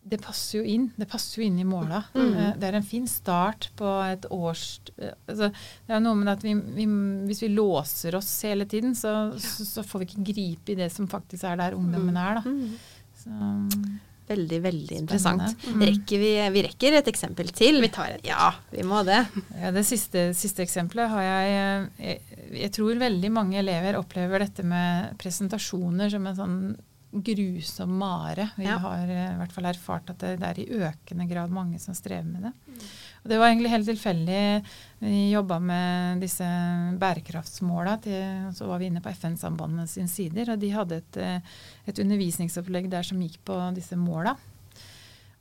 det 0.05 0.19
passer 0.21 0.59
jo 0.59 0.65
inn. 0.69 0.91
Det 1.01 1.07
passer 1.09 1.41
jo 1.41 1.47
inn 1.47 1.57
i 1.63 1.65
måla. 1.65 2.03
Mm. 2.13 2.33
Eh, 2.37 2.51
Det 2.61 2.69
er 2.69 2.77
en 2.77 2.85
fin 2.85 3.07
start 3.09 3.71
på 3.79 3.89
et 4.05 4.27
års 4.29 4.81
eh, 4.99 5.15
altså, 5.27 5.49
Det 5.87 5.95
er 5.97 6.03
noe 6.05 6.19
med 6.19 6.29
at 6.35 6.45
vi, 6.45 6.53
vi, 6.77 6.85
hvis 7.31 7.41
vi 7.47 7.49
låser 7.55 8.17
oss 8.19 8.29
hele 8.45 8.67
tiden, 8.69 8.93
så, 8.95 9.33
så, 9.41 9.65
så 9.65 9.85
får 9.87 10.03
vi 10.03 10.11
ikke 10.11 10.27
gripe 10.33 10.75
i 10.75 10.79
det 10.83 10.91
som 10.93 11.09
faktisk 11.09 11.49
er 11.49 11.57
der 11.63 11.79
ungdommen 11.79 12.19
er. 12.21 12.43
Da. 12.43 12.53
Så, 13.25 13.55
Veldig, 14.25 14.59
veldig 14.65 14.97
interessant. 15.03 15.67
Mm. 15.69 15.83
Rekker 15.85 16.21
vi, 16.23 16.31
vi 16.55 16.61
rekker 16.65 16.95
et 16.97 17.09
eksempel 17.13 17.51
til. 17.53 17.77
Vi 17.85 17.91
tar 17.93 18.15
et. 18.15 18.23
Ja, 18.25 18.55
vi 18.73 18.85
må 18.89 19.03
det. 19.05 19.21
Ja, 19.61 19.73
det 19.75 19.83
siste, 19.85 20.31
siste 20.37 20.65
eksempelet 20.65 21.13
har 21.13 21.27
jeg, 21.27 21.59
eh, 21.59 22.07
jeg 22.09 22.23
Jeg 22.55 22.71
tror 22.77 22.95
veldig 23.01 23.31
mange 23.33 23.59
elever 23.59 23.97
opplever 23.99 24.45
dette 24.45 24.63
med 24.63 25.17
presentasjoner 25.19 26.11
som 26.13 26.27
en 26.27 26.37
sånn 26.37 26.59
grusom 27.23 27.99
mare. 27.99 28.51
Vi 28.57 28.65
Ja. 28.65 28.79
har 28.79 29.09
eh, 29.09 29.33
i 29.35 29.39
hvert 29.39 29.53
fall 29.53 29.65
erfart 29.65 30.11
at 30.11 30.19
det, 30.19 30.39
det 30.41 30.49
er 30.49 30.61
i 30.61 30.81
økende 30.91 31.29
grad 31.29 31.51
mange 31.51 31.79
som 31.79 31.95
strever 31.95 32.25
med 32.25 32.43
det. 32.43 32.53
Og 33.25 33.31
det 33.31 33.39
var 33.39 33.49
egentlig 33.49 33.71
helt 33.71 33.87
tilfeldig. 33.87 34.65
Vi 35.01 35.31
jobba 35.33 35.59
med 35.59 36.21
disse 36.21 36.45
bærekraftsmåla. 36.99 37.99
Så 38.53 38.67
var 38.67 38.79
vi 38.79 38.87
inne 38.87 39.01
på 39.01 39.13
FN-sambandet 39.15 39.89
sin 39.89 40.09
sider, 40.09 40.51
og 40.53 40.59
de 40.61 40.71
hadde 40.71 40.97
et, 40.97 41.17
eh, 41.17 41.41
et 41.87 41.99
undervisningsopplegg 41.99 42.91
der 42.91 43.03
som 43.03 43.21
gikk 43.21 43.39
på 43.45 43.75
disse 43.75 43.97
måla 43.97 44.37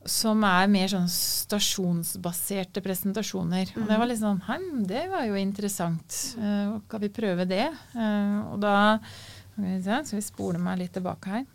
som 0.05 0.43
er 0.43 0.67
mer 0.71 0.89
sånn 0.91 1.07
stasjonsbaserte 1.07 2.83
presentasjoner. 2.83 3.71
Og 3.79 3.87
det 3.87 3.99
var 3.99 4.09
litt 4.09 4.19
sånn 4.19 4.41
Hei, 4.49 4.59
det 4.89 5.05
var 5.11 5.25
jo 5.29 5.37
interessant. 5.39 6.17
Uh, 6.35 6.79
kan 6.91 7.03
vi 7.03 7.11
prøve 7.13 7.47
det? 7.47 7.69
Uh, 7.95 8.53
og 8.53 8.59
da 8.63 8.75
skal 9.55 10.17
vi 10.17 10.25
spole 10.25 10.59
meg 10.61 10.81
litt 10.81 10.95
tilbake 10.97 11.29
her. 11.29 11.45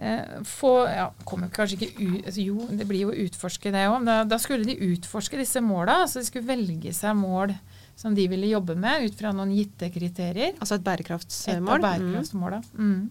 Uh, 0.00 0.40
få, 0.46 0.72
ja, 0.88 1.10
kommer 1.28 1.50
kanskje 1.52 1.76
ikke 1.76 1.90
ut, 1.98 2.22
altså, 2.24 2.40
Jo, 2.40 2.68
det 2.72 2.86
blir 2.88 3.02
jo 3.04 3.10
å 3.12 3.18
utforske 3.26 3.72
det 3.74 3.84
òg. 3.90 4.06
Da, 4.08 4.22
da 4.28 4.38
skulle 4.40 4.68
de 4.68 4.78
utforske 4.94 5.40
disse 5.40 5.60
måla. 5.64 6.02
Altså 6.06 6.22
de 6.22 6.30
skulle 6.30 6.48
velge 6.48 6.94
seg 6.96 7.18
mål 7.18 7.56
som 8.00 8.14
de 8.16 8.24
ville 8.32 8.48
jobbe 8.48 8.78
med 8.80 9.04
ut 9.04 9.18
fra 9.18 9.34
noen 9.36 9.52
gitte 9.52 9.90
kriterier. 9.92 10.54
Altså 10.56 10.78
et 10.78 10.86
bærekraftsmål? 10.86 11.56
Et 11.58 11.66
bærekraftsmål. 11.68 11.88
bærekraftsmåla. 11.88 12.62
Mm. 12.78 13.08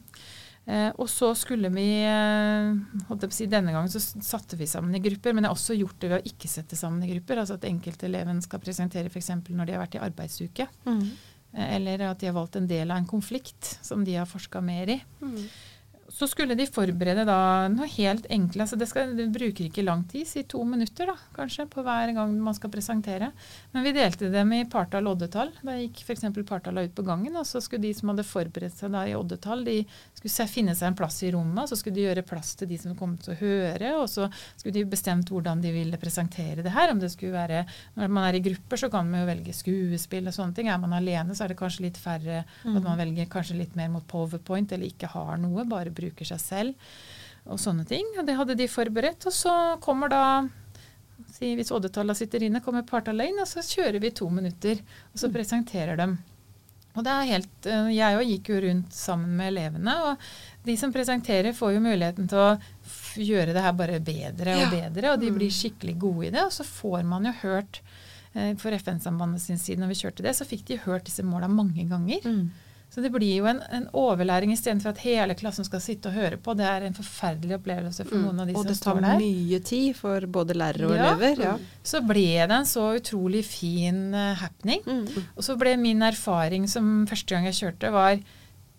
Eh, 0.69 0.91
og 1.01 1.07
så 1.09 1.31
skulle 1.37 1.71
vi 1.73 1.87
eh, 2.05 2.75
holdt 3.07 3.23
jeg 3.23 3.31
på 3.31 3.33
å 3.33 3.37
si, 3.39 3.47
Denne 3.49 3.73
gangen 3.73 3.89
så 3.89 4.01
satte 4.01 4.57
vi 4.59 4.67
sammen 4.69 4.93
i 4.93 5.01
grupper, 5.01 5.33
men 5.33 5.45
jeg 5.45 5.49
har 5.49 5.57
også 5.57 5.77
gjort 5.79 5.97
det 6.03 6.11
ved 6.11 6.19
å 6.19 6.29
ikke 6.29 6.51
sette 6.51 6.77
sammen 6.77 7.05
i 7.05 7.09
grupper. 7.13 7.41
Altså 7.41 7.57
at 7.57 7.65
enkelteleven 7.69 8.43
skal 8.45 8.61
presentere 8.61 9.09
f.eks. 9.09 9.31
når 9.47 9.69
de 9.69 9.75
har 9.75 9.81
vært 9.81 9.97
i 9.97 10.03
arbeidsuke. 10.05 10.69
Mm. 10.85 11.03
eh, 11.55 11.73
Eller 11.79 12.05
at 12.11 12.21
de 12.21 12.29
har 12.29 12.37
valgt 12.37 12.59
en 12.59 12.69
del 12.69 12.93
av 12.93 13.01
en 13.01 13.09
konflikt 13.09 13.77
som 13.85 14.05
de 14.05 14.19
har 14.19 14.29
forska 14.29 14.61
mer 14.61 14.93
i. 14.93 14.99
Mm. 15.23 15.41
Så 16.19 16.27
skulle 16.27 16.55
de 16.59 16.65
forberede 16.67 17.23
da 17.23 17.69
noe 17.71 17.87
helt 17.93 18.25
enkelt. 18.27 18.59
altså 18.65 18.75
det, 18.75 18.89
skal, 18.91 19.13
det 19.15 19.29
bruker 19.31 19.69
ikke 19.69 19.85
lang 19.87 20.01
tid, 20.11 20.27
si 20.27 20.43
to 20.43 20.65
minutter 20.67 21.07
da, 21.07 21.15
kanskje, 21.37 21.63
på 21.71 21.83
hver 21.85 22.11
gang 22.17 22.33
man 22.43 22.57
skal 22.57 22.73
presentere. 22.73 23.29
Men 23.71 23.85
vi 23.87 23.93
delte 23.95 24.27
dem 24.33 24.51
i 24.57 24.65
partall 24.67 25.07
og 25.07 25.15
oddetall. 25.15 25.53
Da 25.63 25.77
gikk 25.79 26.01
f.eks. 26.03 26.27
partalla 26.49 26.83
ut 26.83 26.95
på 26.97 27.05
gangen, 27.07 27.37
og 27.39 27.47
så 27.47 27.61
skulle 27.63 27.87
de 27.87 27.93
som 27.95 28.11
hadde 28.11 28.27
forberedt 28.27 28.75
seg 28.75 28.91
da 28.97 29.05
i 29.07 29.15
oddetall, 29.15 29.63
de 29.63 29.77
skulle 30.19 30.33
se, 30.33 30.45
finne 30.51 30.75
seg 30.75 30.89
en 30.89 30.97
plass 30.99 31.21
i 31.23 31.31
rommet, 31.31 31.69
så 31.71 31.77
skulle 31.79 31.95
de 31.95 32.05
gjøre 32.05 32.25
plass 32.27 32.51
til 32.59 32.69
de 32.69 32.77
som 32.81 32.95
kom 32.99 33.15
til 33.21 33.33
å 33.33 33.39
høre, 33.39 33.93
og 34.01 34.07
så 34.11 34.27
skulle 34.51 34.75
de 34.75 34.85
bestemt 34.91 35.31
hvordan 35.31 35.63
de 35.63 35.71
ville 35.73 35.99
presentere 36.01 36.65
det 36.65 36.73
her. 36.75 36.91
Om 36.91 36.99
det 36.99 37.11
skulle 37.13 37.37
være 37.37 37.63
Når 37.95 38.11
man 38.11 38.27
er 38.27 38.39
i 38.39 38.43
grupper, 38.43 38.81
så 38.83 38.89
kan 38.91 39.07
man 39.09 39.23
jo 39.23 39.29
velge 39.29 39.55
skuespill 39.55 40.27
og 40.27 40.35
sånne 40.35 40.55
ting. 40.57 40.69
Er 40.69 40.81
man 40.81 40.95
alene, 40.97 41.35
så 41.35 41.45
er 41.45 41.53
det 41.53 41.59
kanskje 41.61 41.87
litt 41.87 41.99
færre 41.99 42.43
at 42.43 42.83
man 42.83 42.99
velger 42.99 43.29
kanskje 43.31 43.57
litt 43.59 43.75
mer 43.79 43.89
mot 43.93 44.05
powerpoint, 44.07 44.71
eller 44.71 44.91
ikke 44.91 45.11
har 45.13 45.37
noe, 45.41 45.67
bare 45.69 45.93
bruker 45.95 46.27
seg 46.27 46.41
selv. 46.43 46.89
Og 47.49 47.59
sånne 47.61 47.85
ting. 47.87 48.05
Og 48.19 48.25
det 48.27 48.35
hadde 48.37 48.57
de 48.59 48.67
forberedt. 48.69 49.25
Og 49.29 49.33
så 49.33 49.53
kommer 49.81 50.11
da 50.11 50.23
si 51.29 51.53
Hvis 51.55 51.71
oddetalla 51.75 52.15
sitter 52.15 52.43
inne, 52.43 52.61
kommer 52.63 52.83
part 52.87 53.07
inn, 53.07 53.39
og 53.39 53.47
så 53.47 53.63
kjører 53.63 53.99
vi 54.03 54.11
to 54.15 54.27
minutter. 54.33 54.81
Og 55.13 55.21
så 55.21 55.31
presenterer 55.31 55.99
dem. 55.99 56.17
Og 56.99 57.05
det 57.07 57.15
er 57.15 57.31
helt, 57.31 57.65
eh, 57.65 57.89
Jeg 57.95 58.19
òg 58.19 58.27
gikk 58.33 58.51
jo 58.51 58.61
rundt 58.67 58.93
sammen 58.93 59.37
med 59.39 59.53
elevene, 59.53 59.95
og 60.03 60.29
de 60.67 60.75
som 60.77 60.93
presenterer, 60.93 61.55
får 61.55 61.73
jo 61.77 61.83
muligheten 61.85 62.27
til 62.29 62.37
å 62.37 62.59
gjøre 63.15 63.55
det 63.55 63.63
her 63.63 63.73
bare 63.73 63.99
bedre 64.03 64.57
og 64.59 64.73
bedre, 64.73 65.13
og 65.13 65.19
de 65.21 65.31
blir 65.31 65.53
skikkelig 65.53 65.97
gode 65.99 66.27
i 66.27 66.33
det. 66.35 66.43
Og 66.43 66.51
så 66.51 66.67
får 66.67 67.05
man 67.07 67.25
jo 67.25 67.35
hørt 67.41 67.81
eh, 68.35 68.53
For 68.59 68.75
FN-sambandet 68.75 69.41
sin 69.41 69.57
side, 69.57 69.79
når 69.79 69.93
vi 69.93 70.01
kjørte 70.03 70.25
det, 70.27 70.35
så 70.35 70.47
fikk 70.47 70.67
de 70.67 70.83
hørt 70.83 71.07
disse 71.07 71.23
måla 71.23 71.47
mange 71.47 71.87
ganger. 71.89 72.25
Mm. 72.25 72.51
Så 72.89 73.03
det 73.05 73.11
blir 73.13 73.35
jo 73.37 73.45
en, 73.45 73.59
en 73.69 73.83
overlæring 73.93 74.49
istedenfor 74.51 74.89
at 74.95 75.01
hele 75.03 75.35
klassen 75.37 75.63
skal 75.67 75.79
sitte 75.79 76.09
og 76.09 76.15
høre 76.17 76.37
på. 76.41 76.55
Det 76.57 76.65
er 76.65 76.81
en 76.87 76.95
forferdelig 76.97 77.59
opplevelse 77.59 78.03
for 78.07 78.15
Mm. 78.17 78.23
noen 78.25 78.39
av 78.41 78.47
de 78.47 78.55
Og 78.55 78.63
som 78.63 78.71
det 78.71 78.79
tar 78.81 79.19
mye 79.21 79.59
tid 79.63 79.95
for 79.95 80.25
både 80.25 80.55
lærere 80.57 80.87
og 80.89 80.95
Ja. 80.97 81.13
elever. 81.13 81.43
Ja. 81.43 81.53
Så 81.83 82.01
ble 82.01 82.23
det 82.47 82.51
en 82.51 82.65
så 82.65 82.87
utrolig 82.97 83.43
fin 83.45 84.13
uh, 84.15 84.33
happening. 84.41 84.81
Mm. 84.87 85.23
Og 85.37 85.43
så 85.45 85.55
ble 85.61 85.75
min 85.77 86.01
erfaring 86.01 86.65
som 86.67 87.05
første 87.05 87.29
gang 87.35 87.45
jeg 87.45 87.53
kjørte, 87.61 87.91
var 87.93 88.19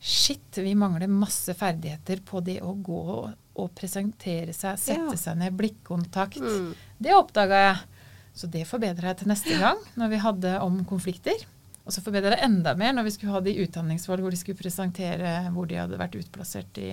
Shit, 0.02 0.56
vi 0.56 0.72
mangler 0.74 1.06
masse 1.12 1.52
ferdigheter 1.54 2.22
på 2.24 2.40
det 2.42 2.62
å 2.64 2.72
gå 2.82 3.02
og 3.60 3.74
presentere 3.76 4.54
seg, 4.56 4.78
sette 4.80 5.10
Ja. 5.12 5.16
seg 5.16 5.36
ned, 5.36 5.52
blikkontakt. 5.58 6.40
Mm. 6.40 6.74
Det 6.98 7.12
oppdaga 7.12 7.58
jeg. 7.66 7.76
Så 8.34 8.48
det 8.50 8.66
forbedra 8.66 9.10
jeg 9.12 9.18
til 9.18 9.28
neste 9.28 9.58
gang, 9.60 9.76
når 10.00 10.08
vi 10.08 10.16
hadde 10.16 10.60
om 10.62 10.84
konflikter. 10.88 11.36
Og 11.86 11.94
så 11.94 12.02
forbedra 12.04 12.34
det 12.34 12.42
enda 12.44 12.74
mer 12.78 12.92
når 12.92 13.06
vi 13.08 13.12
skulle 13.14 13.32
ha 13.34 13.40
de 13.40 13.56
utdanningsvalg 13.64 14.20
hvor 14.22 14.34
de 14.34 14.38
skulle 14.40 14.58
presentere 14.60 15.30
hvor 15.54 15.66
de 15.70 15.78
hadde 15.80 15.98
vært 15.98 16.18
utplassert 16.20 16.78
i 16.82 16.92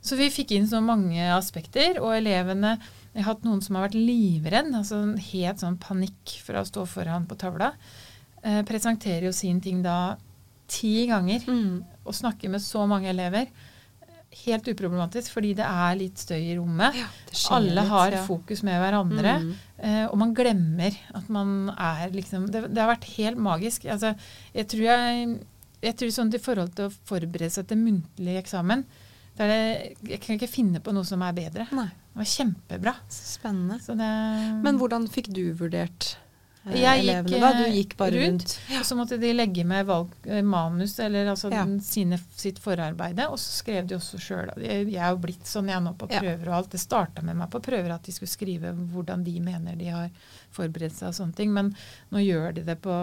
Så 0.00 0.16
vi 0.16 0.30
fikk 0.32 0.54
inn 0.56 0.66
så 0.70 0.80
mange 0.82 1.20
aspekter, 1.34 1.98
og 2.00 2.16
elevene 2.16 2.76
Jeg 3.14 3.24
har 3.24 3.34
hatt 3.34 3.44
noen 3.44 3.60
som 3.64 3.76
har 3.76 3.88
vært 3.88 3.98
livredd, 3.98 4.70
altså 4.74 5.02
helt 5.32 5.58
sånn 5.60 5.78
panikk 5.82 6.36
for 6.44 6.54
å 6.60 6.64
stå 6.64 6.84
foran 6.86 7.26
på 7.26 7.36
tavla. 7.40 7.72
Eh, 8.44 8.62
presenterer 8.62 9.26
jo 9.26 9.32
sin 9.34 9.60
ting 9.60 9.82
da 9.82 10.16
ti 10.68 11.06
ganger 11.08 11.40
Mm. 11.48 11.82
og 12.04 12.14
snakker 12.14 12.48
med 12.48 12.60
så 12.62 12.86
mange 12.86 13.08
elever. 13.10 13.48
Helt 14.44 14.68
uproblematisk, 14.68 15.32
fordi 15.32 15.54
det 15.56 15.64
er 15.64 15.94
litt 15.96 16.20
støy 16.20 16.36
i 16.38 16.56
rommet. 16.58 16.96
Ja, 17.00 17.06
skjer 17.32 17.56
Alle 17.56 17.74
litt, 17.80 17.88
har 17.88 18.16
ja. 18.18 18.22
fokus 18.26 18.62
med 18.66 18.76
hverandre. 18.82 19.34
Mm. 19.40 19.52
Eh, 19.78 20.04
og 20.06 20.16
man 20.20 20.34
glemmer 20.36 20.98
at 21.16 21.30
man 21.32 21.70
er 21.72 22.12
liksom 22.12 22.46
Det, 22.52 22.66
det 22.74 22.82
har 22.82 22.92
vært 22.92 23.08
helt 23.16 23.40
magisk. 23.40 23.88
Altså, 23.88 24.12
jeg 24.54 24.68
tror 24.68 24.84
jeg, 24.84 25.28
jeg 25.88 25.96
tror 26.00 26.14
sånn 26.14 26.34
i 26.36 26.42
forhold 26.44 26.74
til 26.76 26.90
å 26.90 26.96
forberede 27.08 27.50
seg 27.54 27.70
til 27.70 27.80
muntlig 27.80 28.36
eksamen 28.42 28.84
det 29.38 29.46
er 29.46 29.50
det, 29.52 30.10
Jeg 30.10 30.20
kan 30.24 30.34
ikke 30.34 30.50
finne 30.50 30.80
på 30.82 30.92
noe 30.94 31.06
som 31.06 31.22
er 31.22 31.36
bedre. 31.36 31.68
Nei, 31.76 31.86
Det 31.86 32.18
var 32.18 32.30
kjempebra. 32.32 32.94
så 33.08 33.38
spennende. 33.38 33.78
Så 33.80 33.94
det, 33.94 34.08
Men 34.64 34.78
hvordan 34.78 35.06
fikk 35.08 35.30
du 35.32 35.52
vurdert 35.54 36.16
eh, 36.72 36.80
Jeg 36.80 37.04
gikk, 37.04 37.30
da? 37.40 37.52
Du 37.52 37.64
eh, 37.64 37.74
gikk 37.76 37.96
bare 37.96 38.22
rundt? 38.22 38.58
Og 38.78 38.84
så 38.86 38.96
måtte 38.98 39.18
de 39.20 39.32
legge 39.32 39.64
med 39.64 39.86
valg, 39.86 40.08
eh, 40.26 40.42
manus, 40.42 40.98
eller 41.00 41.26
altså 41.32 41.50
Ja. 41.52 41.64
den, 41.64 41.80
sine, 41.80 42.18
sitt 42.36 42.58
forarbeide, 42.58 43.28
og 43.30 43.36
så 43.38 43.62
skrev 43.62 43.86
de 43.86 43.94
også 43.96 44.18
sjøl. 44.18 44.50
Jeg, 44.60 44.94
er 44.94 45.10
jo 45.10 45.16
blitt 45.18 45.44
sånn 45.44 45.68
jeg 45.68 45.82
nå 45.82 45.94
på 45.96 46.10
Ja. 46.10 46.20
prøver 46.20 46.48
og 46.48 46.54
alt. 46.54 46.70
Det 46.70 46.80
starta 46.80 47.22
med 47.22 47.36
meg 47.36 47.50
på 47.50 47.60
prøver 47.62 47.94
at 47.94 48.02
de 48.04 48.12
skulle 48.12 48.28
skrive 48.30 48.72
hvordan 48.92 49.24
de 49.24 49.40
mener 49.40 49.76
de 49.76 49.86
har 49.88 50.10
forberedt 50.52 50.92
seg 50.96 51.08
og 51.08 51.14
sånne 51.14 51.34
ting. 51.36 51.52
Men 51.52 51.74
nå 52.12 52.18
gjør 52.24 52.54
de 52.54 52.62
det 52.62 52.80
på 52.80 52.94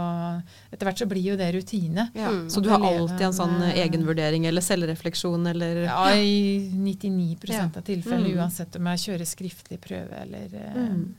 Etter 0.74 0.86
hvert 0.88 0.98
så 0.98 1.08
blir 1.08 1.22
jo 1.24 1.36
det 1.38 1.54
rutine. 1.56 2.10
Ja. 2.16 2.30
Mm. 2.30 2.48
Så 2.50 2.62
du 2.62 2.70
har 2.70 2.80
alltid 2.82 3.22
en 3.22 3.34
sånn 3.34 3.62
eh, 3.64 3.78
egenvurdering 3.86 4.46
eller 4.48 4.62
selvrefleksjon 4.62 5.48
eller 5.50 5.84
Ja, 5.86 6.10
i 6.16 6.70
99 6.74 7.38
Ja. 7.50 7.64
av 7.66 7.84
tilfellene, 7.84 8.34
Mm. 8.34 8.38
uansett 8.42 8.76
om 8.76 8.86
jeg 8.88 9.00
kjører 9.00 9.26
skriftlig 9.26 9.80
prøve 9.80 10.22
eller 10.22 10.50
eh, 10.54 10.74
Mm. 10.76 11.14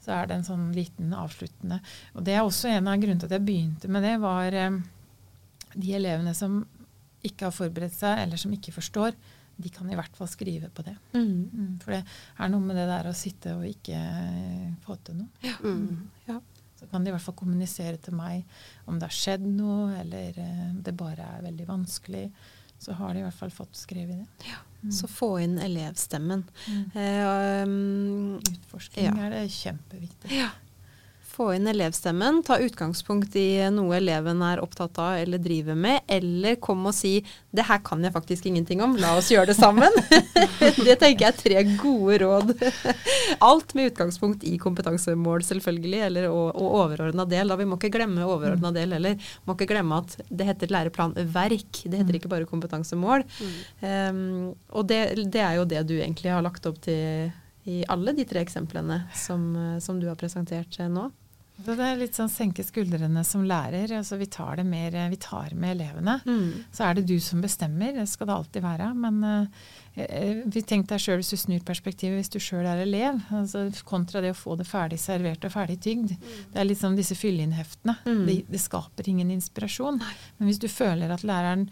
Så 0.00 0.14
er 0.16 0.28
det 0.28 0.38
en 0.38 0.46
sånn 0.46 0.68
liten 0.72 1.12
avsluttende. 1.16 1.80
Og 2.16 2.24
det 2.24 2.36
er 2.36 2.44
også 2.44 2.70
en 2.72 2.88
av 2.88 3.00
grunnene 3.00 3.20
til 3.20 3.28
at 3.28 3.36
jeg 3.36 3.46
begynte 3.48 3.90
med 3.92 4.06
det, 4.06 4.14
var 4.22 4.56
eh, 4.56 4.78
de 5.74 5.96
elevene 5.98 6.32
som 6.36 6.62
ikke 7.26 7.50
har 7.50 7.54
forberedt 7.54 7.96
seg, 7.96 8.22
eller 8.24 8.40
som 8.40 8.52
ikke 8.56 8.72
forstår, 8.72 9.12
de 9.60 9.68
kan 9.72 9.90
i 9.92 9.96
hvert 9.98 10.14
fall 10.16 10.28
skrive 10.30 10.70
på 10.72 10.84
det. 10.86 10.94
Mm. 11.12 11.50
Mm, 11.52 11.72
for 11.82 11.92
det 11.92 12.00
er 12.00 12.52
noe 12.52 12.64
med 12.64 12.78
det 12.80 12.86
der 12.88 13.10
å 13.10 13.16
sitte 13.16 13.52
og 13.58 13.66
ikke 13.68 13.98
eh, 13.98 14.70
få 14.86 14.96
til 15.04 15.20
noe. 15.20 15.52
Mm. 15.60 16.08
Ja. 16.30 16.38
Så 16.80 16.88
kan 16.88 17.04
de 17.04 17.10
i 17.10 17.12
hvert 17.12 17.26
fall 17.26 17.36
kommunisere 17.36 17.98
til 18.00 18.16
meg 18.16 18.48
om 18.88 18.96
det 18.96 19.10
har 19.10 19.12
skjedd 19.12 19.44
noe, 19.44 19.90
eller 20.00 20.38
eh, 20.40 20.70
det 20.80 20.96
bare 20.96 21.28
er 21.36 21.44
veldig 21.44 21.68
vanskelig. 21.68 22.24
Så 22.80 22.94
har 22.96 23.12
de 23.14 23.20
i 23.20 23.24
hvert 23.26 23.36
fall 23.36 23.50
fått 23.52 23.76
skrevet 23.76 24.22
det. 24.22 24.54
Mm. 24.80 24.92
Så 24.96 25.08
få 25.12 25.34
inn 25.44 25.58
elevstemmen. 25.60 26.46
Mm. 26.64 26.84
Eh, 26.96 27.62
um, 27.62 28.38
Utforsking 28.40 29.04
Ja. 29.04 29.12
er 29.26 29.34
det 29.34 29.42
kjempeviktig. 29.52 30.30
Ja. 30.38 30.48
Få 31.40 31.54
inn 31.54 31.70
elevstemmen, 31.70 32.42
ta 32.44 32.58
utgangspunkt 32.60 33.32
i 33.40 33.62
noe 33.72 33.94
eleven 33.96 34.42
er 34.44 34.60
opptatt 34.60 34.98
av 35.00 35.14
eller 35.22 35.40
driver 35.40 35.72
med, 35.72 36.02
eller 36.04 36.58
kom 36.60 36.82
og 36.84 36.92
si 36.92 37.22
'det 37.48 37.64
her 37.64 37.78
kan 37.80 38.02
jeg 38.04 38.12
faktisk 38.12 38.48
ingenting 38.50 38.82
om, 38.84 38.92
la 39.00 39.14
oss 39.16 39.30
gjøre 39.32 39.48
det 39.48 39.54
sammen'. 39.56 39.96
det 40.84 40.98
tenker 41.00 41.24
jeg 41.24 41.30
er 41.30 41.38
tre 41.38 41.62
gode 41.80 42.18
råd. 42.20 42.52
Alt 43.40 43.72
med 43.72 43.88
utgangspunkt 43.88 44.44
i 44.44 44.58
kompetansemål, 44.60 45.40
selvfølgelig, 45.48 46.02
eller, 46.10 46.26
og, 46.28 46.50
og 46.60 46.74
overordna 46.82 47.24
del. 47.24 47.48
Da 47.48 47.56
vi 47.56 47.68
må 47.70 47.78
ikke 47.80 47.94
glemme 47.94 48.28
overordna 48.28 48.68
del 48.76 48.92
heller. 48.98 49.16
Må 49.48 49.56
ikke 49.56 49.70
glemme 49.72 50.02
at 50.04 50.18
det 50.28 50.44
heter 50.50 50.74
læreplanverk, 50.76 51.84
det 51.86 52.02
heter 52.02 52.18
ikke 52.20 52.34
bare 52.34 52.50
kompetansemål. 52.50 53.24
Um, 53.80 54.52
og 54.76 54.84
det, 54.92 55.24
det 55.32 55.40
er 55.40 55.56
jo 55.56 55.64
det 55.64 55.86
du 55.88 55.96
egentlig 56.02 56.36
har 56.36 56.44
lagt 56.44 56.68
opp 56.68 56.84
til 56.84 57.32
i 57.64 57.80
alle 57.88 58.12
de 58.12 58.28
tre 58.28 58.44
eksemplene 58.44 59.06
som, 59.16 59.48
som 59.80 59.96
du 60.00 60.08
har 60.08 60.20
presentert 60.20 60.76
eh, 60.80 60.88
nå. 60.88 61.08
Så 61.64 61.74
det 61.76 61.86
er 61.86 61.98
litt 62.00 62.16
sånn 62.16 62.30
senke 62.32 62.64
skuldrene 62.64 63.22
som 63.26 63.44
lærer. 63.46 63.92
altså 63.98 64.16
Vi 64.20 64.28
tar 64.32 64.60
det 64.60 64.64
mer, 64.68 64.96
vi 65.10 65.18
tar 65.20 65.52
med 65.54 65.76
elevene. 65.76 66.18
Så 66.72 66.86
er 66.86 66.96
det 66.98 67.06
du 67.10 67.18
som 67.20 67.42
bestemmer, 67.44 67.92
det 67.96 68.06
skal 68.08 68.30
det 68.30 68.36
alltid 68.36 68.64
være. 68.64 68.88
Men 68.94 69.20
eh, 69.28 70.42
vi 70.46 70.62
tenk 70.62 70.88
deg 70.90 71.02
sjøl 71.02 71.20
hvis 71.20 71.32
du 71.34 71.40
snur 71.40 71.62
perspektivet 71.66 72.20
hvis 72.20 72.32
du 72.32 72.40
sjøl 72.42 72.66
er 72.68 72.82
elev, 72.84 73.20
altså 73.34 73.66
kontra 73.88 74.22
det 74.24 74.32
å 74.34 74.38
få 74.38 74.56
det 74.60 74.68
ferdig 74.68 75.00
servert 75.02 75.44
og 75.44 75.54
ferdig 75.54 75.80
tygd. 75.84 76.16
Det 76.52 76.60
er 76.60 76.68
litt 76.68 76.80
sånn 76.80 76.98
disse 76.98 77.18
fylle-inn-heftene. 77.18 77.96
Mm. 78.06 78.26
Det, 78.28 78.36
det 78.50 78.62
skaper 78.62 79.10
ingen 79.12 79.32
inspirasjon. 79.36 80.00
Men 80.38 80.50
hvis 80.50 80.62
du 80.62 80.68
føler 80.70 81.12
at 81.12 81.26
læreren 81.26 81.68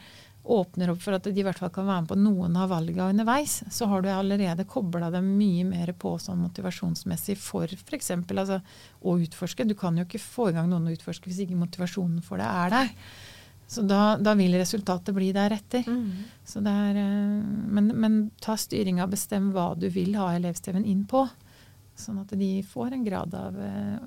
åpner 0.49 0.91
opp 0.93 1.01
for 1.05 1.17
at 1.17 1.27
de 1.29 1.41
i 1.41 1.45
hvert 1.45 1.61
fall 1.61 1.73
kan 1.75 1.87
være 1.89 2.05
med 2.05 2.11
på 2.11 2.19
noen 2.19 2.57
av 2.57 2.71
valgene 2.73 3.11
underveis, 3.13 3.61
så 3.71 3.89
har 3.91 4.03
du 4.03 4.09
allerede 4.13 4.67
kobla 4.69 5.11
dem 5.13 5.35
mye 5.37 5.67
mer 5.69 5.93
på 5.93 6.15
sånn 6.23 6.41
motivasjonsmessig 6.47 7.37
for 7.41 7.69
f.eks. 7.69 8.13
Altså, 8.17 8.61
å 9.05 9.17
utforske. 9.21 9.67
Du 9.69 9.77
kan 9.79 9.99
jo 9.99 10.07
ikke 10.09 10.23
få 10.23 10.51
i 10.51 10.57
gang 10.57 10.71
noen 10.71 10.89
å 10.89 10.95
utforske 10.95 11.31
hvis 11.31 11.43
ikke 11.45 11.59
motivasjonen 11.61 12.23
for 12.25 12.41
det 12.41 12.49
er 12.49 12.73
der. 12.75 12.95
Så 13.69 13.85
da, 13.85 14.17
da 14.17 14.33
vil 14.39 14.57
resultatet 14.57 15.13
bli 15.13 15.29
deretter. 15.37 15.85
Mm. 15.85 16.25
Så 16.49 16.63
det 16.65 16.73
er, 16.73 17.03
eh, 17.03 17.51
men, 17.77 17.93
men 18.01 18.17
ta 18.41 18.57
styringa, 18.57 19.05
bestem 19.13 19.51
hva 19.53 19.75
du 19.77 19.91
vil 19.93 20.17
ha 20.17 20.31
elevsteven 20.39 20.89
inn 20.89 21.05
på. 21.09 21.27
Sånn 21.99 22.23
at 22.23 22.33
de 22.39 22.53
får 22.65 22.97
en 22.97 23.05
grad 23.05 23.37
av 23.37 23.59
eh, 23.61 23.99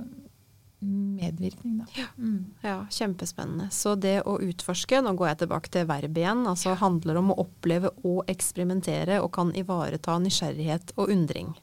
medvirkning, 0.81 1.79
da. 1.81 2.05
Mm. 2.17 2.45
Ja, 2.65 2.85
kjempespennende. 2.89 3.69
Så 3.71 3.95
det 3.95 4.21
å 4.25 4.39
utforske, 4.41 5.01
nå 5.01 5.13
går 5.17 5.27
jeg 5.31 5.41
tilbake 5.43 5.69
til 5.73 5.85
verbet 5.89 6.17
igjen, 6.17 6.45
altså 6.49 6.73
handler 6.79 7.19
om 7.21 7.31
å 7.33 7.39
oppleve 7.45 7.91
og 8.03 8.23
eksperimentere 8.31 9.19
og 9.21 9.31
kan 9.35 9.53
ivareta 9.57 10.17
nysgjerrighet 10.23 10.95
og 10.97 11.13
undring. 11.13 11.53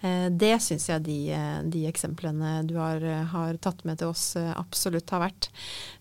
Eh, 0.00 0.28
Det 0.30 0.54
syns 0.62 0.88
jeg 0.88 1.02
de, 1.02 1.18
eh, 1.34 1.62
de 1.62 1.86
eksemplene 1.90 2.66
du 2.66 2.76
har, 2.78 3.02
eh, 3.02 3.24
har 3.24 3.56
tatt 3.58 3.84
med 3.84 3.98
til 3.98 4.08
oss 4.08 4.36
absolutt 4.36 5.10
har 5.10 5.20
vært. 5.28 5.48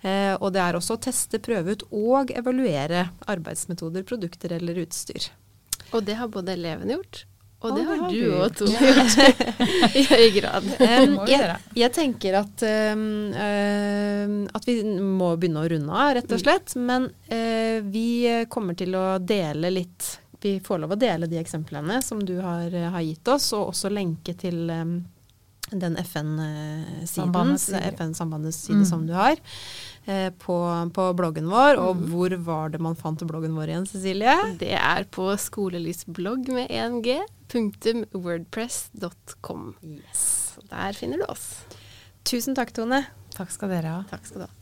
Eh, 0.03 0.37
Og 0.39 0.53
det 0.53 0.61
er 0.61 0.73
også 0.73 0.97
å 0.97 1.01
teste, 1.01 1.39
prøve 1.39 1.71
ut 1.71 1.83
og 1.91 2.29
evaluere 2.31 3.09
arbeidsmetoder, 3.27 4.03
produkter 4.03 4.51
eller 4.51 4.85
utstyr. 4.85 5.29
Og 5.93 6.05
det 6.05 6.15
har 6.15 6.27
både 6.27 6.53
elevene 6.53 6.95
gjort, 6.97 7.25
og 7.59 7.73
det 7.73 7.83
har 7.87 8.03
du 8.05 8.19
òg. 8.37 8.51
Tone, 8.59 8.75
gjort. 8.77 9.15
I 9.97 10.03
høy 10.11 10.27
grad. 10.35 10.67
Um, 10.77 11.15
jeg, 11.25 11.55
jeg 11.79 11.93
tenker 11.95 12.37
at, 12.43 12.63
um, 12.93 13.03
uh, 13.33 14.35
at 14.53 14.67
vi 14.69 14.75
må 15.01 15.31
begynne 15.41 15.63
å 15.65 15.71
runde 15.73 15.97
av, 15.97 16.13
rett 16.19 16.31
og 16.37 16.43
slett. 16.43 16.75
Men 16.77 17.09
uh, 17.31 17.77
vi 17.89 18.45
kommer 18.53 18.77
til 18.77 18.93
å 18.99 19.17
dele 19.19 19.73
litt 19.73 20.13
Vi 20.45 20.59
får 20.61 20.83
lov 20.83 20.93
å 20.93 20.99
dele 21.01 21.25
de 21.27 21.39
eksemplene 21.41 21.97
som 22.05 22.21
du 22.21 22.35
har, 22.45 22.69
har 22.93 23.01
gitt 23.01 23.27
oss, 23.33 23.49
og 23.57 23.71
også 23.73 23.89
lenke 23.89 24.37
til 24.37 24.69
um, 24.69 24.99
den 25.71 25.97
FN-siden, 25.99 27.57
FN-sambandets 27.97 28.61
side 28.67 28.77
Mm. 28.77 28.85
som 28.85 29.07
du 29.07 29.13
har, 29.13 29.35
eh, 30.05 30.29
på, 30.29 30.57
på 30.93 31.07
bloggen 31.17 31.49
vår. 31.49 31.79
Og 31.81 32.05
hvor 32.07 32.35
var 32.45 32.69
det 32.69 32.79
man 32.79 32.95
fant 32.95 33.19
bloggen 33.27 33.55
vår 33.57 33.73
igjen, 33.73 33.87
Cecilie? 33.89 34.35
Det 34.61 34.71
er 34.77 35.03
på 35.11 35.27
skolelysblogg 35.35 36.47
med 36.55 36.69
1g, 36.69 37.17
punktum 37.51 38.05
wordpress.com. 38.13 39.75
Yes. 39.83 40.57
Der 40.69 40.93
finner 40.97 41.17
du 41.21 41.25
oss. 41.31 41.61
Tusen 42.27 42.55
takk, 42.57 42.73
Tone. 42.75 43.05
Takk 43.35 43.51
skal 43.53 43.69
dere 43.71 43.93
ha. 43.93 44.03
Takk 44.09 44.25
skal 44.27 44.43
du 44.43 44.47
ha. 44.47 44.53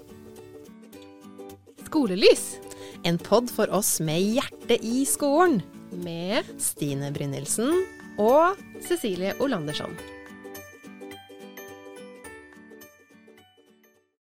Skolelys 1.85 2.57
En 3.07 3.17
pod 3.21 3.49
for 3.53 3.69
oss 3.73 3.99
med 4.03 4.19
hjerte 4.35 4.77
i 4.83 5.05
skolen. 5.07 5.61
med 5.95 6.43
Stine 6.59 7.11
Brynildsen. 7.15 7.71
og 8.19 8.57
Cecilie 8.83 9.33
Olandersson. 9.39 9.95